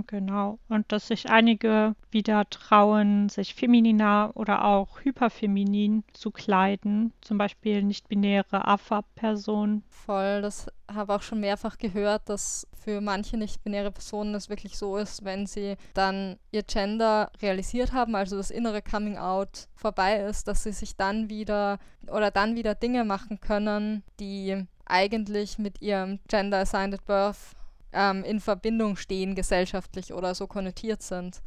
Genau. 0.07 0.59
Und 0.69 0.93
dass 0.93 1.09
sich 1.09 1.31
einige 1.31 1.95
wieder 2.11 2.49
trauen, 2.51 3.29
sich 3.29 3.55
femininer 3.55 4.33
oder 4.35 4.65
auch 4.65 5.01
hyperfeminin 5.03 6.05
zu 6.13 6.31
kleiden. 6.31 7.13
Zum 7.21 7.39
Beispiel 7.39 7.83
nicht-binäre 7.83 8.67
AFAB-Personen. 8.67 9.85
Voll, 9.89 10.43
das 10.43 10.67
habe 10.93 11.15
auch 11.15 11.23
schon 11.23 11.41
mehrfach 11.41 11.79
gehört, 11.79 12.29
dass 12.29 12.67
für 12.75 13.01
manche 13.01 13.37
nicht-binäre 13.37 13.91
Personen 13.91 14.35
es 14.35 14.49
wirklich 14.49 14.77
so 14.79 14.97
ist, 14.97 15.25
wenn 15.25 15.47
sie 15.47 15.77
dann 15.95 16.39
ihr 16.53 16.63
Gender 16.63 17.31
realisiert 17.41 17.93
haben, 17.93 18.15
also 18.15 18.37
das 18.37 18.51
innere 18.51 18.83
Coming 18.83 19.19
Out 19.19 19.69
vorbei 19.75 20.19
ist, 20.21 20.47
dass 20.47 20.63
sie 20.63 20.73
sich 20.73 20.97
dann 20.97 21.29
wieder 21.29 21.79
oder 22.07 22.31
dann 22.31 22.55
wieder 22.55 22.75
Dinge 22.75 23.05
machen 23.05 23.41
können, 23.41 24.05
die 24.21 24.67
eigentlich 24.85 25.59
mit 25.59 25.83
ihrem 25.83 26.21
Gender 26.29 26.59
Assigned 26.59 26.95
at 26.95 27.05
Birth 27.07 27.56
ähm, 27.97 28.23
in 28.23 28.39
Verbindung 28.41 28.97
stehen 28.97 29.35
gesellschaftlich 29.35 30.13
oder 30.13 30.35
so 30.35 30.47
konnotiert 30.47 31.03
sind. 31.03 31.43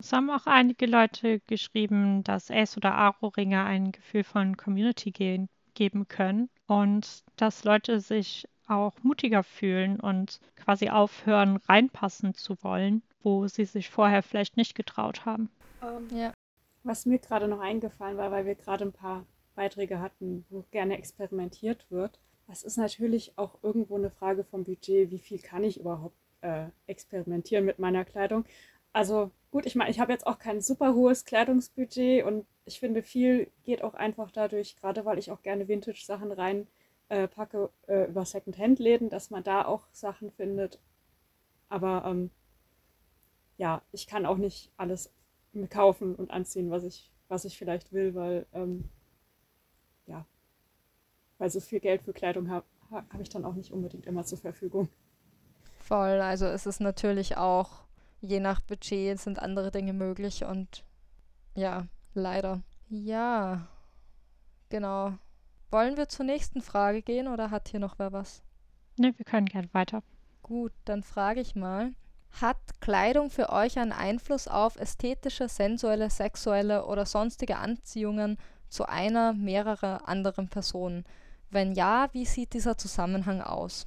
Es 0.00 0.12
haben 0.12 0.30
auch 0.30 0.46
einige 0.46 0.86
Leute 0.86 1.40
geschrieben, 1.40 2.24
dass 2.24 2.50
Ace 2.50 2.78
oder 2.78 2.94
Aro-Ringe 2.94 3.62
ein 3.62 3.92
Gefühl 3.92 4.24
von 4.24 4.56
Community 4.56 5.10
ge 5.10 5.46
geben 5.74 6.08
können 6.08 6.50
und 6.66 7.22
dass 7.36 7.62
Leute 7.62 8.00
sich 8.00 8.48
auch 8.66 8.92
mutiger 9.02 9.44
fühlen 9.44 10.00
und 10.00 10.40
quasi 10.56 10.90
aufhören, 10.90 11.58
reinpassen 11.68 12.34
zu 12.34 12.56
wollen, 12.62 13.02
wo 13.22 13.46
sie 13.46 13.64
sich 13.64 13.88
vorher 13.88 14.22
vielleicht 14.22 14.56
nicht 14.56 14.74
getraut 14.74 15.24
haben. 15.26 15.48
Um, 15.80 16.08
ähm, 16.10 16.18
ja. 16.18 16.32
Was 16.82 17.06
mir 17.06 17.18
gerade 17.18 17.46
noch 17.46 17.60
eingefallen 17.60 18.16
war, 18.16 18.30
weil 18.30 18.46
wir 18.46 18.56
gerade 18.56 18.84
ein 18.84 18.92
paar 18.92 19.26
Beiträge 19.54 20.00
hatten, 20.00 20.44
wo 20.48 20.64
gerne 20.70 20.96
experimentiert 20.96 21.86
wird, 21.90 22.18
das 22.50 22.64
ist 22.64 22.76
natürlich 22.76 23.32
auch 23.36 23.62
irgendwo 23.62 23.96
eine 23.96 24.10
Frage 24.10 24.42
vom 24.42 24.64
Budget, 24.64 25.12
wie 25.12 25.20
viel 25.20 25.38
kann 25.38 25.62
ich 25.62 25.78
überhaupt 25.78 26.16
äh, 26.40 26.66
experimentieren 26.88 27.64
mit 27.64 27.78
meiner 27.78 28.04
Kleidung. 28.04 28.44
Also 28.92 29.30
gut, 29.52 29.66
ich 29.66 29.76
meine, 29.76 29.90
ich 29.90 30.00
habe 30.00 30.10
jetzt 30.12 30.26
auch 30.26 30.40
kein 30.40 30.60
super 30.60 30.94
hohes 30.94 31.24
Kleidungsbudget 31.24 32.24
und 32.24 32.44
ich 32.64 32.80
finde, 32.80 33.04
viel 33.04 33.52
geht 33.62 33.82
auch 33.84 33.94
einfach 33.94 34.32
dadurch, 34.32 34.76
gerade 34.76 35.04
weil 35.04 35.18
ich 35.18 35.30
auch 35.30 35.42
gerne 35.42 35.68
Vintage-Sachen 35.68 36.32
reinpacke 36.32 37.70
äh, 37.86 38.02
äh, 38.02 38.08
über 38.08 38.24
Second-Hand-Läden, 38.24 39.10
dass 39.10 39.30
man 39.30 39.44
da 39.44 39.64
auch 39.64 39.86
Sachen 39.92 40.32
findet. 40.32 40.80
Aber 41.68 42.02
ähm, 42.04 42.30
ja, 43.58 43.80
ich 43.92 44.08
kann 44.08 44.26
auch 44.26 44.38
nicht 44.38 44.72
alles 44.76 45.12
kaufen 45.68 46.16
und 46.16 46.32
anziehen, 46.32 46.70
was 46.72 46.82
ich, 46.82 47.12
was 47.28 47.44
ich 47.44 47.56
vielleicht 47.56 47.92
will, 47.92 48.16
weil 48.16 48.46
ähm, 48.52 48.88
weil 51.40 51.50
so 51.50 51.58
viel 51.58 51.80
Geld 51.80 52.02
für 52.02 52.12
Kleidung 52.12 52.50
habe 52.50 52.66
habe 52.90 53.22
ich 53.22 53.28
dann 53.28 53.44
auch 53.44 53.54
nicht 53.54 53.72
unbedingt 53.72 54.06
immer 54.06 54.24
zur 54.24 54.38
Verfügung. 54.38 54.88
Voll, 55.78 56.20
also 56.20 56.46
es 56.46 56.66
ist 56.66 56.80
natürlich 56.80 57.36
auch, 57.36 57.84
je 58.20 58.40
nach 58.40 58.60
Budget 58.60 59.18
sind 59.18 59.38
andere 59.38 59.70
Dinge 59.70 59.92
möglich 59.92 60.44
und 60.44 60.84
ja, 61.54 61.86
leider. 62.14 62.62
Ja, 62.88 63.68
genau. 64.68 65.14
Wollen 65.70 65.96
wir 65.96 66.08
zur 66.08 66.26
nächsten 66.26 66.60
Frage 66.62 67.00
gehen 67.00 67.28
oder 67.28 67.50
hat 67.52 67.68
hier 67.68 67.80
noch 67.80 67.98
wer 67.98 68.12
was? 68.12 68.42
Ne, 68.98 69.14
wir 69.16 69.24
können 69.24 69.46
gerne 69.46 69.68
weiter. 69.72 70.02
Gut, 70.42 70.72
dann 70.84 71.04
frage 71.04 71.40
ich 71.40 71.54
mal. 71.54 71.92
Hat 72.40 72.58
Kleidung 72.80 73.30
für 73.30 73.50
euch 73.50 73.78
einen 73.78 73.92
Einfluss 73.92 74.48
auf 74.48 74.76
ästhetische, 74.76 75.48
sensuelle, 75.48 76.10
sexuelle 76.10 76.86
oder 76.86 77.06
sonstige 77.06 77.56
Anziehungen 77.56 78.36
zu 78.68 78.88
einer, 78.88 79.32
mehrerer 79.32 80.08
anderen 80.08 80.48
Personen? 80.48 81.04
Wenn 81.50 81.72
ja, 81.72 82.08
wie 82.12 82.24
sieht 82.24 82.52
dieser 82.52 82.78
Zusammenhang 82.78 83.40
aus? 83.40 83.86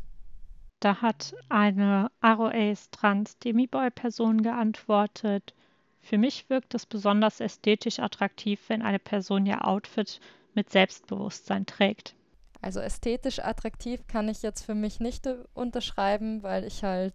Da 0.81 1.01
hat 1.01 1.33
eine 1.47 2.11
ROAs 2.21 2.89
Trans 2.91 3.39
Demiboy 3.39 3.89
Person 3.89 4.43
geantwortet: 4.43 5.53
Für 6.01 6.17
mich 6.17 6.49
wirkt 6.49 6.75
es 6.75 6.85
besonders 6.85 7.39
ästhetisch 7.39 7.99
attraktiv, 7.99 8.59
wenn 8.67 8.81
eine 8.81 8.99
Person 8.99 9.45
ihr 9.45 9.65
Outfit 9.65 10.19
mit 10.53 10.69
Selbstbewusstsein 10.69 11.65
trägt. 11.65 12.15
Also 12.61 12.81
ästhetisch 12.81 13.39
attraktiv 13.39 14.07
kann 14.07 14.27
ich 14.27 14.41
jetzt 14.41 14.63
für 14.65 14.75
mich 14.75 14.99
nicht 14.99 15.27
unterschreiben, 15.53 16.43
weil 16.43 16.65
ich 16.65 16.83
halt 16.83 17.13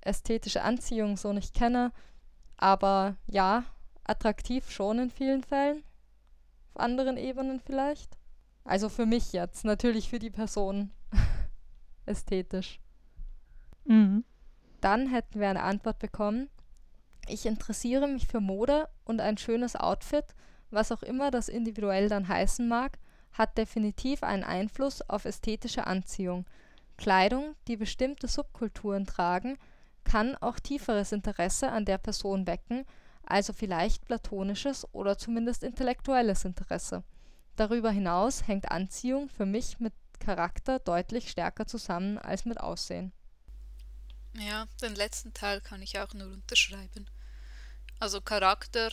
ästhetische 0.00 0.62
Anziehung 0.62 1.16
so 1.16 1.32
nicht 1.32 1.54
kenne. 1.54 1.92
Aber 2.56 3.16
ja, 3.28 3.64
attraktiv 4.02 4.68
schon 4.70 4.98
in 4.98 5.10
vielen 5.10 5.44
Fällen. 5.44 5.84
Auf 6.74 6.80
anderen 6.80 7.16
Ebenen 7.16 7.60
vielleicht. 7.60 8.17
Also 8.64 8.88
für 8.88 9.06
mich 9.06 9.32
jetzt, 9.32 9.64
natürlich 9.64 10.08
für 10.10 10.18
die 10.18 10.30
Person. 10.30 10.90
Ästhetisch. 12.06 12.80
Mhm. 13.84 14.24
Dann 14.80 15.08
hätten 15.08 15.40
wir 15.40 15.48
eine 15.48 15.62
Antwort 15.62 15.98
bekommen. 15.98 16.48
Ich 17.26 17.46
interessiere 17.46 18.08
mich 18.08 18.26
für 18.26 18.40
Mode 18.40 18.88
und 19.04 19.20
ein 19.20 19.38
schönes 19.38 19.76
Outfit, 19.76 20.24
was 20.70 20.92
auch 20.92 21.02
immer 21.02 21.30
das 21.30 21.48
individuell 21.48 22.08
dann 22.08 22.28
heißen 22.28 22.68
mag, 22.68 22.98
hat 23.32 23.58
definitiv 23.58 24.22
einen 24.22 24.44
Einfluss 24.44 25.02
auf 25.02 25.24
ästhetische 25.24 25.86
Anziehung. 25.86 26.46
Kleidung, 26.96 27.54
die 27.68 27.76
bestimmte 27.76 28.28
Subkulturen 28.28 29.06
tragen, 29.06 29.58
kann 30.04 30.34
auch 30.36 30.58
tieferes 30.58 31.12
Interesse 31.12 31.70
an 31.70 31.84
der 31.84 31.98
Person 31.98 32.46
wecken, 32.46 32.84
also 33.24 33.52
vielleicht 33.52 34.06
platonisches 34.06 34.86
oder 34.92 35.18
zumindest 35.18 35.62
intellektuelles 35.62 36.44
Interesse. 36.44 37.04
Darüber 37.58 37.90
hinaus 37.90 38.46
hängt 38.46 38.70
Anziehung 38.70 39.28
für 39.28 39.44
mich 39.44 39.80
mit 39.80 39.92
Charakter 40.20 40.78
deutlich 40.78 41.28
stärker 41.28 41.66
zusammen 41.66 42.16
als 42.16 42.44
mit 42.44 42.60
Aussehen. 42.60 43.12
Ja, 44.34 44.68
den 44.80 44.94
letzten 44.94 45.34
Teil 45.34 45.60
kann 45.60 45.82
ich 45.82 45.98
auch 45.98 46.14
nur 46.14 46.32
unterschreiben. 46.32 47.10
Also 47.98 48.20
Charakter 48.20 48.92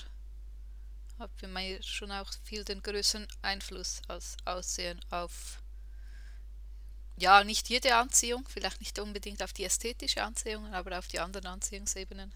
hat 1.20 1.30
für 1.36 1.48
mich 1.48 1.86
schon 1.86 2.12
auch 2.12 2.32
viel 2.44 2.64
den 2.64 2.82
größeren 2.82 3.28
Einfluss 3.44 4.02
als 4.08 4.36
Aussehen 4.46 5.00
auf 5.12 5.62
ja, 7.18 7.44
nicht 7.44 7.70
jede 7.70 7.96
Anziehung, 7.96 8.46
vielleicht 8.48 8.80
nicht 8.80 8.98
unbedingt 8.98 9.44
auf 9.44 9.54
die 9.54 9.64
ästhetische 9.64 10.24
Anziehung, 10.24 10.74
aber 10.74 10.98
auf 10.98 11.08
die 11.08 11.20
anderen 11.20 11.46
Anziehungsebenen. 11.46 12.34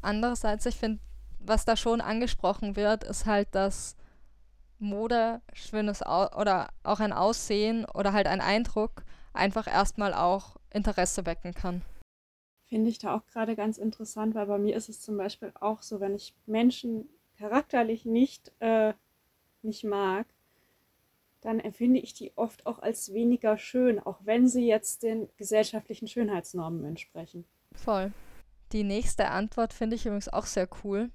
Andererseits, 0.00 0.64
ich 0.64 0.76
finde, 0.76 1.00
was 1.38 1.66
da 1.66 1.76
schon 1.76 2.00
angesprochen 2.00 2.76
wird, 2.76 3.04
ist 3.04 3.26
halt, 3.26 3.54
dass 3.54 3.94
Mode, 4.80 5.40
schönes 5.52 6.02
Au 6.02 6.28
oder 6.38 6.68
auch 6.82 7.00
ein 7.00 7.12
Aussehen 7.12 7.84
oder 7.84 8.12
halt 8.12 8.26
ein 8.26 8.40
Eindruck 8.40 9.04
einfach 9.32 9.66
erstmal 9.66 10.14
auch 10.14 10.56
Interesse 10.72 11.26
wecken 11.26 11.54
kann. 11.54 11.82
Finde 12.66 12.90
ich 12.90 12.98
da 12.98 13.16
auch 13.16 13.26
gerade 13.26 13.56
ganz 13.56 13.78
interessant, 13.78 14.34
weil 14.34 14.46
bei 14.46 14.58
mir 14.58 14.76
ist 14.76 14.88
es 14.88 15.00
zum 15.00 15.16
Beispiel 15.16 15.52
auch 15.60 15.82
so, 15.82 16.00
wenn 16.00 16.14
ich 16.14 16.34
Menschen 16.46 17.08
charakterlich 17.36 18.04
nicht, 18.04 18.52
äh, 18.60 18.92
nicht 19.62 19.84
mag, 19.84 20.26
dann 21.40 21.58
empfinde 21.58 22.00
ich 22.00 22.12
die 22.14 22.32
oft 22.36 22.66
auch 22.66 22.80
als 22.80 23.12
weniger 23.12 23.56
schön, 23.58 23.98
auch 23.98 24.18
wenn 24.24 24.46
sie 24.46 24.66
jetzt 24.66 25.02
den 25.02 25.28
gesellschaftlichen 25.36 26.06
Schönheitsnormen 26.06 26.84
entsprechen. 26.84 27.44
Voll. 27.72 28.12
Die 28.72 28.84
nächste 28.84 29.28
Antwort 29.28 29.72
finde 29.72 29.96
ich 29.96 30.06
übrigens 30.06 30.28
auch 30.28 30.46
sehr 30.46 30.68
cool. 30.84 31.10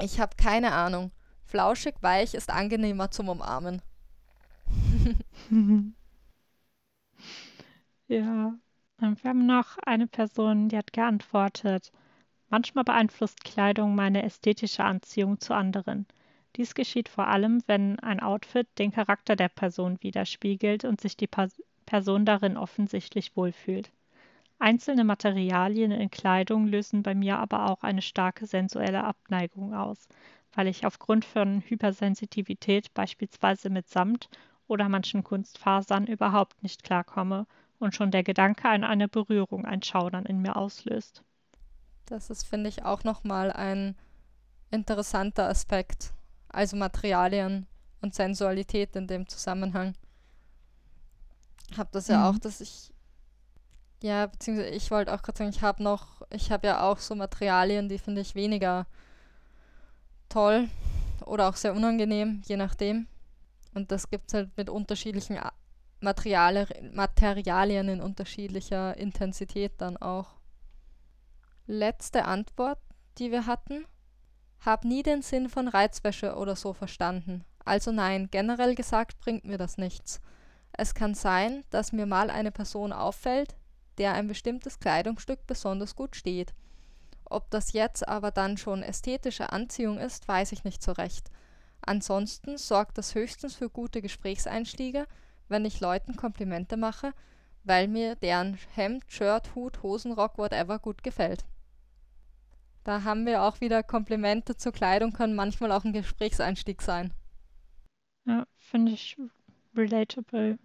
Ich 0.00 0.20
habe 0.20 0.36
keine 0.36 0.72
Ahnung. 0.72 1.10
Flauschig 1.50 1.96
weich 2.00 2.34
ist 2.34 2.48
angenehmer 2.48 3.10
zum 3.10 3.28
Umarmen. 3.28 3.82
ja. 8.06 8.54
Wir 8.98 9.16
haben 9.24 9.46
noch 9.46 9.76
eine 9.78 10.06
Person, 10.06 10.68
die 10.68 10.76
hat 10.76 10.92
geantwortet. 10.92 11.90
Manchmal 12.50 12.84
beeinflusst 12.84 13.42
Kleidung 13.42 13.96
meine 13.96 14.22
ästhetische 14.22 14.84
Anziehung 14.84 15.40
zu 15.40 15.52
anderen. 15.52 16.06
Dies 16.54 16.74
geschieht 16.74 17.08
vor 17.08 17.26
allem, 17.26 17.64
wenn 17.66 17.98
ein 17.98 18.20
Outfit 18.20 18.68
den 18.78 18.92
Charakter 18.92 19.34
der 19.34 19.48
Person 19.48 20.00
widerspiegelt 20.02 20.84
und 20.84 21.00
sich 21.00 21.16
die 21.16 21.28
Person 21.84 22.24
darin 22.24 22.56
offensichtlich 22.56 23.34
wohlfühlt. 23.34 23.90
Einzelne 24.60 25.02
Materialien 25.02 25.90
in 25.90 26.12
Kleidung 26.12 26.68
lösen 26.68 27.02
bei 27.02 27.16
mir 27.16 27.38
aber 27.38 27.70
auch 27.70 27.82
eine 27.82 28.02
starke 28.02 28.46
sensuelle 28.46 29.02
Abneigung 29.02 29.74
aus, 29.74 30.06
weil 30.54 30.66
ich 30.66 30.86
aufgrund 30.86 31.24
von 31.24 31.62
Hypersensitivität 31.62 32.92
beispielsweise 32.94 33.70
mit 33.70 33.88
Samt 33.88 34.28
oder 34.66 34.88
manchen 34.88 35.24
Kunstfasern 35.24 36.06
überhaupt 36.06 36.62
nicht 36.62 36.82
klarkomme 36.82 37.46
und 37.78 37.94
schon 37.94 38.10
der 38.10 38.22
Gedanke 38.22 38.68
an 38.68 38.84
eine 38.84 39.08
Berührung 39.08 39.64
ein 39.64 39.82
Schaudern 39.82 40.26
in 40.26 40.40
mir 40.40 40.56
auslöst. 40.56 41.22
Das 42.06 42.30
ist, 42.30 42.46
finde 42.46 42.68
ich, 42.68 42.84
auch 42.84 43.04
nochmal 43.04 43.52
ein 43.52 43.96
interessanter 44.70 45.48
Aspekt. 45.48 46.12
Also 46.48 46.76
Materialien 46.76 47.66
und 48.00 48.14
Sensualität 48.14 48.96
in 48.96 49.06
dem 49.06 49.28
Zusammenhang. 49.28 49.94
Ich 51.70 51.78
habe 51.78 51.90
das 51.92 52.08
ja 52.08 52.18
mhm. 52.18 52.24
auch, 52.24 52.38
dass 52.38 52.60
ich 52.60 52.92
ja, 54.02 54.26
beziehungsweise 54.26 54.70
ich 54.70 54.90
wollte 54.90 55.12
auch 55.12 55.22
gerade 55.22 55.38
sagen, 55.38 55.50
ich 55.50 55.62
habe 55.62 55.82
noch, 55.82 56.22
ich 56.30 56.50
habe 56.50 56.66
ja 56.66 56.82
auch 56.82 56.98
so 56.98 57.14
Materialien, 57.14 57.88
die 57.88 57.98
finde 57.98 58.22
ich 58.22 58.34
weniger 58.34 58.86
toll 60.30 60.68
oder 61.26 61.48
auch 61.48 61.56
sehr 61.56 61.74
unangenehm, 61.74 62.42
je 62.46 62.56
nachdem. 62.56 63.06
Und 63.74 63.92
das 63.92 64.08
gibt 64.08 64.28
es 64.28 64.34
halt 64.34 64.56
mit 64.56 64.70
unterschiedlichen 64.70 65.38
Materiali 66.00 66.66
Materialien 66.92 67.88
in 67.88 68.00
unterschiedlicher 68.00 68.96
Intensität 68.96 69.72
dann 69.78 69.96
auch. 69.98 70.36
Letzte 71.66 72.24
Antwort, 72.24 72.78
die 73.18 73.30
wir 73.30 73.46
hatten. 73.46 73.84
Hab 74.64 74.84
nie 74.84 75.02
den 75.02 75.22
Sinn 75.22 75.48
von 75.48 75.68
Reizwäsche 75.68 76.34
oder 76.34 76.56
so 76.56 76.72
verstanden. 76.72 77.44
Also 77.64 77.92
nein, 77.92 78.28
generell 78.30 78.74
gesagt 78.74 79.18
bringt 79.20 79.44
mir 79.44 79.58
das 79.58 79.78
nichts. 79.78 80.20
Es 80.72 80.94
kann 80.94 81.14
sein, 81.14 81.64
dass 81.70 81.92
mir 81.92 82.06
mal 82.06 82.30
eine 82.30 82.50
Person 82.50 82.92
auffällt, 82.92 83.56
der 83.98 84.14
ein 84.14 84.28
bestimmtes 84.28 84.80
Kleidungsstück 84.80 85.46
besonders 85.46 85.94
gut 85.94 86.16
steht. 86.16 86.54
Ob 87.30 87.48
das 87.50 87.72
jetzt 87.72 88.06
aber 88.08 88.32
dann 88.32 88.56
schon 88.56 88.82
ästhetische 88.82 89.52
Anziehung 89.52 89.98
ist, 89.98 90.26
weiß 90.26 90.50
ich 90.50 90.64
nicht 90.64 90.82
so 90.82 90.90
recht. 90.90 91.30
Ansonsten 91.80 92.58
sorgt 92.58 92.98
das 92.98 93.14
höchstens 93.14 93.54
für 93.54 93.70
gute 93.70 94.02
Gesprächseinstiege, 94.02 95.06
wenn 95.48 95.64
ich 95.64 95.80
Leuten 95.80 96.16
Komplimente 96.16 96.76
mache, 96.76 97.12
weil 97.62 97.86
mir 97.86 98.16
deren 98.16 98.58
Hemd, 98.74 99.04
Shirt, 99.06 99.54
Hut, 99.54 99.82
Hosenrock, 99.82 100.38
whatever 100.38 100.80
gut 100.80 101.04
gefällt. 101.04 101.44
Da 102.82 103.04
haben 103.04 103.26
wir 103.26 103.42
auch 103.42 103.60
wieder 103.60 103.84
Komplimente 103.84 104.56
zur 104.56 104.72
Kleidung, 104.72 105.12
können 105.12 105.36
manchmal 105.36 105.70
auch 105.70 105.84
ein 105.84 105.92
Gesprächseinstieg 105.92 106.82
sein. 106.82 107.14
Ja, 108.24 108.44
finde 108.56 108.92
ich 108.92 109.16
relatable. 109.76 110.58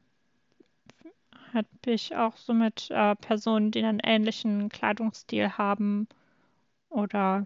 Habe 1.53 1.67
ich 1.85 2.15
auch 2.15 2.35
so 2.37 2.53
mit 2.53 2.89
äh, 2.89 3.15
Personen, 3.15 3.69
die 3.69 3.83
einen 3.83 3.99
ähnlichen 3.99 4.69
Kleidungsstil 4.69 5.57
haben 5.57 6.07
oder 6.95 7.45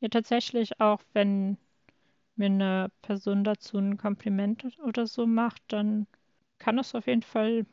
ja 0.00 0.08
tatsächlich 0.08 0.80
auch, 0.80 1.00
wenn 1.12 1.56
mir 2.36 2.46
eine 2.46 2.90
Person 3.02 3.44
dazu 3.44 3.78
ein 3.78 3.96
Kompliment 3.96 4.64
oder 4.84 5.06
so 5.06 5.26
macht, 5.26 5.62
dann 5.68 6.06
kann 6.58 6.76
das 6.76 6.94
auf 6.94 7.06
jeden 7.06 7.22
Fall 7.22 7.66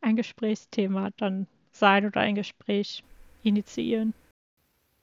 ein 0.00 0.16
Gesprächsthema 0.16 1.10
dann 1.16 1.46
sein 1.72 2.06
oder 2.06 2.20
ein 2.20 2.34
Gespräch 2.34 3.02
initiieren. 3.42 4.14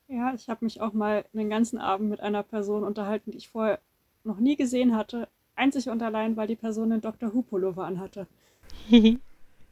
Ja, 0.08 0.34
ich 0.34 0.48
habe 0.50 0.66
mich 0.66 0.82
auch 0.82 0.94
mal 0.94 1.26
einen 1.34 1.50
ganzen 1.50 1.80
Abend 1.80 2.10
mit 2.10 2.20
einer 2.20 2.44
Person 2.44 2.84
unterhalten, 2.84 3.32
die 3.32 3.38
ich 3.38 3.50
vorher 3.50 3.80
noch 4.24 4.40
nie 4.40 4.56
gesehen 4.56 4.96
hatte. 4.96 5.28
Einzig 5.56 5.90
und 5.90 6.02
allein, 6.04 6.38
weil 6.38 6.48
die 6.48 6.56
Person 6.56 6.92
einen 6.92 7.02
Dr. 7.02 7.34
Who 7.34 7.42
Pullover 7.42 7.86
anhatte. 7.86 8.28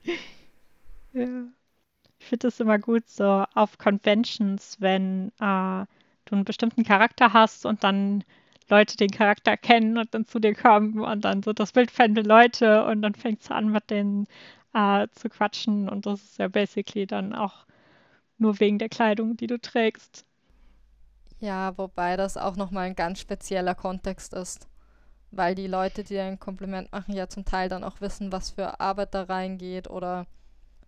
ja. 1.14 1.54
Ich 2.24 2.30
finde 2.30 2.48
es 2.48 2.60
immer 2.62 2.80
gut 2.80 3.10
so 3.10 3.44
auf 3.54 3.78
Conventions, 3.78 4.78
wenn 4.80 5.28
äh, 5.42 5.86
du 6.26 6.36
einen 6.36 6.46
bestimmten 6.46 6.86
Charakter 6.86 7.34
hast 7.34 7.66
und 7.66 7.84
dann 7.84 8.24
Leute 8.70 8.96
den 8.96 9.12
Charakter 9.12 9.58
kennen 9.58 9.98
und 9.98 10.14
dann 10.14 10.26
zu 10.26 10.40
dir 10.40 10.56
kommen 10.56 11.02
und 11.02 11.26
dann 11.26 11.44
so 11.44 11.52
das 11.52 11.74
Bild 11.74 11.92
fände 11.92 12.22
Leute 12.22 12.86
und 12.86 13.02
dann 13.02 13.14
fängst 13.14 13.50
du 13.50 13.54
an 13.56 13.72
mit 13.72 13.90
denen 13.90 14.28
äh, 14.74 15.08
zu 15.12 15.28
quatschen 15.28 15.90
und 15.90 16.06
das 16.06 16.24
ist 16.24 16.40
ja 16.40 16.48
basically 16.48 17.06
dann 17.06 17.36
auch 17.36 17.66
nur 18.38 18.58
wegen 18.62 18.80
der 18.80 18.90
Kleidung, 18.90 19.36
die 19.36 19.48
du 19.48 19.60
trägst. 19.60 20.26
Ja, 21.42 21.78
wobei 21.78 22.16
das 22.16 22.38
auch 22.38 22.56
nochmal 22.56 22.86
ein 22.86 22.96
ganz 22.96 23.20
spezieller 23.20 23.76
Kontext 23.76 24.34
ist. 24.34 24.70
Weil 25.32 25.56
die 25.56 25.68
Leute, 25.68 26.06
die 26.06 26.18
ein 26.20 26.40
Kompliment 26.40 26.92
machen, 26.94 27.14
ja 27.16 27.28
zum 27.28 27.44
Teil 27.44 27.68
dann 27.68 27.84
auch 27.84 28.00
wissen, 28.00 28.32
was 28.32 28.52
für 28.52 28.80
Arbeit 28.80 29.14
da 29.14 29.24
reingeht 29.24 29.90
oder 29.90 30.26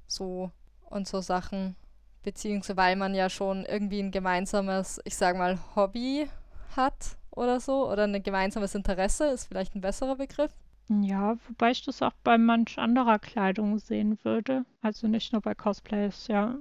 so 0.08 0.52
und 0.90 1.08
so 1.08 1.22
Sachen. 1.22 1.76
Beziehungsweise 2.24 2.78
weil 2.78 2.96
man 2.96 3.14
ja 3.14 3.30
schon 3.30 3.66
irgendwie 3.66 4.00
ein 4.00 4.12
gemeinsames, 4.12 5.00
ich 5.06 5.16
sag 5.16 5.38
mal, 5.38 5.60
Hobby 5.76 6.28
hat 6.76 7.18
oder 7.32 7.60
so. 7.60 7.90
Oder 7.90 8.06
ein 8.06 8.24
gemeinsames 8.24 8.76
Interesse 8.76 9.28
ist 9.28 9.46
vielleicht 9.46 9.76
ein 9.76 9.82
besserer 9.82 10.16
Begriff. 10.16 10.52
Ja, 10.90 11.38
wobei 11.48 11.72
ich 11.72 11.84
das 11.84 12.02
auch 12.02 12.14
bei 12.24 12.38
manch 12.38 12.78
anderer 12.78 13.20
Kleidung 13.20 13.80
sehen 13.80 14.20
würde. 14.24 14.66
Also 14.82 15.08
nicht 15.08 15.34
nur 15.34 15.42
bei 15.42 15.56
Cosplays, 15.56 16.28
ja. 16.28 16.56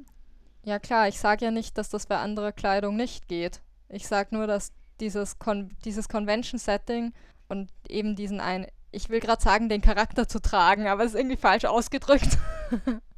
Ja 0.65 0.79
klar, 0.79 1.09
ich 1.09 1.21
sage 1.21 1.45
ja 1.45 1.51
nicht, 1.51 1.77
dass 1.77 1.91
das 1.91 2.07
bei 2.07 2.17
anderer 2.17 2.53
Kleidung 2.53 2.97
nicht 2.97 3.29
geht. 3.29 3.61
Ich 3.89 4.07
sage 4.09 4.35
nur, 4.35 4.47
dass 4.47 4.73
dieses, 5.01 5.39
Con 5.39 5.77
dieses 5.85 6.09
Convention-Setting 6.09 7.13
und 7.49 7.71
eben 7.89 8.17
diesen 8.17 8.41
einen, 8.41 8.67
ich 8.91 9.11
will 9.11 9.21
gerade 9.21 9.43
sagen, 9.43 9.69
den 9.69 9.83
Charakter 9.83 10.27
zu 10.27 10.41
tragen, 10.41 10.87
aber 10.87 11.05
es 11.05 11.13
ist 11.13 11.21
irgendwie 11.21 11.37
falsch 11.37 11.67
ausgedrückt, 11.67 12.39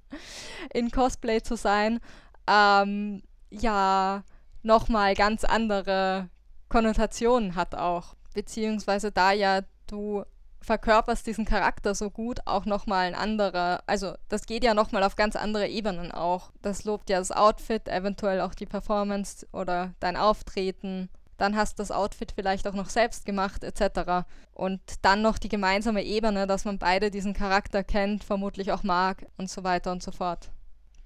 in 0.72 0.90
Cosplay 0.90 1.42
zu 1.42 1.56
sein, 1.56 2.00
ähm, 2.46 3.22
ja, 3.50 4.22
nochmal 4.62 5.14
ganz 5.14 5.44
andere 5.44 6.28
Konnotationen 6.68 7.54
hat 7.54 7.74
auch. 7.74 8.14
Beziehungsweise 8.34 9.12
da 9.12 9.32
ja 9.32 9.60
du 9.86 10.24
verkörperst 10.60 11.26
diesen 11.26 11.44
Charakter 11.44 11.94
so 11.94 12.10
gut, 12.10 12.40
auch 12.44 12.66
nochmal 12.66 13.06
ein 13.06 13.14
anderer, 13.14 13.82
also 13.86 14.14
das 14.28 14.46
geht 14.46 14.64
ja 14.64 14.74
nochmal 14.74 15.04
auf 15.04 15.14
ganz 15.14 15.36
andere 15.36 15.68
Ebenen 15.68 16.10
auch. 16.10 16.50
Das 16.60 16.84
lobt 16.84 17.08
ja 17.08 17.18
das 17.18 17.30
Outfit, 17.30 17.88
eventuell 17.88 18.40
auch 18.40 18.54
die 18.54 18.66
Performance 18.66 19.46
oder 19.52 19.94
dein 20.00 20.16
Auftreten. 20.16 21.08
Dann 21.36 21.56
hast 21.56 21.78
du 21.78 21.82
das 21.82 21.90
Outfit 21.90 22.32
vielleicht 22.32 22.66
auch 22.66 22.74
noch 22.74 22.88
selbst 22.88 23.26
gemacht, 23.26 23.64
etc. 23.64 24.26
Und 24.52 24.80
dann 25.02 25.22
noch 25.22 25.38
die 25.38 25.48
gemeinsame 25.48 26.02
Ebene, 26.02 26.46
dass 26.46 26.64
man 26.64 26.78
beide 26.78 27.10
diesen 27.10 27.34
Charakter 27.34 27.84
kennt, 27.84 28.24
vermutlich 28.24 28.72
auch 28.72 28.82
mag 28.82 29.26
und 29.36 29.50
so 29.50 29.64
weiter 29.64 29.92
und 29.92 30.02
so 30.02 30.12
fort. 30.12 30.50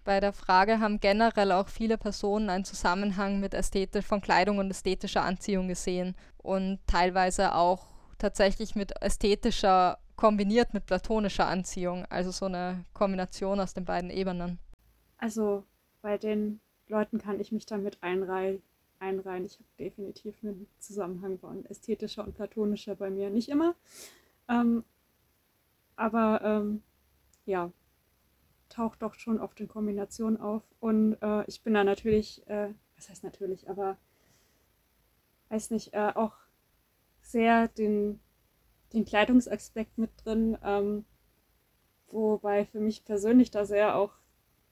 Bei 0.05 0.21
der 0.21 0.33
Frage 0.33 0.81
haben 0.81 1.01
generell 1.01 1.53
auch 1.53 1.69
viele 1.69 1.99
Personen 1.99 2.49
einen 2.49 2.65
Zusammenhang 2.65 3.39
mit 3.41 3.55
Ästhetik 3.55 4.05
von 4.05 4.21
Kleidung 4.21 4.59
und 4.59 4.71
ästhetischer 4.71 5.23
Anziehung 5.23 5.69
gesehen 5.69 6.17
und 6.39 6.81
teilweise 6.87 7.55
auch 7.55 7.87
tatsächlich 8.19 8.75
mit 8.75 8.93
ästhetischer 9.03 9.99
kombiniert 10.17 10.75
mit 10.75 10.87
platonischer 10.87 11.47
Anziehung, 11.47 12.05
also 12.11 12.31
so 12.31 12.45
eine 12.47 12.85
Kombination 12.93 13.59
aus 13.59 13.73
den 13.73 13.87
beiden 13.87 14.11
Ebenen. 14.11 14.59
Also 15.17 15.65
bei 16.03 16.19
den 16.19 16.61
Leuten 16.89 17.19
kann 17.19 17.41
ich 17.41 17.53
mich 17.53 17.67
damit 17.67 18.03
einreihen. 18.03 18.63
Einreihen. 19.01 19.45
Ich 19.45 19.55
habe 19.55 19.69
definitiv 19.79 20.37
einen 20.43 20.69
Zusammenhang 20.79 21.39
von 21.39 21.65
ästhetischer 21.67 22.25
und 22.25 22.35
platonischer 22.35 22.95
bei 22.95 23.11
mir. 23.11 23.31
Nicht 23.31 23.49
immer, 23.49 23.75
ähm, 24.49 24.85
aber 25.97 26.41
ähm, 26.43 26.83
ja, 27.47 27.73
taucht 28.69 29.03
doch 29.03 29.15
schon 29.15 29.41
oft 29.41 29.61
in 29.61 29.69
Kombination 29.69 30.37
auf. 30.39 30.63
Und 30.81 31.17
äh, 31.21 31.45
ich 31.47 31.63
bin 31.63 31.75
da 31.75 31.85
natürlich, 31.85 32.47
äh, 32.49 32.73
was 32.97 33.09
heißt 33.11 33.25
natürlich, 33.25 33.69
aber 33.69 33.99
weiß 35.51 35.71
nicht, 35.71 35.93
äh, 35.93 36.13
auch 36.15 36.35
sehr 37.23 37.69
den, 37.69 38.21
den 38.93 39.05
Kleidungsaspekt 39.05 39.99
mit 39.99 40.11
drin, 40.25 40.57
ähm, 40.65 41.05
wobei 42.09 42.65
für 42.65 42.81
mich 42.81 43.05
persönlich 43.05 43.51
da 43.51 43.65
sehr 43.65 43.97
auch 43.97 44.13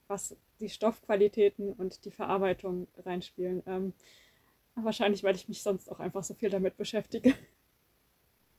was 0.07 0.35
die 0.59 0.69
Stoffqualitäten 0.69 1.73
und 1.73 2.05
die 2.05 2.11
Verarbeitung 2.11 2.87
reinspielen. 3.05 3.63
Ähm, 3.67 3.93
wahrscheinlich, 4.75 5.23
weil 5.23 5.35
ich 5.35 5.49
mich 5.49 5.63
sonst 5.63 5.91
auch 5.91 5.99
einfach 5.99 6.23
so 6.23 6.33
viel 6.35 6.49
damit 6.51 6.77
beschäftige. 6.77 7.35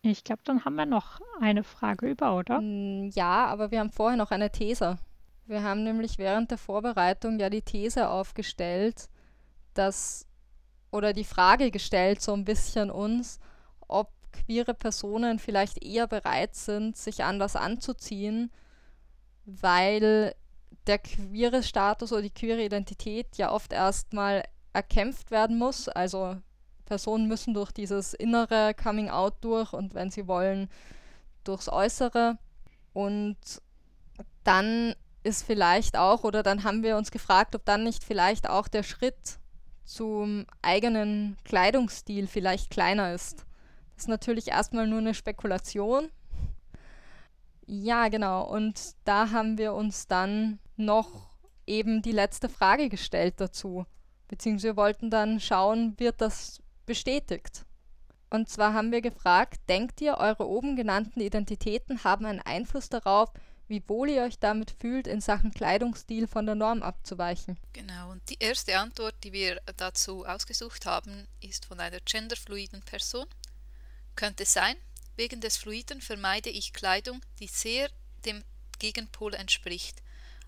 Ich 0.03 0.25
glaube, 0.25 0.43
dann 0.45 0.65
haben 0.65 0.77
wir 0.77 0.87
noch 0.87 1.21
eine 1.41 1.63
Frage 1.65 2.09
über, 2.11 2.37
oder? 2.37 2.61
Mm, 2.61 3.11
Ja, 3.15 3.47
aber 3.47 3.71
wir 3.71 3.81
haben 3.81 3.91
vorher 3.93 4.17
noch 4.17 4.31
eine 4.31 4.51
These. 4.51 4.99
Wir 5.47 5.63
haben 5.63 5.83
nämlich 5.85 6.19
während 6.19 6.51
der 6.51 6.59
Vorbereitung 6.59 7.39
ja 7.39 7.51
die 7.51 7.63
These 7.63 8.09
aufgestellt, 8.09 9.09
dass, 9.75 10.27
oder 10.93 11.13
die 11.15 11.25
Frage 11.25 11.71
gestellt, 11.71 12.23
so 12.23 12.35
ein 12.35 12.45
bisschen 12.47 12.91
uns, 12.91 13.41
ob 13.89 14.11
queere 14.33 14.75
Personen 14.75 15.39
vielleicht 15.41 15.85
eher 15.85 16.07
bereit 16.09 16.55
sind, 16.57 16.97
sich 16.97 17.25
anders 17.25 17.57
anzuziehen, 17.57 18.51
weil 19.47 20.35
der 20.91 20.99
queere 20.99 21.63
Status 21.63 22.13
oder 22.13 22.23
die 22.23 22.31
queere 22.31 22.65
Identität 22.65 23.37
ja 23.37 23.53
oft 23.53 23.73
erstmal 23.73 24.43
erkämpft 24.73 25.31
werden 25.31 25.57
muss. 25.57 25.89
Also 25.89 26.37
Personen 26.85 27.29
müssen 27.29 27.55
durch 27.55 27.71
dieses 27.71 28.13
innere 28.13 28.75
Coming 28.75 29.09
Out 29.09 29.35
durch 29.41 29.73
und 29.73 29.95
wenn 29.95 30.11
sie 30.11 30.27
wollen, 30.27 30.69
durchs 31.45 31.69
Äußere. 31.69 32.39
Und 32.93 33.37
dann 34.43 34.97
ist 35.23 35.45
vielleicht 35.45 35.97
auch, 35.97 36.25
oder 36.25 36.43
dann 36.43 36.65
haben 36.65 36.83
wir 36.83 36.97
uns 36.97 37.13
gefragt, 37.13 37.55
ob 37.55 37.65
dann 37.65 37.85
nicht 37.85 38.03
vielleicht 38.03 38.51
auch 38.51 38.67
der 38.67 38.83
Schritt 38.83 39.39
zum 39.85 40.45
eigenen 40.61 41.37
Kleidungsstil 41.45 42.27
vielleicht 42.27 42.69
kleiner 42.71 43.15
ist. 43.15 43.47
Das 43.95 44.07
ist 44.07 44.09
natürlich 44.09 44.49
erstmal 44.49 44.89
nur 44.89 44.99
eine 44.99 45.15
Spekulation. 45.15 46.11
Ja, 47.67 48.09
genau. 48.09 48.43
Und 48.43 48.97
da 49.05 49.31
haben 49.31 49.57
wir 49.57 49.75
uns 49.75 50.09
dann 50.09 50.59
noch 50.81 51.31
eben 51.67 52.03
die 52.03 52.13
letzte 52.13 52.49
Frage 52.49 52.89
gestellt 52.89 53.35
dazu. 53.39 53.87
Beziehungsweise 54.29 54.69
wir 54.69 54.77
wollten 54.77 55.11
dann 55.11 55.41
schauen, 55.41 55.99
wird 55.99 56.21
das 56.21 56.63
bestätigt? 56.87 57.65
Und 58.31 58.49
zwar 58.49 58.75
haben 58.75 58.93
wir 58.93 59.01
gefragt, 59.01 59.61
denkt 59.69 60.01
ihr, 60.01 60.19
eure 60.19 60.47
oben 60.49 60.77
genannten 60.77 61.21
Identitäten 61.21 62.05
haben 62.05 62.27
einen 62.27 62.41
Einfluss 62.41 62.89
darauf, 62.89 63.31
wie 63.67 63.89
wohl 63.89 64.09
ihr 64.09 64.23
euch 64.23 64.39
damit 64.39 64.73
fühlt, 64.73 65.07
in 65.07 65.21
Sachen 65.21 65.53
Kleidungsstil 65.53 66.27
von 66.27 66.47
der 66.47 66.57
Norm 66.57 66.83
abzuweichen? 66.83 67.59
Genau, 67.73 68.11
und 68.11 68.29
die 68.29 68.39
erste 68.41 68.77
Antwort, 68.79 69.15
die 69.23 69.33
wir 69.33 69.61
dazu 69.77 70.25
ausgesucht 70.25 70.87
haben, 70.87 71.29
ist 71.41 71.67
von 71.67 71.79
einer 71.79 72.01
genderfluiden 72.01 72.83
Person. 72.83 73.27
Könnte 74.17 74.45
sein, 74.45 74.75
wegen 75.17 75.41
des 75.41 75.57
Fluiden 75.57 76.01
vermeide 76.01 76.51
ich 76.51 76.73
Kleidung, 76.73 77.21
die 77.39 77.47
sehr 77.47 77.89
dem 78.25 78.43
Gegenpol 78.81 79.35
entspricht, 79.35 80.03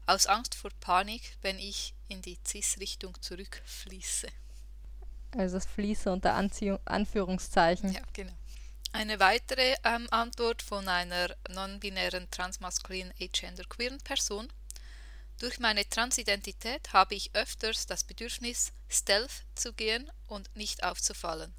aus 0.07 0.27
Angst 0.27 0.55
vor 0.55 0.71
Panik, 0.81 1.37
wenn 1.43 1.59
ich 1.59 1.95
in 2.09 2.23
die 2.23 2.39
Cis-Richtung 2.47 3.21
zurückfließe. 3.21 4.29
Also 5.37 5.57
das 5.57 5.67
Fließe 5.67 6.13
unter 6.13 6.35
Anziehung, 6.35 6.79
Anführungszeichen. 6.85 7.93
Ja, 7.93 8.03
genau. 8.13 8.33
Eine 8.93 9.19
weitere 9.21 9.75
ähm, 9.85 10.07
Antwort 10.11 10.61
von 10.61 10.87
einer 10.87 11.35
non-binären, 11.49 12.31
transmaskulinen, 12.31 13.15
agenderqueeren 13.19 13.99
Person. 14.01 14.53
Durch 15.39 15.59
meine 15.59 15.89
Transidentität 15.89 16.93
habe 16.93 17.15
ich 17.15 17.35
öfters 17.35 17.87
das 17.87 18.05
Bedürfnis, 18.05 18.73
stealth 18.89 19.45
zu 19.55 19.73
gehen 19.73 20.13
und 20.27 20.55
nicht 20.55 20.85
aufzufallen. 20.85 21.55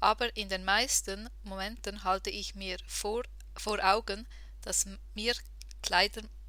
Aber 0.00 0.34
in 0.34 0.48
den 0.48 0.64
meisten 0.64 1.28
Momenten 1.42 2.04
halte 2.04 2.30
ich 2.30 2.54
mir 2.54 2.78
vor, 2.86 3.22
vor 3.54 3.78
Augen, 3.84 4.26
dass 4.62 4.86
mir 5.14 5.34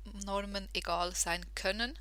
Kleidernormen 0.03 0.67
egal 0.73 1.13
sein 1.15 1.45
können, 1.55 1.97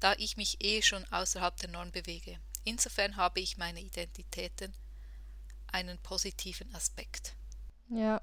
da 0.00 0.14
ich 0.18 0.36
mich 0.36 0.62
eh 0.62 0.82
schon 0.82 1.04
außerhalb 1.10 1.56
der 1.58 1.70
Norm 1.70 1.90
bewege. 1.92 2.38
Insofern 2.64 3.16
habe 3.16 3.40
ich 3.40 3.56
meine 3.56 3.80
Identitäten 3.80 4.72
einen 5.72 5.98
positiven 5.98 6.72
Aspekt. 6.74 7.34
Ja, 7.88 8.20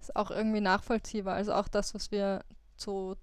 ist 0.00 0.16
auch 0.16 0.30
irgendwie 0.30 0.60
nachvollziehbar. 0.60 1.34
Also 1.34 1.52
auch 1.52 1.68
das, 1.68 1.94
was 1.94 2.10
wir 2.10 2.44
so, 2.76 3.16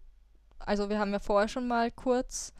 also 0.60 0.90
wir 0.90 1.00
haben 1.00 1.12
ja 1.12 1.20
vorher 1.20 1.48
schon 1.48 1.68
mal 1.68 1.92
kurz 1.92 2.54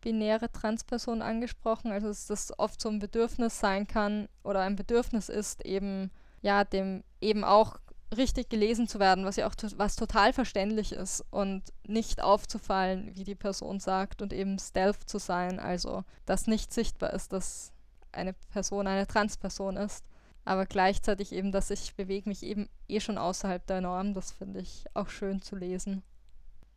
binäre 0.00 0.50
Transpersonen 0.50 1.22
angesprochen, 1.22 1.90
also 1.90 2.08
dass 2.08 2.26
das 2.26 2.56
oft 2.58 2.80
so 2.80 2.88
ein 2.88 3.00
Bedürfnis 3.00 3.58
sein 3.58 3.86
kann 3.86 4.28
oder 4.44 4.60
ein 4.60 4.76
Bedürfnis 4.76 5.28
ist, 5.28 5.64
eben, 5.64 6.12
ja, 6.40 6.64
dem 6.64 7.02
eben 7.20 7.42
auch 7.42 7.78
richtig 8.16 8.48
gelesen 8.48 8.88
zu 8.88 8.98
werden, 8.98 9.24
was 9.24 9.36
ja 9.36 9.46
auch 9.46 9.54
to 9.54 9.68
was 9.76 9.96
total 9.96 10.32
verständlich 10.32 10.92
ist 10.92 11.24
und 11.30 11.62
nicht 11.86 12.22
aufzufallen, 12.22 13.14
wie 13.14 13.24
die 13.24 13.34
Person 13.34 13.80
sagt 13.80 14.22
und 14.22 14.32
eben 14.32 14.58
stealth 14.58 15.08
zu 15.08 15.18
sein, 15.18 15.60
also 15.60 16.04
dass 16.24 16.46
nicht 16.46 16.72
sichtbar 16.72 17.12
ist, 17.12 17.32
dass 17.32 17.72
eine 18.12 18.32
Person 18.50 18.86
eine 18.86 19.06
Transperson 19.06 19.76
ist, 19.76 20.04
aber 20.44 20.64
gleichzeitig 20.64 21.32
eben, 21.32 21.52
dass 21.52 21.70
ich 21.70 21.94
bewege 21.94 22.28
mich 22.28 22.42
eben 22.42 22.68
eh 22.88 23.00
schon 23.00 23.18
außerhalb 23.18 23.66
der 23.66 23.82
Norm, 23.82 24.14
das 24.14 24.32
finde 24.32 24.60
ich 24.60 24.84
auch 24.94 25.10
schön 25.10 25.42
zu 25.42 25.56
lesen. 25.56 26.02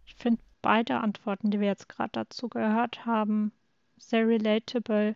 Ich 0.06 0.16
finde 0.16 0.42
beide 0.62 1.00
Antworten, 1.00 1.52
die 1.52 1.60
wir 1.60 1.68
jetzt 1.68 1.88
gerade 1.88 2.12
dazu 2.12 2.50
gehört 2.50 3.06
haben, 3.06 3.54
sehr 3.98 4.28
relatable. 4.28 5.16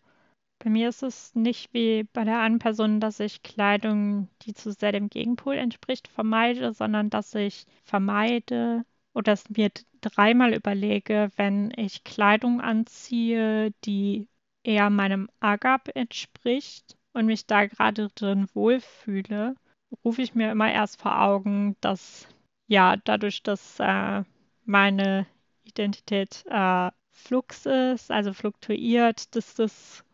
Bei 0.59 0.69
mir 0.69 0.89
ist 0.89 1.03
es 1.03 1.35
nicht 1.35 1.73
wie 1.73 2.03
bei 2.03 2.23
der 2.23 2.39
einen 2.39 2.59
Person, 2.59 2.99
dass 2.99 3.19
ich 3.19 3.43
Kleidung, 3.43 4.29
die 4.41 4.53
zu 4.53 4.71
sehr 4.71 4.91
dem 4.91 5.09
Gegenpol 5.09 5.55
entspricht, 5.55 6.07
vermeide, 6.07 6.73
sondern 6.73 7.09
dass 7.09 7.35
ich 7.35 7.65
vermeide 7.83 8.85
oder 9.13 9.33
es 9.33 9.49
mir 9.49 9.69
dreimal 10.01 10.53
überlege, 10.53 11.29
wenn 11.35 11.71
ich 11.75 12.03
Kleidung 12.03 12.61
anziehe, 12.61 13.71
die 13.85 14.27
eher 14.63 14.89
meinem 14.89 15.29
Agap 15.39 15.89
entspricht 15.95 16.97
und 17.13 17.25
mich 17.27 17.45
da 17.45 17.65
gerade 17.65 18.09
drin 18.15 18.47
wohlfühle, 18.53 19.55
rufe 20.03 20.21
ich 20.21 20.35
mir 20.35 20.51
immer 20.51 20.71
erst 20.71 21.01
vor 21.01 21.21
Augen, 21.21 21.75
dass 21.81 22.27
ja 22.67 22.97
dadurch, 22.97 23.43
dass 23.43 23.79
äh, 23.79 24.23
meine 24.65 25.27
Identität 25.63 26.43
äh, 26.47 26.91
flux 27.11 27.65
ist, 27.65 28.11
also 28.11 28.33
fluktuiert, 28.33 29.35
dass 29.35 29.55
das 29.55 30.04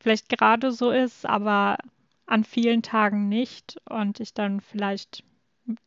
vielleicht 0.00 0.28
gerade 0.28 0.72
so 0.72 0.90
ist, 0.90 1.26
aber 1.26 1.78
an 2.26 2.44
vielen 2.44 2.82
Tagen 2.82 3.28
nicht 3.28 3.80
und 3.88 4.20
ich 4.20 4.34
dann 4.34 4.60
vielleicht 4.60 5.24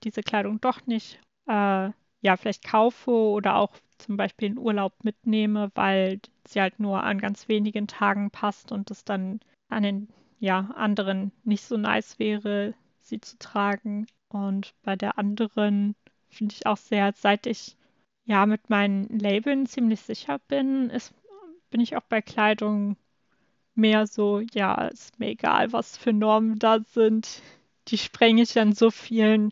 diese 0.03 0.21
Kleidung 0.21 0.61
doch 0.61 0.85
nicht, 0.85 1.19
äh, 1.47 1.89
ja, 2.21 2.37
vielleicht 2.37 2.63
kaufe 2.63 3.11
oder 3.11 3.55
auch 3.55 3.75
zum 3.97 4.17
Beispiel 4.17 4.49
in 4.49 4.57
Urlaub 4.57 4.93
mitnehme, 5.03 5.71
weil 5.75 6.19
sie 6.47 6.61
halt 6.61 6.79
nur 6.79 7.03
an 7.03 7.19
ganz 7.19 7.47
wenigen 7.47 7.87
Tagen 7.87 8.31
passt 8.31 8.71
und 8.71 8.91
es 8.91 9.03
dann 9.03 9.39
an 9.69 9.83
den 9.83 10.07
ja, 10.39 10.71
anderen 10.75 11.31
nicht 11.43 11.63
so 11.63 11.77
nice 11.77 12.19
wäre, 12.19 12.73
sie 12.99 13.19
zu 13.19 13.37
tragen. 13.39 14.07
Und 14.29 14.73
bei 14.83 14.95
der 14.95 15.17
anderen 15.17 15.95
finde 16.29 16.53
ich 16.53 16.65
auch 16.65 16.77
sehr, 16.77 17.13
seit 17.15 17.45
ich 17.45 17.77
ja 18.25 18.45
mit 18.45 18.69
meinen 18.69 19.07
Labeln 19.19 19.65
ziemlich 19.65 20.01
sicher 20.01 20.39
bin, 20.47 20.89
ist, 20.89 21.13
bin 21.69 21.81
ich 21.81 21.95
auch 21.95 22.03
bei 22.03 22.21
Kleidung 22.21 22.97
mehr 23.75 24.07
so, 24.07 24.41
ja, 24.53 24.87
ist 24.87 25.19
mir 25.19 25.29
egal, 25.29 25.71
was 25.73 25.97
für 25.97 26.13
Normen 26.13 26.59
da 26.59 26.79
sind. 26.93 27.41
Die 27.89 27.97
sprenge 27.97 28.43
ich 28.43 28.57
an 28.59 28.73
so 28.73 28.91
vielen 28.91 29.51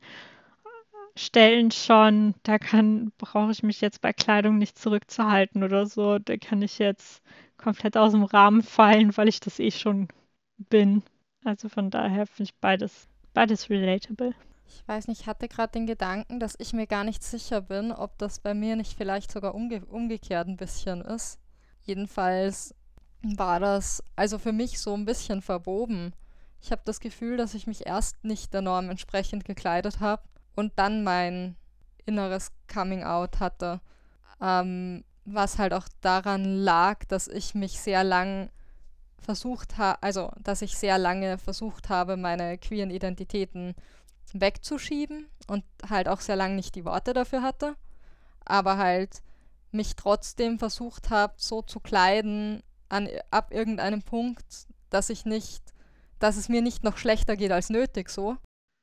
Stellen 1.16 1.72
schon. 1.72 2.36
Da 2.44 2.58
kann, 2.60 3.12
brauche 3.18 3.52
ich 3.52 3.64
mich 3.64 3.80
jetzt 3.82 4.02
bei 4.02 4.12
Kleidung 4.14 4.58
nicht 4.58 4.78
zurückzuhalten 4.78 5.64
oder 5.64 5.86
so. 5.86 6.20
Da 6.20 6.38
kann 6.38 6.62
ich 6.62 6.80
jetzt 6.80 7.22
komplett 7.58 7.98
aus 7.98 8.12
dem 8.12 8.24
Rahmen 8.24 8.62
fallen, 8.64 9.16
weil 9.18 9.28
ich 9.30 9.40
das 9.40 9.60
eh 9.60 9.72
schon 9.72 10.08
bin. 10.58 11.04
Also 11.46 11.70
von 11.70 11.90
daher 11.90 12.28
finde 12.28 12.52
ich 12.52 12.56
beides, 12.60 13.08
beides 13.34 13.70
relatable. 13.70 14.34
Ich 14.66 14.88
weiß 14.88 15.08
nicht, 15.08 15.22
ich 15.22 15.28
hatte 15.28 15.48
gerade 15.48 15.74
den 15.74 15.86
Gedanken, 15.86 16.40
dass 16.40 16.56
ich 16.58 16.74
mir 16.74 16.88
gar 16.88 17.04
nicht 17.04 17.24
sicher 17.24 17.62
bin, 17.62 17.92
ob 17.92 18.18
das 18.18 18.40
bei 18.40 18.54
mir 18.54 18.76
nicht 18.76 18.98
vielleicht 18.98 19.32
sogar 19.32 19.54
umge 19.54 19.86
umgekehrt 19.86 20.48
ein 20.48 20.58
bisschen 20.58 21.02
ist. 21.02 21.40
Jedenfalls 21.84 22.74
war 23.24 23.60
das 23.60 24.04
also 24.16 24.38
für 24.38 24.52
mich 24.52 24.80
so 24.80 24.94
ein 24.94 25.06
bisschen 25.06 25.42
verwoben. 25.42 26.14
Ich 26.62 26.72
habe 26.72 26.82
das 26.86 27.00
Gefühl, 27.00 27.38
dass 27.38 27.54
ich 27.54 27.68
mich 27.68 27.86
erst 27.86 28.24
nicht 28.24 28.54
der 28.54 28.62
Norm 28.62 28.90
entsprechend 28.90 29.46
gekleidet 29.46 30.00
habe 30.00 30.24
und 30.56 30.74
dann 30.76 31.04
mein 31.04 31.56
inneres 32.06 32.52
Coming 32.72 33.04
Out 33.04 33.40
hatte. 33.40 33.82
Ähm, 34.42 35.04
was 35.26 35.60
halt 35.60 35.74
auch 35.74 35.88
daran 36.02 36.46
lag, 36.46 37.06
dass 37.06 37.28
ich 37.28 37.54
mich 37.54 37.80
sehr 37.80 38.04
lang 38.04 38.50
versucht 39.20 39.78
habe, 39.78 40.02
also 40.02 40.32
dass 40.40 40.64
ich 40.64 40.78
sehr 40.78 40.98
lange 40.98 41.38
versucht 41.38 41.90
habe, 41.90 42.18
meine 42.18 42.58
queeren 42.58 42.90
Identitäten 42.90 43.76
wegzuschieben 44.34 45.28
und 45.48 45.64
halt 45.88 46.08
auch 46.08 46.22
sehr 46.22 46.36
lange 46.36 46.56
nicht 46.56 46.76
die 46.76 46.86
Worte 46.86 47.14
dafür 47.14 47.44
hatte, 47.44 47.76
aber 48.46 48.78
halt 48.78 49.22
mich 49.72 49.96
trotzdem 49.96 50.58
versucht 50.58 51.10
habe, 51.10 51.34
so 51.38 51.62
zu 51.62 51.80
kleiden, 51.80 52.64
an, 52.92 53.10
ab 53.30 53.52
irgendeinem 53.52 54.02
Punkt, 54.02 54.68
dass 54.90 55.10
ich 55.10 55.26
nicht, 55.26 55.64
dass 56.20 56.38
es 56.38 56.50
mir 56.50 56.62
nicht 56.62 56.84
noch 56.84 56.98
schlechter 56.98 57.36
geht 57.36 57.52
als 57.52 57.70
nötig 57.70 58.10
so. 58.10 58.38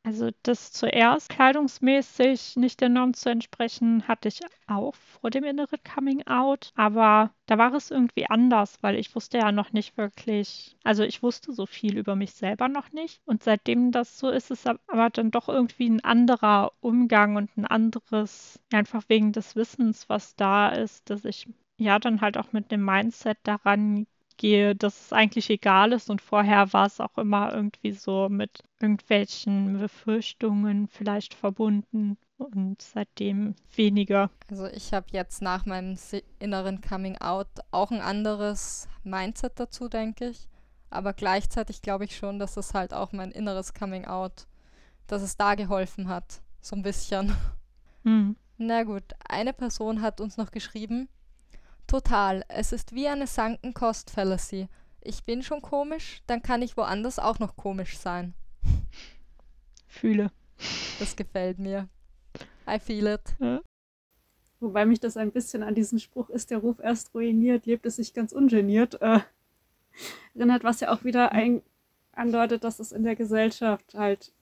Also 0.04 0.30
das 0.42 0.72
zuerst 0.72 1.28
kleidungsmäßig 1.28 2.56
nicht 2.56 2.80
der 2.80 2.88
Norm 2.88 3.12
zu 3.12 3.28
entsprechen, 3.28 4.08
hatte 4.08 4.28
ich 4.28 4.40
auch 4.66 4.94
vor 4.94 5.28
dem 5.28 5.44
inneren 5.44 5.78
Coming 5.84 6.26
Out. 6.26 6.72
Aber 6.76 7.34
da 7.46 7.58
war 7.58 7.74
es 7.74 7.90
irgendwie 7.90 8.24
anders, 8.26 8.78
weil 8.80 8.96
ich 8.96 9.14
wusste 9.14 9.38
ja 9.38 9.52
noch 9.52 9.72
nicht 9.72 9.98
wirklich, 9.98 10.78
also 10.82 11.02
ich 11.02 11.22
wusste 11.22 11.52
so 11.52 11.66
viel 11.66 11.98
über 11.98 12.16
mich 12.16 12.32
selber 12.32 12.68
noch 12.68 12.90
nicht. 12.92 13.20
Und 13.26 13.42
seitdem 13.42 13.90
das 13.92 14.18
so 14.18 14.30
ist, 14.30 14.50
ist 14.50 14.66
aber 14.66 15.10
dann 15.10 15.30
doch 15.30 15.48
irgendwie 15.48 15.90
ein 15.90 16.02
anderer 16.02 16.72
Umgang 16.80 17.36
und 17.36 17.54
ein 17.58 17.66
anderes, 17.66 18.60
einfach 18.72 19.02
wegen 19.08 19.32
des 19.32 19.56
Wissens, 19.56 20.08
was 20.08 20.36
da 20.36 20.70
ist, 20.70 21.10
dass 21.10 21.26
ich 21.26 21.48
ja 21.78 21.98
dann 21.98 22.20
halt 22.20 22.36
auch 22.36 22.52
mit 22.52 22.70
dem 22.70 22.84
Mindset 22.84 23.38
daran 23.44 24.06
gehe, 24.36 24.74
dass 24.74 25.06
es 25.06 25.12
eigentlich 25.12 25.50
egal 25.50 25.92
ist. 25.92 26.10
Und 26.10 26.22
vorher 26.22 26.72
war 26.72 26.86
es 26.86 27.00
auch 27.00 27.18
immer 27.18 27.52
irgendwie 27.52 27.92
so 27.92 28.28
mit 28.28 28.62
irgendwelchen 28.80 29.78
Befürchtungen 29.78 30.88
vielleicht 30.88 31.34
verbunden 31.34 32.16
und 32.38 32.80
seitdem 32.80 33.54
weniger. 33.74 34.30
Also 34.48 34.66
ich 34.66 34.92
habe 34.94 35.06
jetzt 35.10 35.42
nach 35.42 35.66
meinem 35.66 35.98
inneren 36.38 36.80
Coming 36.80 37.18
Out 37.18 37.48
auch 37.72 37.90
ein 37.90 38.00
anderes 38.00 38.88
Mindset 39.02 39.58
dazu, 39.58 39.88
denke 39.88 40.28
ich. 40.28 40.48
Aber 40.90 41.12
gleichzeitig 41.12 41.82
glaube 41.82 42.04
ich 42.04 42.16
schon, 42.16 42.38
dass 42.38 42.56
es 42.56 42.72
halt 42.72 42.94
auch 42.94 43.12
mein 43.12 43.30
inneres 43.30 43.74
Coming 43.74 44.06
Out, 44.06 44.46
dass 45.06 45.20
es 45.22 45.36
da 45.36 45.54
geholfen 45.54 46.08
hat. 46.08 46.40
So 46.60 46.76
ein 46.76 46.82
bisschen. 46.82 47.36
Hm. 48.04 48.36
Na 48.56 48.84
gut, 48.84 49.04
eine 49.28 49.52
Person 49.52 50.00
hat 50.02 50.20
uns 50.20 50.36
noch 50.36 50.50
geschrieben, 50.50 51.08
Total. 51.88 52.44
Es 52.48 52.72
ist 52.72 52.94
wie 52.94 53.08
eine 53.08 53.26
Sunken 53.26 53.72
Cost 53.72 54.10
Fallacy. 54.10 54.68
Ich 55.00 55.24
bin 55.24 55.42
schon 55.42 55.62
komisch, 55.62 56.22
dann 56.26 56.42
kann 56.42 56.60
ich 56.60 56.76
woanders 56.76 57.18
auch 57.18 57.38
noch 57.38 57.56
komisch 57.56 57.96
sein. 57.96 58.34
Fühle. 59.86 60.30
Das 60.98 61.16
gefällt 61.16 61.58
mir. 61.58 61.88
I 62.68 62.78
feel 62.78 63.06
it. 63.06 63.22
Ja. 63.40 63.62
Wobei 64.60 64.84
mich 64.84 65.00
das 65.00 65.16
ein 65.16 65.32
bisschen 65.32 65.62
an 65.62 65.74
diesen 65.74 65.98
Spruch 65.98 66.28
ist 66.28 66.50
der 66.50 66.58
Ruf 66.58 66.78
erst 66.78 67.14
ruiniert, 67.14 67.64
lebt 67.64 67.86
es 67.86 67.96
sich 67.96 68.12
ganz 68.12 68.32
ungeniert, 68.32 69.00
äh, 69.00 69.20
erinnert, 70.34 70.64
was 70.64 70.80
ja 70.80 70.92
auch 70.92 71.04
wieder 71.04 71.32
ein, 71.32 71.62
andeutet, 72.12 72.64
dass 72.64 72.80
es 72.80 72.92
in 72.92 73.04
der 73.04 73.16
Gesellschaft 73.16 73.94
halt 73.94 74.34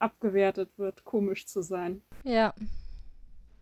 abgewertet 0.00 0.70
wird, 0.78 1.04
komisch 1.04 1.46
zu 1.46 1.62
sein. 1.62 2.02
Ja. 2.24 2.54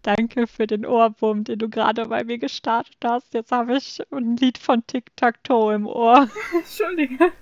Danke 0.03 0.47
für 0.47 0.67
den 0.67 0.87
Ohrwurm, 0.87 1.45
den 1.45 1.59
du 1.59 1.69
gerade 1.69 2.07
bei 2.07 2.25
mir 2.25 2.39
gestartet 2.39 2.97
hast. 3.05 3.35
Jetzt 3.35 3.53
habe 3.53 3.77
ich 3.77 4.01
ein 4.11 4.37
Lied 4.37 4.57
von 4.57 4.87
Tic-Tac-Toe 4.87 5.75
im 5.75 5.87
Ohr. 5.87 6.29
Entschuldige. 6.55 7.33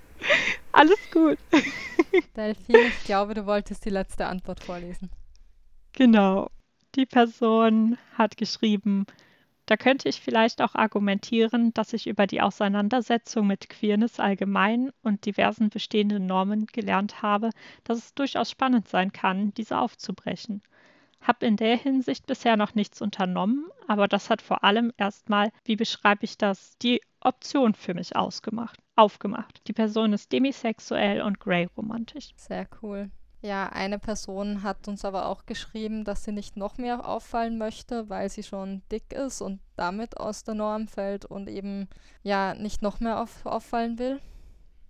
Alles 0.73 0.99
gut. 1.11 1.37
Delphine, 2.35 2.87
ich 2.87 3.03
glaube, 3.05 3.33
du 3.33 3.45
wolltest 3.45 3.85
die 3.85 3.89
letzte 3.89 4.25
Antwort 4.25 4.61
vorlesen. 4.61 5.09
Genau. 5.93 6.49
Die 6.95 7.05
Person 7.05 7.97
hat 8.17 8.35
geschrieben, 8.35 9.05
da 9.69 9.77
könnte 9.77 10.09
ich 10.09 10.19
vielleicht 10.19 10.63
auch 10.63 10.73
argumentieren, 10.73 11.71
dass 11.75 11.93
ich 11.93 12.07
über 12.07 12.25
die 12.25 12.41
Auseinandersetzung 12.41 13.45
mit 13.45 13.69
Queerness 13.69 14.19
allgemein 14.19 14.91
und 15.03 15.27
diversen 15.27 15.69
bestehenden 15.69 16.25
Normen 16.25 16.65
gelernt 16.65 17.21
habe, 17.21 17.51
dass 17.83 17.99
es 17.99 18.15
durchaus 18.15 18.49
spannend 18.49 18.87
sein 18.87 19.13
kann, 19.13 19.53
diese 19.53 19.77
aufzubrechen. 19.77 20.63
Habe 21.21 21.45
in 21.45 21.57
der 21.57 21.77
Hinsicht 21.77 22.25
bisher 22.25 22.57
noch 22.57 22.75
nichts 22.75 23.01
unternommen, 23.01 23.67
aber 23.87 24.07
das 24.07 24.29
hat 24.29 24.41
vor 24.41 24.63
allem 24.63 24.91
erstmal, 24.97 25.51
wie 25.65 25.75
beschreibe 25.75 26.23
ich 26.23 26.37
das, 26.37 26.77
die 26.77 27.01
Option 27.21 27.73
für 27.73 27.93
mich 27.93 28.15
ausgemacht, 28.15 28.79
aufgemacht. 28.95 29.61
Die 29.67 29.73
Person 29.73 30.13
ist 30.13 30.31
demisexuell 30.31 31.21
und 31.21 31.39
grey-romantisch. 31.39 32.31
Sehr 32.35 32.67
cool. 32.81 33.11
Ja, 33.41 33.67
eine 33.67 33.99
Person 33.99 34.63
hat 34.63 34.87
uns 34.89 35.05
aber 35.05 35.27
auch 35.27 35.45
geschrieben, 35.45 36.03
dass 36.03 36.25
sie 36.25 36.33
nicht 36.33 36.57
noch 36.57 36.77
mehr 36.77 37.07
auffallen 37.07 37.57
möchte, 37.57 38.09
weil 38.09 38.29
sie 38.29 38.43
schon 38.43 38.81
dick 38.91 39.13
ist 39.13 39.41
und 39.41 39.61
damit 39.77 40.17
aus 40.17 40.43
der 40.43 40.55
Norm 40.55 40.87
fällt 40.87 41.23
und 41.23 41.47
eben 41.47 41.87
ja 42.21 42.53
nicht 42.53 42.81
noch 42.81 42.99
mehr 42.99 43.21
auf, 43.21 43.45
auffallen 43.45 43.97
will. 43.97 44.19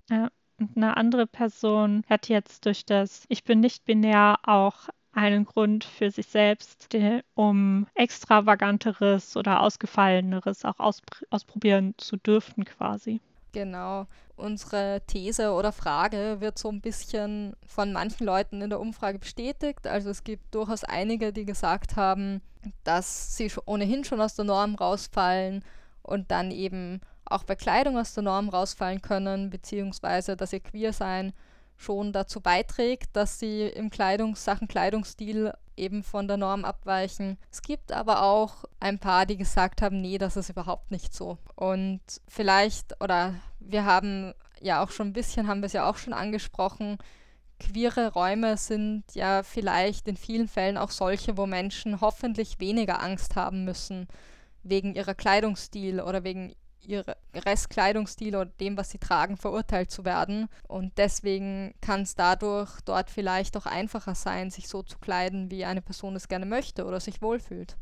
Ja, 0.09 0.29
und 0.59 0.75
eine 0.75 0.97
andere 0.97 1.27
Person 1.27 2.03
hat 2.09 2.27
jetzt 2.27 2.65
durch 2.65 2.85
das 2.85 3.25
Ich 3.29 3.43
bin 3.43 3.59
nicht 3.59 3.85
binär 3.85 4.39
auch 4.43 4.89
einen 5.19 5.45
Grund 5.45 5.83
für 5.83 6.09
sich 6.09 6.27
selbst, 6.27 6.87
um 7.35 7.87
extravaganteres 7.93 9.35
oder 9.35 9.61
ausgefalleneres 9.61 10.65
auch 10.65 10.79
ausprobieren 10.79 11.93
zu 11.97 12.17
dürfen 12.17 12.65
quasi. 12.65 13.21
Genau. 13.51 14.05
Unsere 14.35 15.01
These 15.07 15.51
oder 15.51 15.71
Frage 15.71 16.37
wird 16.39 16.57
so 16.57 16.69
ein 16.69 16.81
bisschen 16.81 17.55
von 17.67 17.91
manchen 17.91 18.25
Leuten 18.25 18.61
in 18.61 18.69
der 18.69 18.79
Umfrage 18.79 19.19
bestätigt. 19.19 19.85
Also 19.85 20.09
es 20.09 20.23
gibt 20.23 20.55
durchaus 20.55 20.83
einige, 20.83 21.33
die 21.33 21.45
gesagt 21.45 21.95
haben, 21.95 22.41
dass 22.83 23.35
sie 23.35 23.51
ohnehin 23.65 24.03
schon 24.03 24.21
aus 24.21 24.35
der 24.35 24.45
Norm 24.45 24.75
rausfallen 24.75 25.63
und 26.03 26.31
dann 26.31 26.51
eben 26.51 27.01
auch 27.25 27.43
bei 27.43 27.55
Kleidung 27.55 27.97
aus 27.97 28.13
der 28.13 28.23
Norm 28.23 28.49
rausfallen 28.49 29.01
können, 29.01 29.49
beziehungsweise 29.49 30.37
dass 30.37 30.53
ihr 30.53 30.61
queer 30.61 30.93
sein 30.93 31.33
schon 31.79 32.11
dazu 32.11 32.41
beiträgt, 32.41 33.15
dass 33.15 33.39
sie 33.39 33.63
im 33.63 33.89
Kleidungs 33.89 34.43
Sachen 34.43 34.67
Kleidungsstil 34.67 35.53
eben 35.77 36.03
von 36.03 36.27
der 36.27 36.37
Norm 36.37 36.65
abweichen. 36.65 37.37
Es 37.51 37.61
gibt 37.61 37.93
aber 37.93 38.21
auch 38.21 38.65
ein 38.81 38.99
paar, 38.99 39.25
die 39.25 39.37
gesagt 39.37 39.81
haben, 39.81 40.01
nee, 40.01 40.17
das 40.17 40.35
ist 40.35 40.49
überhaupt 40.49 40.91
nicht 40.91 41.13
so. 41.13 41.37
Und 41.55 42.01
vielleicht, 42.27 43.01
oder 43.01 43.35
wir 43.59 43.85
haben 43.85 44.33
ja 44.59 44.83
auch 44.83 44.91
schon 44.91 45.07
ein 45.07 45.13
bisschen, 45.13 45.47
haben 45.47 45.61
wir 45.61 45.67
es 45.67 45.73
ja 45.73 45.89
auch 45.89 45.95
schon 45.95 46.13
angesprochen, 46.13 46.97
queere 47.59 48.11
Räume 48.13 48.57
sind 48.57 49.03
ja 49.13 49.41
vielleicht 49.43 50.07
in 50.07 50.17
vielen 50.17 50.49
Fällen 50.49 50.77
auch 50.77 50.91
solche, 50.91 51.37
wo 51.37 51.45
Menschen 51.45 52.01
hoffentlich 52.01 52.59
weniger 52.59 53.01
Angst 53.01 53.35
haben 53.37 53.63
müssen 53.63 54.07
wegen 54.63 54.93
ihrer 54.95 55.15
Kleidungsstil 55.15 56.01
oder 56.01 56.25
wegen 56.25 56.53
ihre 56.81 57.17
Restkleidungsstil 57.33 58.35
oder 58.35 58.45
dem, 58.45 58.77
was 58.77 58.89
sie 58.89 58.97
tragen, 58.97 59.37
verurteilt 59.37 59.91
zu 59.91 60.05
werden. 60.05 60.49
Und 60.67 60.97
deswegen 60.97 61.73
kann 61.81 62.01
es 62.01 62.15
dadurch 62.15 62.81
dort 62.81 63.09
vielleicht 63.09 63.57
auch 63.57 63.65
einfacher 63.65 64.15
sein, 64.15 64.49
sich 64.49 64.67
so 64.67 64.83
zu 64.83 64.97
kleiden, 64.99 65.51
wie 65.51 65.65
eine 65.65 65.81
Person 65.81 66.15
es 66.15 66.27
gerne 66.27 66.45
möchte 66.45 66.85
oder 66.85 66.99
sich 66.99 67.21
wohlfühlt. 67.21 67.77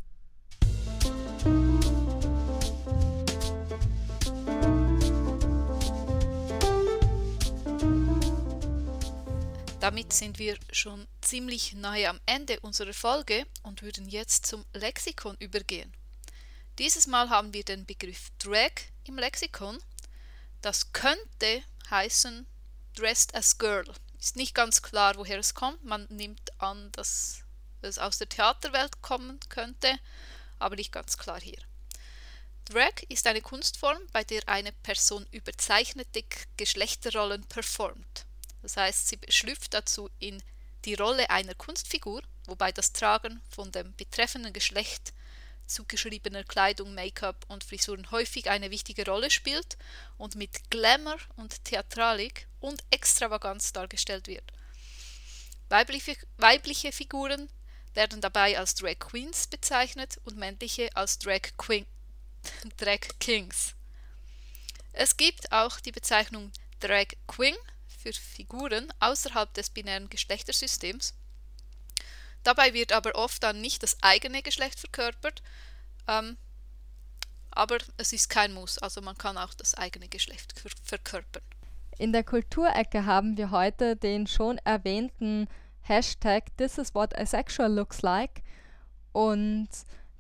Damit 9.80 10.12
sind 10.12 10.38
wir 10.38 10.58
schon 10.74 11.08
ziemlich 11.22 11.74
nahe 11.74 12.10
am 12.10 12.20
Ende 12.26 12.60
unserer 12.60 12.92
Folge 12.92 13.46
und 13.64 13.84
würden 13.84 14.10
jetzt 14.10 14.46
zum 14.46 14.66
Lexikon 14.74 15.38
übergehen. 15.40 15.97
Dieses 16.80 17.08
Mal 17.08 17.32
haben 17.32 17.54
wir 17.54 17.64
den 17.64 17.88
Begriff 17.88 18.30
Drag 18.38 18.72
im 19.06 19.18
Lexikon. 19.18 19.80
Das 20.62 20.94
könnte 20.94 21.64
heißen 21.90 22.46
Dressed 22.94 23.34
as 23.34 23.58
Girl. 23.58 23.92
Ist 24.20 24.36
nicht 24.36 24.54
ganz 24.54 24.84
klar, 24.84 25.16
woher 25.18 25.40
es 25.40 25.56
kommt. 25.56 25.84
Man 25.84 26.06
nimmt 26.10 26.62
an, 26.62 26.92
dass 26.92 27.42
es 27.82 27.98
aus 27.98 28.20
der 28.20 28.30
Theaterwelt 28.30 29.02
kommen 29.02 29.40
könnte, 29.50 29.98
aber 30.60 30.76
nicht 30.76 30.92
ganz 30.92 31.18
klar 31.18 31.42
hier. 31.42 31.58
Drag 32.66 33.02
ist 33.10 33.26
eine 33.26 33.42
Kunstform, 33.42 34.00
bei 34.12 34.24
der 34.24 34.48
eine 34.48 34.72
Person 34.72 35.26
überzeichnete 35.32 36.26
Geschlechterrollen 36.58 37.44
performt. 37.46 38.26
Das 38.62 38.78
heißt, 38.78 39.08
sie 39.08 39.20
schlüpft 39.30 39.74
dazu 39.74 40.12
in 40.20 40.44
die 40.86 40.94
Rolle 40.94 41.28
einer 41.32 41.56
Kunstfigur, 41.56 42.22
wobei 42.46 42.72
das 42.72 42.94
Tragen 42.94 43.42
von 43.50 43.72
dem 43.72 43.96
betreffenden 43.96 44.54
Geschlecht 44.54 45.14
zugeschriebener 45.68 46.44
Kleidung, 46.44 46.96
Make-up 46.96 47.46
und 47.48 47.64
Frisuren 47.64 48.10
häufig 48.12 48.50
eine 48.50 48.72
wichtige 48.72 49.06
Rolle 49.06 49.30
spielt 49.30 49.78
und 50.18 50.36
mit 50.36 50.70
Glamour 50.70 51.18
und 51.36 51.64
Theatralik 51.66 52.48
und 52.60 52.84
Extravaganz 52.90 53.74
dargestellt 53.74 54.28
wird. 54.28 54.52
Weibliche, 55.70 56.16
weibliche 56.38 56.92
Figuren 56.92 57.50
werden 57.94 58.22
dabei 58.22 58.58
als 58.58 58.76
Drag 58.76 59.00
Queens 59.00 59.48
bezeichnet 59.48 60.20
und 60.24 60.38
männliche 60.38 60.96
als 60.96 61.20
Drag, 61.20 61.42
Queen, 61.58 61.86
Drag 62.78 63.02
Kings. 63.20 63.76
Es 64.94 65.18
gibt 65.18 65.52
auch 65.52 65.80
die 65.80 65.92
Bezeichnung 65.92 66.52
Drag 66.80 67.08
Queen 67.28 67.56
für 67.88 68.14
Figuren 68.14 68.94
außerhalb 69.00 69.54
des 69.54 69.70
binären 69.70 70.10
Geschlechtersystems 70.10 71.14
Dabei 72.48 72.74
wird 72.74 72.94
aber 72.94 73.14
oft 73.16 73.44
dann 73.44 73.60
nicht 73.60 73.84
das 73.84 73.98
eigene 74.02 74.42
Geschlecht 74.42 74.80
verkörpert, 74.80 75.44
ähm, 76.08 76.38
aber 77.52 77.78
es 77.98 78.14
ist 78.14 78.30
kein 78.30 78.54
Muss, 78.54 78.78
also 78.78 79.02
man 79.02 79.18
kann 79.18 79.38
auch 79.38 79.54
das 79.54 79.74
eigene 79.74 80.08
Geschlecht 80.08 80.54
verkörpern. 80.82 81.44
In 81.98 82.14
der 82.14 82.24
Kulturecke 82.24 83.06
haben 83.06 83.36
wir 83.36 83.52
heute 83.52 83.98
den 83.98 84.28
schon 84.28 84.60
erwähnten 84.60 85.50
Hashtag 85.82 86.56
This 86.56 86.78
is 86.78 86.96
what 86.96 87.14
asexual 87.20 87.70
looks 87.70 88.02
like 88.02 88.44
und 89.12 89.68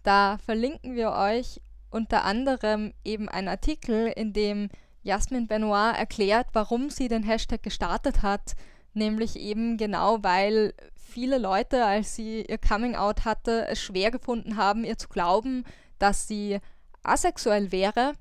da 0.04 0.38
verlinken 0.46 0.98
wir 0.98 1.14
euch 1.14 1.62
unter 1.92 2.26
anderem 2.26 2.94
eben 3.06 3.30
einen 3.30 3.48
Artikel, 3.48 4.08
in 4.08 4.34
dem 4.34 4.68
Jasmin 5.02 5.48
Benoit 5.48 5.96
erklärt, 5.96 6.48
warum 6.52 6.90
sie 6.90 7.08
den 7.08 7.24
Hashtag 7.24 7.64
gestartet 7.64 8.22
hat, 8.22 8.58
nämlich 8.94 9.38
eben 9.38 9.78
genau, 9.78 10.22
weil 10.24 10.74
viele 11.08 11.38
Leute, 11.38 11.86
als 11.86 12.16
sie 12.16 12.42
ihr 12.42 12.58
Coming 12.58 12.96
Out 12.96 13.26
hatte, 13.26 13.68
es 13.68 13.82
schwer 13.82 14.12
gefunden 14.12 14.58
haben, 14.58 14.84
ihr 14.84 14.98
zu 14.98 15.08
glauben, 15.08 15.64
dass 16.00 16.28
sie 16.28 16.60
asexuell 17.04 17.72
wäre 17.72 18.14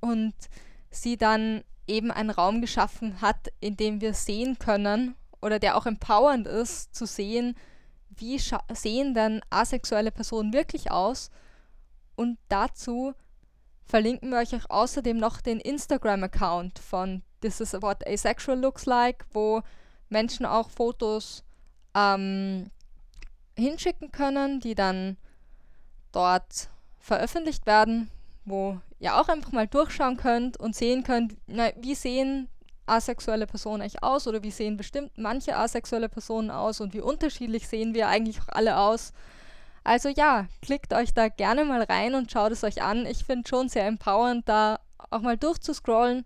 und 0.00 0.34
sie 0.90 1.16
dann 1.16 1.62
eben 1.86 2.10
einen 2.10 2.30
Raum 2.30 2.60
geschaffen 2.60 3.20
hat, 3.20 3.52
in 3.60 3.76
dem 3.76 4.00
wir 4.00 4.14
sehen 4.14 4.58
können 4.58 5.14
oder 5.40 5.58
der 5.58 5.76
auch 5.76 5.86
empowernd 5.86 6.46
ist, 6.46 6.94
zu 6.94 7.06
sehen, 7.06 7.56
wie 8.08 8.38
sehen 8.38 9.14
denn 9.14 9.40
asexuelle 9.50 10.12
Personen 10.12 10.52
wirklich 10.52 10.90
aus. 10.90 11.30
Und 12.14 12.38
dazu 12.48 13.14
verlinken 13.84 14.30
wir 14.30 14.38
euch 14.38 14.54
auch 14.54 14.70
außerdem 14.70 15.16
noch 15.16 15.40
den 15.40 15.60
Instagram-Account 15.60 16.78
von 16.78 17.22
This 17.40 17.60
is 17.60 17.72
what 17.74 18.06
asexual 18.06 18.58
looks 18.58 18.86
like, 18.86 19.24
wo 19.32 19.62
Menschen 20.08 20.46
auch 20.46 20.70
Fotos 20.70 21.42
ähm, 21.94 22.70
hinschicken 23.56 24.12
können, 24.12 24.60
die 24.60 24.74
dann 24.74 25.16
dort 26.12 26.68
veröffentlicht 26.98 27.66
werden, 27.66 28.10
wo 28.44 28.80
ihr 28.98 29.16
auch 29.16 29.28
einfach 29.28 29.52
mal 29.52 29.66
durchschauen 29.66 30.16
könnt 30.16 30.56
und 30.56 30.76
sehen 30.76 31.02
könnt, 31.02 31.36
na, 31.46 31.70
wie 31.76 31.94
sehen 31.94 32.48
asexuelle 32.86 33.46
Personen 33.46 33.82
eigentlich 33.82 34.02
aus 34.02 34.26
oder 34.26 34.42
wie 34.42 34.50
sehen 34.50 34.76
bestimmt 34.76 35.12
manche 35.16 35.56
asexuelle 35.56 36.08
Personen 36.08 36.50
aus 36.50 36.80
und 36.80 36.94
wie 36.94 37.00
unterschiedlich 37.00 37.68
sehen 37.68 37.94
wir 37.94 38.08
eigentlich 38.08 38.40
auch 38.40 38.48
alle 38.48 38.78
aus. 38.78 39.12
Also 39.84 40.08
ja, 40.08 40.46
klickt 40.60 40.92
euch 40.92 41.12
da 41.12 41.28
gerne 41.28 41.64
mal 41.64 41.82
rein 41.82 42.14
und 42.14 42.30
schaut 42.30 42.52
es 42.52 42.64
euch 42.64 42.82
an. 42.82 43.06
Ich 43.06 43.24
finde 43.24 43.48
schon 43.48 43.68
sehr 43.68 43.86
empowernd, 43.86 44.48
da 44.48 44.78
auch 45.10 45.20
mal 45.20 45.36
durchzuscrollen. 45.36 46.24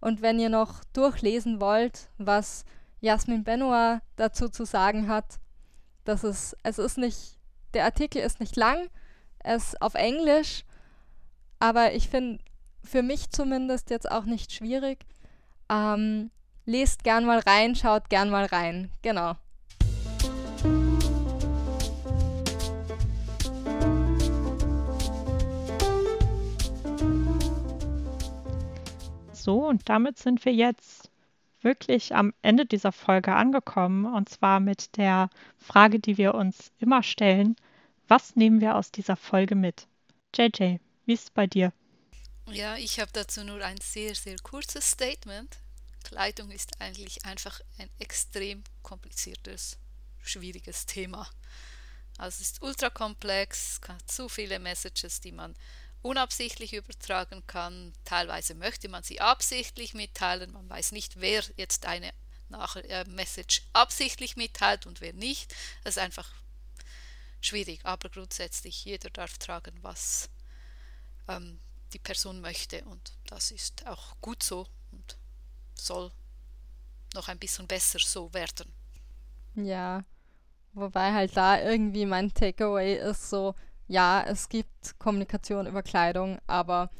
Und 0.00 0.22
wenn 0.22 0.38
ihr 0.38 0.48
noch 0.48 0.82
durchlesen 0.92 1.60
wollt, 1.60 2.08
was 2.18 2.64
Jasmin 3.00 3.44
Benoit 3.44 4.00
dazu 4.16 4.48
zu 4.48 4.64
sagen 4.64 5.08
hat, 5.08 5.38
dass 6.04 6.24
es, 6.24 6.56
es 6.62 6.78
ist 6.78 6.98
nicht, 6.98 7.38
der 7.74 7.84
Artikel 7.84 8.22
ist 8.22 8.40
nicht 8.40 8.56
lang, 8.56 8.88
es 9.38 9.68
ist 9.68 9.82
auf 9.82 9.94
Englisch, 9.94 10.64
aber 11.60 11.92
ich 11.92 12.08
finde 12.08 12.42
für 12.82 13.02
mich 13.02 13.30
zumindest 13.30 13.90
jetzt 13.90 14.10
auch 14.10 14.24
nicht 14.24 14.52
schwierig. 14.52 15.04
Ähm, 15.68 16.30
lest 16.64 17.04
gern 17.04 17.24
mal 17.24 17.40
rein, 17.40 17.74
schaut 17.74 18.08
gern 18.08 18.30
mal 18.30 18.46
rein. 18.46 18.90
Genau. 19.02 19.34
So, 29.32 29.66
und 29.66 29.88
damit 29.88 30.18
sind 30.18 30.44
wir 30.44 30.52
jetzt 30.52 31.10
wirklich 31.62 32.14
am 32.14 32.32
Ende 32.42 32.66
dieser 32.66 32.92
Folge 32.92 33.34
angekommen. 33.34 34.06
Und 34.06 34.28
zwar 34.28 34.60
mit 34.60 34.96
der 34.96 35.30
Frage, 35.58 35.98
die 35.98 36.18
wir 36.18 36.34
uns 36.34 36.72
immer 36.78 37.02
stellen. 37.02 37.56
Was 38.06 38.36
nehmen 38.36 38.60
wir 38.60 38.76
aus 38.76 38.90
dieser 38.90 39.16
Folge 39.16 39.54
mit? 39.54 39.86
JJ, 40.34 40.78
wie 41.04 41.12
ist 41.12 41.24
es 41.24 41.30
bei 41.30 41.46
dir? 41.46 41.72
Ja, 42.46 42.76
ich 42.76 42.98
habe 42.98 43.10
dazu 43.12 43.44
nur 43.44 43.62
ein 43.62 43.78
sehr, 43.80 44.14
sehr 44.14 44.36
kurzes 44.42 44.90
Statement. 44.90 45.58
Kleidung 46.04 46.50
ist 46.50 46.80
eigentlich 46.80 47.24
einfach 47.26 47.60
ein 47.78 47.90
extrem 47.98 48.64
kompliziertes, 48.82 49.76
schwieriges 50.22 50.86
Thema. 50.86 51.28
Also 52.16 52.40
es 52.40 52.52
ist 52.52 52.62
ultra 52.62 52.88
komplex, 52.90 53.80
hat 53.86 54.10
zu 54.10 54.28
viele 54.28 54.58
Messages, 54.58 55.20
die 55.20 55.32
man 55.32 55.54
unabsichtlich 56.02 56.72
übertragen 56.74 57.46
kann. 57.46 57.92
Teilweise 58.04 58.54
möchte 58.54 58.88
man 58.88 59.02
sie 59.02 59.20
absichtlich 59.20 59.94
mitteilen. 59.94 60.52
Man 60.52 60.68
weiß 60.68 60.92
nicht, 60.92 61.20
wer 61.20 61.42
jetzt 61.56 61.86
eine 61.86 62.12
äh, 62.88 63.04
Message 63.04 63.62
absichtlich 63.72 64.36
mitteilt 64.36 64.86
und 64.86 65.00
wer 65.00 65.12
nicht. 65.12 65.54
Das 65.84 65.96
ist 65.96 66.02
einfach 66.02 66.30
schwierig. 67.40 67.80
Aber 67.84 68.08
grundsätzlich, 68.08 68.84
jeder 68.84 69.10
darf 69.10 69.38
tragen, 69.38 69.76
was 69.82 70.30
ähm, 71.28 71.58
die 71.92 71.98
Person 71.98 72.40
möchte. 72.40 72.84
Und 72.84 73.12
das 73.26 73.50
ist 73.50 73.86
auch 73.86 74.16
gut 74.20 74.42
so 74.42 74.66
und 74.92 75.16
soll 75.74 76.10
noch 77.14 77.28
ein 77.28 77.38
bisschen 77.38 77.66
besser 77.66 77.98
so 77.98 78.32
werden. 78.32 78.72
Ja, 79.54 80.04
wobei 80.72 81.12
halt 81.12 81.36
da 81.36 81.60
irgendwie 81.60 82.06
mein 82.06 82.32
Takeaway 82.32 82.96
ist 82.96 83.30
so, 83.30 83.54
ja, 83.88 84.22
es 84.22 84.48
gibt 84.48 84.98
Kommunikation 84.98 85.66
über 85.66 85.82
Kleidung, 85.82 86.38
aber 86.46 86.90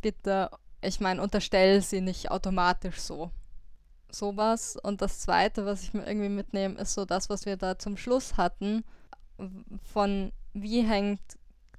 bitte, 0.00 0.50
ich 0.80 0.98
meine, 0.98 1.22
unterstell 1.22 1.82
sie 1.82 2.00
nicht 2.00 2.30
automatisch 2.30 3.00
so. 3.00 3.30
Sowas. 4.10 4.76
Und 4.82 5.02
das 5.02 5.20
Zweite, 5.20 5.66
was 5.66 5.82
ich 5.82 5.92
mir 5.92 6.06
irgendwie 6.06 6.30
mitnehme, 6.30 6.76
ist 6.76 6.94
so 6.94 7.04
das, 7.04 7.28
was 7.28 7.44
wir 7.44 7.56
da 7.56 7.78
zum 7.78 7.96
Schluss 7.96 8.36
hatten, 8.36 8.84
von 9.92 10.32
wie 10.54 10.82
hängt 10.82 11.20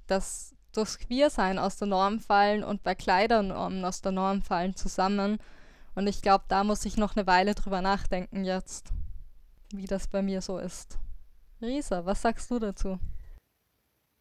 das 0.06 0.54
durchs 0.72 0.98
Queersein 0.98 1.58
aus 1.58 1.76
der 1.76 1.88
Norm 1.88 2.20
fallen 2.20 2.62
und 2.62 2.84
bei 2.84 2.94
Kleidernormen 2.94 3.84
aus 3.84 4.02
der 4.02 4.12
Norm 4.12 4.42
fallen 4.42 4.76
zusammen. 4.76 5.38
Und 5.96 6.06
ich 6.06 6.22
glaube, 6.22 6.44
da 6.46 6.62
muss 6.62 6.84
ich 6.84 6.96
noch 6.96 7.16
eine 7.16 7.26
Weile 7.26 7.56
drüber 7.56 7.82
nachdenken 7.82 8.44
jetzt, 8.44 8.92
wie 9.72 9.86
das 9.86 10.06
bei 10.06 10.22
mir 10.22 10.42
so 10.42 10.58
ist. 10.58 10.98
Risa, 11.60 12.06
was 12.06 12.22
sagst 12.22 12.50
du 12.52 12.60
dazu? 12.60 13.00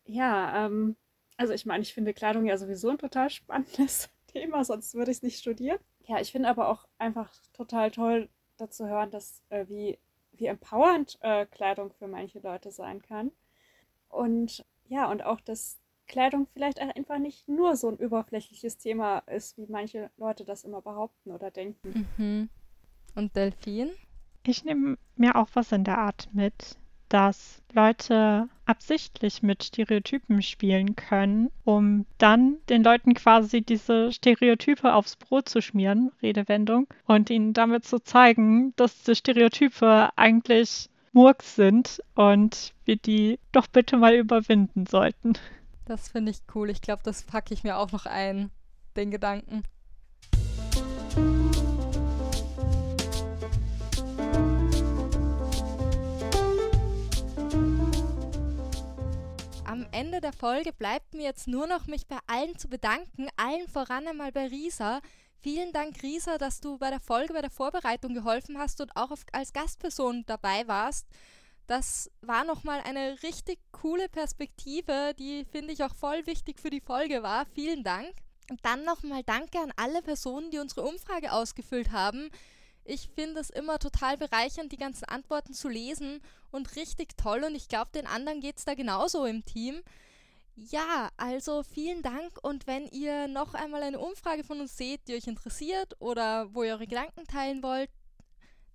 Ja, 0.08 0.66
ähm, 0.66 0.96
also 1.38 1.54
ich 1.54 1.66
meine, 1.66 1.84
ich 1.84 1.94
finde 1.94 2.14
Kleidung 2.14 2.46
ja 2.46 2.58
sowieso 2.58 2.90
ein 2.90 2.98
total 2.98 3.30
spannendes 3.30 4.10
Thema, 4.28 4.64
sonst 4.64 4.96
würde 4.96 5.12
ich 5.12 5.18
es 5.18 5.24
nicht 5.24 5.40
studieren. 5.40 5.80
Ja, 6.06 6.20
ich 6.20 6.32
finde 6.32 6.50
aber 6.50 6.70
auch 6.70 6.88
einfach 6.98 7.32
total 7.54 7.92
toll, 7.92 8.30
dazu 8.58 8.88
hören, 8.88 9.12
dass 9.12 9.44
äh, 9.50 9.66
wie, 9.68 10.00
wie 10.32 10.48
empowernd 10.48 11.18
äh, 11.22 11.46
Kleidung 11.46 11.92
für 11.92 12.08
manche 12.08 12.40
Leute 12.40 12.72
sein 12.72 13.02
kann. 13.02 13.32
Und 14.10 14.66
ja, 14.88 15.10
und 15.12 15.22
auch, 15.22 15.42
dass 15.42 15.80
Kleidung 16.08 16.48
vielleicht 16.54 16.80
einfach 16.80 17.20
nicht 17.20 17.48
nur 17.48 17.76
so 17.76 17.90
ein 17.90 17.98
überflächliches 17.98 18.78
Thema 18.78 19.20
ist, 19.20 19.58
wie 19.58 19.68
manche 19.68 20.10
Leute 20.18 20.46
das 20.46 20.64
immer 20.64 20.82
behaupten 20.82 21.32
oder 21.32 21.52
denken. 21.52 22.08
Mhm. 22.18 22.50
Und 23.16 23.36
Delfin? 23.36 23.92
Ich 24.44 24.64
nehme 24.64 24.98
mir 25.16 25.36
auch 25.36 25.50
was 25.54 25.72
in 25.74 25.84
der 25.84 25.98
Art 25.98 26.30
mit, 26.34 26.78
dass 27.10 27.62
Leute 27.74 28.50
absichtlich 28.66 29.42
mit 29.42 29.64
Stereotypen 29.64 30.42
spielen 30.42 30.96
können, 30.96 31.50
um 31.64 32.06
dann 32.18 32.58
den 32.70 32.84
Leuten 32.84 33.14
quasi 33.14 33.62
diese 33.62 34.12
Stereotype 34.12 34.94
aufs 34.94 35.16
Brot 35.16 35.48
zu 35.48 35.62
schmieren, 35.62 36.12
Redewendung, 36.22 36.88
und 37.06 37.30
ihnen 37.30 37.54
damit 37.54 37.86
zu 37.86 38.00
zeigen, 38.00 38.74
dass 38.76 38.98
diese 38.98 39.16
Stereotype 39.16 40.10
eigentlich 40.16 40.90
Murks 41.14 41.56
sind 41.56 42.04
und 42.16 42.74
wir 42.86 42.98
die 42.98 43.40
doch 43.52 43.68
bitte 43.68 43.98
mal 43.98 44.16
überwinden 44.16 44.86
sollten. 44.86 45.34
Das 45.86 46.10
finde 46.10 46.32
ich 46.32 46.42
cool. 46.54 46.70
Ich 46.70 46.82
glaube, 46.82 47.02
das 47.04 47.24
packe 47.24 47.54
ich 47.54 47.64
mir 47.64 47.78
auch 47.78 47.92
noch 47.92 48.06
ein, 48.06 48.52
den 48.96 49.10
Gedanken. 49.10 49.64
Ende 59.98 60.22
der 60.22 60.32
Folge 60.32 60.74
bleibt 60.74 61.16
mir 61.16 61.24
jetzt 61.24 61.48
nur 61.48 61.66
noch, 61.66 61.88
mich 61.88 62.06
bei 62.06 62.20
allen 62.28 62.56
zu 62.56 62.68
bedanken, 62.68 63.30
allen 63.36 63.68
voran 63.68 64.08
einmal 64.08 64.32
bei 64.32 64.46
Risa. 64.46 65.02
Vielen 65.42 65.74
Dank, 65.74 66.04
Risa, 66.04 66.38
dass 66.38 66.60
du 66.60 66.78
bei 66.78 66.92
der 66.92 67.00
Folge, 67.00 67.34
bei 67.34 67.42
der 67.42 67.50
Vorbereitung 67.50 68.14
geholfen 68.14 68.60
hast 68.60 68.80
und 68.80 68.96
auch 68.96 69.10
auf, 69.10 69.26
als 69.32 69.54
Gastperson 69.54 70.24
dabei 70.28 70.68
warst. 70.68 71.08
Das 71.66 72.12
war 72.22 72.44
nochmal 72.44 72.82
eine 72.82 73.24
richtig 73.24 73.58
coole 73.72 74.08
Perspektive, 74.08 75.16
die 75.18 75.46
finde 75.46 75.74
ich 75.74 75.84
auch 75.84 75.96
voll 75.96 76.28
wichtig 76.28 76.60
für 76.60 76.70
die 76.70 76.80
Folge 76.80 77.24
war. 77.24 77.48
Vielen 77.48 77.84
Dank. 77.84 78.14
Und 78.52 78.64
dann 78.64 78.86
nochmal 78.86 79.24
danke 79.24 79.58
an 79.58 79.74
alle 79.78 80.04
Personen, 80.04 80.52
die 80.52 80.60
unsere 80.60 80.84
Umfrage 80.84 81.32
ausgefüllt 81.32 81.92
haben. 81.92 82.30
Ich 82.90 83.10
finde 83.10 83.42
es 83.42 83.50
immer 83.50 83.80
total 83.80 84.16
bereichernd, 84.16 84.72
die 84.72 84.78
ganzen 84.78 85.04
Antworten 85.06 85.54
zu 85.54 85.68
lesen 85.68 86.22
und 86.52 86.78
richtig 86.78 87.18
toll. 87.18 87.44
Und 87.44 87.54
ich 87.54 87.68
glaube, 87.68 87.92
den 87.94 88.08
anderen 88.08 88.40
geht 88.40 88.58
es 88.58 88.66
da 88.66 88.76
genauso 88.76 89.26
im 89.26 89.44
Team. 89.44 89.82
Ja, 90.56 91.10
also 91.18 91.64
vielen 91.64 92.02
Dank 92.02 92.40
und 92.42 92.66
wenn 92.66 92.88
ihr 92.88 93.28
noch 93.28 93.54
einmal 93.54 93.84
eine 93.84 94.00
Umfrage 94.00 94.44
von 94.44 94.62
uns 94.62 94.76
seht, 94.76 95.08
die 95.08 95.16
euch 95.16 95.28
interessiert 95.28 95.96
oder 96.00 96.54
wo 96.54 96.64
ihr 96.64 96.74
eure 96.74 96.88
Gedanken 96.88 97.28
teilen 97.28 97.62
wollt, 97.62 97.92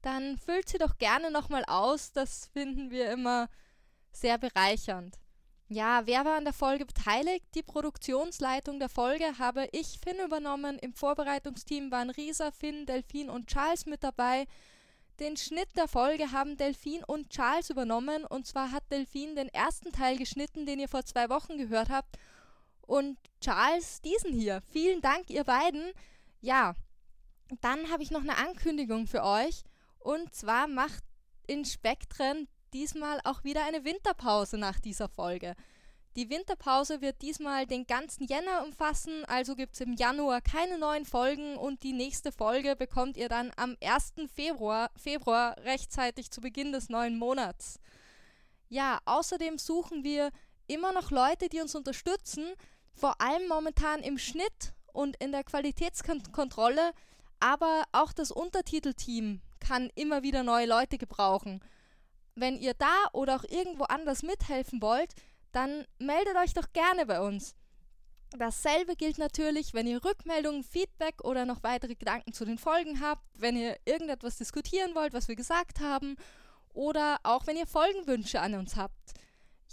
dann 0.03 0.37
füllt 0.37 0.69
sie 0.69 0.79
doch 0.79 0.99
gerne 0.99 1.31
nochmal 1.31 1.65
aus. 1.67 2.13
Das 2.13 2.47
finden 2.53 2.91
wir 2.91 3.11
immer 3.11 3.49
sehr 4.13 4.37
bereichernd. 4.39 5.19
Ja, 5.73 6.03
wer 6.05 6.27
war 6.27 6.37
an 6.37 6.45
der 6.45 6.53
Folge 6.53 6.85
beteiligt? 6.85 7.47
Die 7.55 7.63
Produktionsleitung 7.63 8.79
der 8.79 8.91
Folge 8.91 9.39
habe 9.39 9.71
ich, 9.73 9.99
Finn, 10.05 10.23
übernommen. 10.23 10.79
Im 10.79 10.93
Vorbereitungsteam 10.93 11.91
waren 11.91 12.11
Risa, 12.11 12.51
Finn, 12.51 12.85
Delfin 12.85 13.31
und 13.31 13.47
Charles 13.47 13.87
mit 13.87 14.05
dabei. 14.05 14.47
Den 15.19 15.39
Schnitt 15.39 15.75
der 15.75 15.89
Folge 15.89 16.31
haben 16.31 16.59
Delfin 16.59 17.03
und 17.05 17.31
Charles 17.31 17.71
übernommen. 17.71 18.27
Und 18.27 18.47
zwar 18.47 18.71
hat 18.71 18.83
Delfin 18.91 19.35
den 19.35 19.49
ersten 19.49 19.93
Teil 19.93 20.19
geschnitten, 20.19 20.67
den 20.67 20.79
ihr 20.79 20.89
vor 20.89 21.07
zwei 21.07 21.31
Wochen 21.31 21.57
gehört 21.57 21.89
habt. 21.89 22.19
Und 22.83 23.17
Charles 23.41 24.03
diesen 24.03 24.35
hier. 24.35 24.61
Vielen 24.69 25.01
Dank, 25.01 25.31
ihr 25.31 25.45
beiden. 25.45 25.93
Ja, 26.43 26.75
dann 27.63 27.91
habe 27.91 28.03
ich 28.03 28.11
noch 28.11 28.21
eine 28.21 28.37
Ankündigung 28.37 29.07
für 29.07 29.23
euch. 29.23 29.63
Und 30.01 30.35
zwar 30.35 30.67
macht 30.67 31.03
in 31.47 31.65
Spektren 31.65 32.47
diesmal 32.73 33.21
auch 33.25 33.45
wieder 33.45 33.65
eine 33.65 33.85
Winterpause 33.85 34.59
nach 34.59 34.81
dieser 34.81 35.09
Folge. 35.09 35.55
Die 36.15 36.29
Winterpause 36.29 37.01
wird 37.01 37.23
diesmal 37.23 37.67
den 37.67 37.87
ganzen 37.87 38.27
Jänner 38.27 38.63
umfassen, 38.65 39.25
also 39.25 39.57
gibt 39.57 39.75
es 39.75 39.81
im 39.81 39.95
Januar 39.95 40.43
keine 40.43 40.79
neuen 40.79 41.07
Folgen 41.07 41.57
und 41.57 41.83
die 41.83 41.95
nächste 41.95 42.33
Folge 42.33 42.77
bekommt 42.77 43.17
ihr 43.17 43.31
dann 43.31 43.51
am 43.57 43.79
1. 43.83 44.15
Februar, 44.35 44.91
Februar 44.95 45.57
rechtzeitig 45.65 46.31
zu 46.31 46.43
Beginn 46.43 46.73
des 46.73 46.91
neuen 46.91 47.19
Monats. 47.19 47.81
Ja, 48.69 48.99
außerdem 49.07 49.57
suchen 49.57 50.05
wir 50.05 50.31
immer 50.67 50.93
noch 50.93 51.11
Leute, 51.11 51.49
die 51.49 51.61
uns 51.63 51.75
unterstützen, 51.75 52.45
vor 52.93 53.19
allem 53.21 53.49
momentan 53.49 54.01
im 54.01 54.19
Schnitt 54.19 54.75
und 54.93 55.17
in 55.17 55.33
der 55.33 55.45
Qualitätskontrolle, 55.45 56.93
aber 57.41 57.85
auch 57.93 58.13
das 58.13 58.31
Untertitelteam 58.31 59.41
kann 59.61 59.91
immer 59.95 60.23
wieder 60.23 60.43
neue 60.43 60.67
Leute 60.67 60.99
gebrauchen. 60.99 61.61
Wenn 62.35 62.57
ihr 62.57 62.75
da 62.75 63.09
oder 63.13 63.37
auch 63.37 63.45
irgendwo 63.45 63.85
anders 63.85 64.23
mithelfen 64.23 64.81
wollt, 64.81 65.15
dann 65.53 65.87
meldet 65.99 66.37
euch 66.37 66.55
doch 66.55 66.73
gerne 66.73 67.07
bei 67.07 67.21
uns. 67.21 67.55
Dasselbe 68.39 68.97
gilt 68.97 69.19
natürlich, 69.19 69.75
wenn 69.75 69.87
ihr 69.87 70.03
Rückmeldungen, 70.03 70.65
Feedback 70.65 71.23
oder 71.23 71.45
noch 71.45 71.63
weitere 71.63 71.95
Gedanken 71.95 72.33
zu 72.33 72.47
den 72.47 72.57
Folgen 72.57 73.01
habt, 73.01 73.23
wenn 73.35 73.57
ihr 73.57 73.77
irgendetwas 73.85 74.39
diskutieren 74.39 74.95
wollt, 74.95 75.13
was 75.13 75.29
wir 75.29 75.37
gesagt 75.37 75.81
haben, 75.81 76.17
oder 76.73 77.19
auch 77.23 77.47
wenn 77.47 77.59
ihr 77.59 77.67
Folgenwünsche 77.67 78.41
an 78.41 78.55
uns 78.55 78.77
habt. 78.77 79.13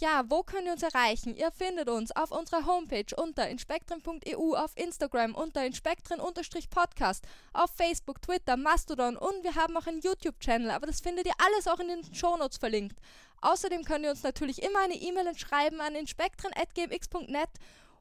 Ja, 0.01 0.23
wo 0.29 0.43
könnt 0.43 0.65
ihr 0.65 0.71
uns 0.71 0.83
erreichen? 0.83 1.35
Ihr 1.35 1.51
findet 1.51 1.89
uns 1.89 2.15
auf 2.15 2.31
unserer 2.31 2.65
Homepage 2.65 3.13
unter 3.17 3.49
inspektren.eu, 3.49 4.55
auf 4.55 4.71
Instagram 4.77 5.35
unter 5.35 5.65
inspektren-podcast, 5.65 7.25
auf 7.51 7.69
Facebook, 7.75 8.21
Twitter, 8.21 8.55
Mastodon 8.55 9.17
und 9.17 9.43
wir 9.43 9.55
haben 9.55 9.75
auch 9.75 9.87
einen 9.87 9.99
YouTube-Channel, 9.99 10.71
aber 10.71 10.87
das 10.87 11.01
findet 11.01 11.25
ihr 11.25 11.33
alles 11.37 11.67
auch 11.67 11.81
in 11.81 11.89
den 11.89 12.15
Shownotes 12.15 12.59
verlinkt. 12.59 12.97
Außerdem 13.41 13.83
könnt 13.83 14.05
ihr 14.05 14.11
uns 14.11 14.23
natürlich 14.23 14.63
immer 14.63 14.79
eine 14.79 14.95
E-Mail 14.95 15.37
schreiben 15.37 15.81
an 15.81 15.95
inspektren.gmx.net 15.95 17.49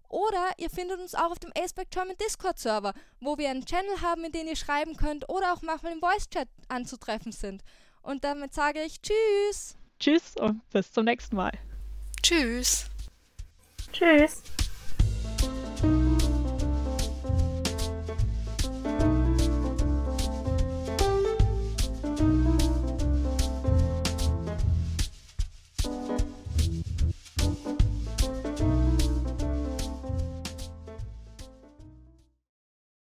oder 0.08 0.52
ihr 0.56 0.70
findet 0.70 1.00
uns 1.00 1.16
auch 1.16 1.32
auf 1.32 1.40
dem 1.40 1.52
Aceback 1.58 1.90
German 1.90 2.16
Discord 2.16 2.60
Server, 2.60 2.94
wo 3.20 3.38
wir 3.38 3.50
einen 3.50 3.66
Channel 3.66 4.02
haben, 4.02 4.22
in 4.22 4.30
den 4.30 4.46
ihr 4.46 4.56
schreiben 4.56 4.96
könnt 4.96 5.28
oder 5.28 5.52
auch 5.52 5.62
manchmal 5.62 5.94
im 5.94 6.00
Voice 6.00 6.30
Chat 6.30 6.48
anzutreffen 6.68 7.32
sind. 7.32 7.64
Und 8.02 8.22
damit 8.22 8.54
sage 8.54 8.84
ich 8.84 9.02
Tschüss. 9.02 9.76
Tschüss 9.98 10.36
und 10.36 10.62
bis 10.70 10.92
zum 10.92 11.04
nächsten 11.04 11.34
Mal. 11.34 11.50
Tschüss. 12.22 12.86
Tschüss. 13.92 14.42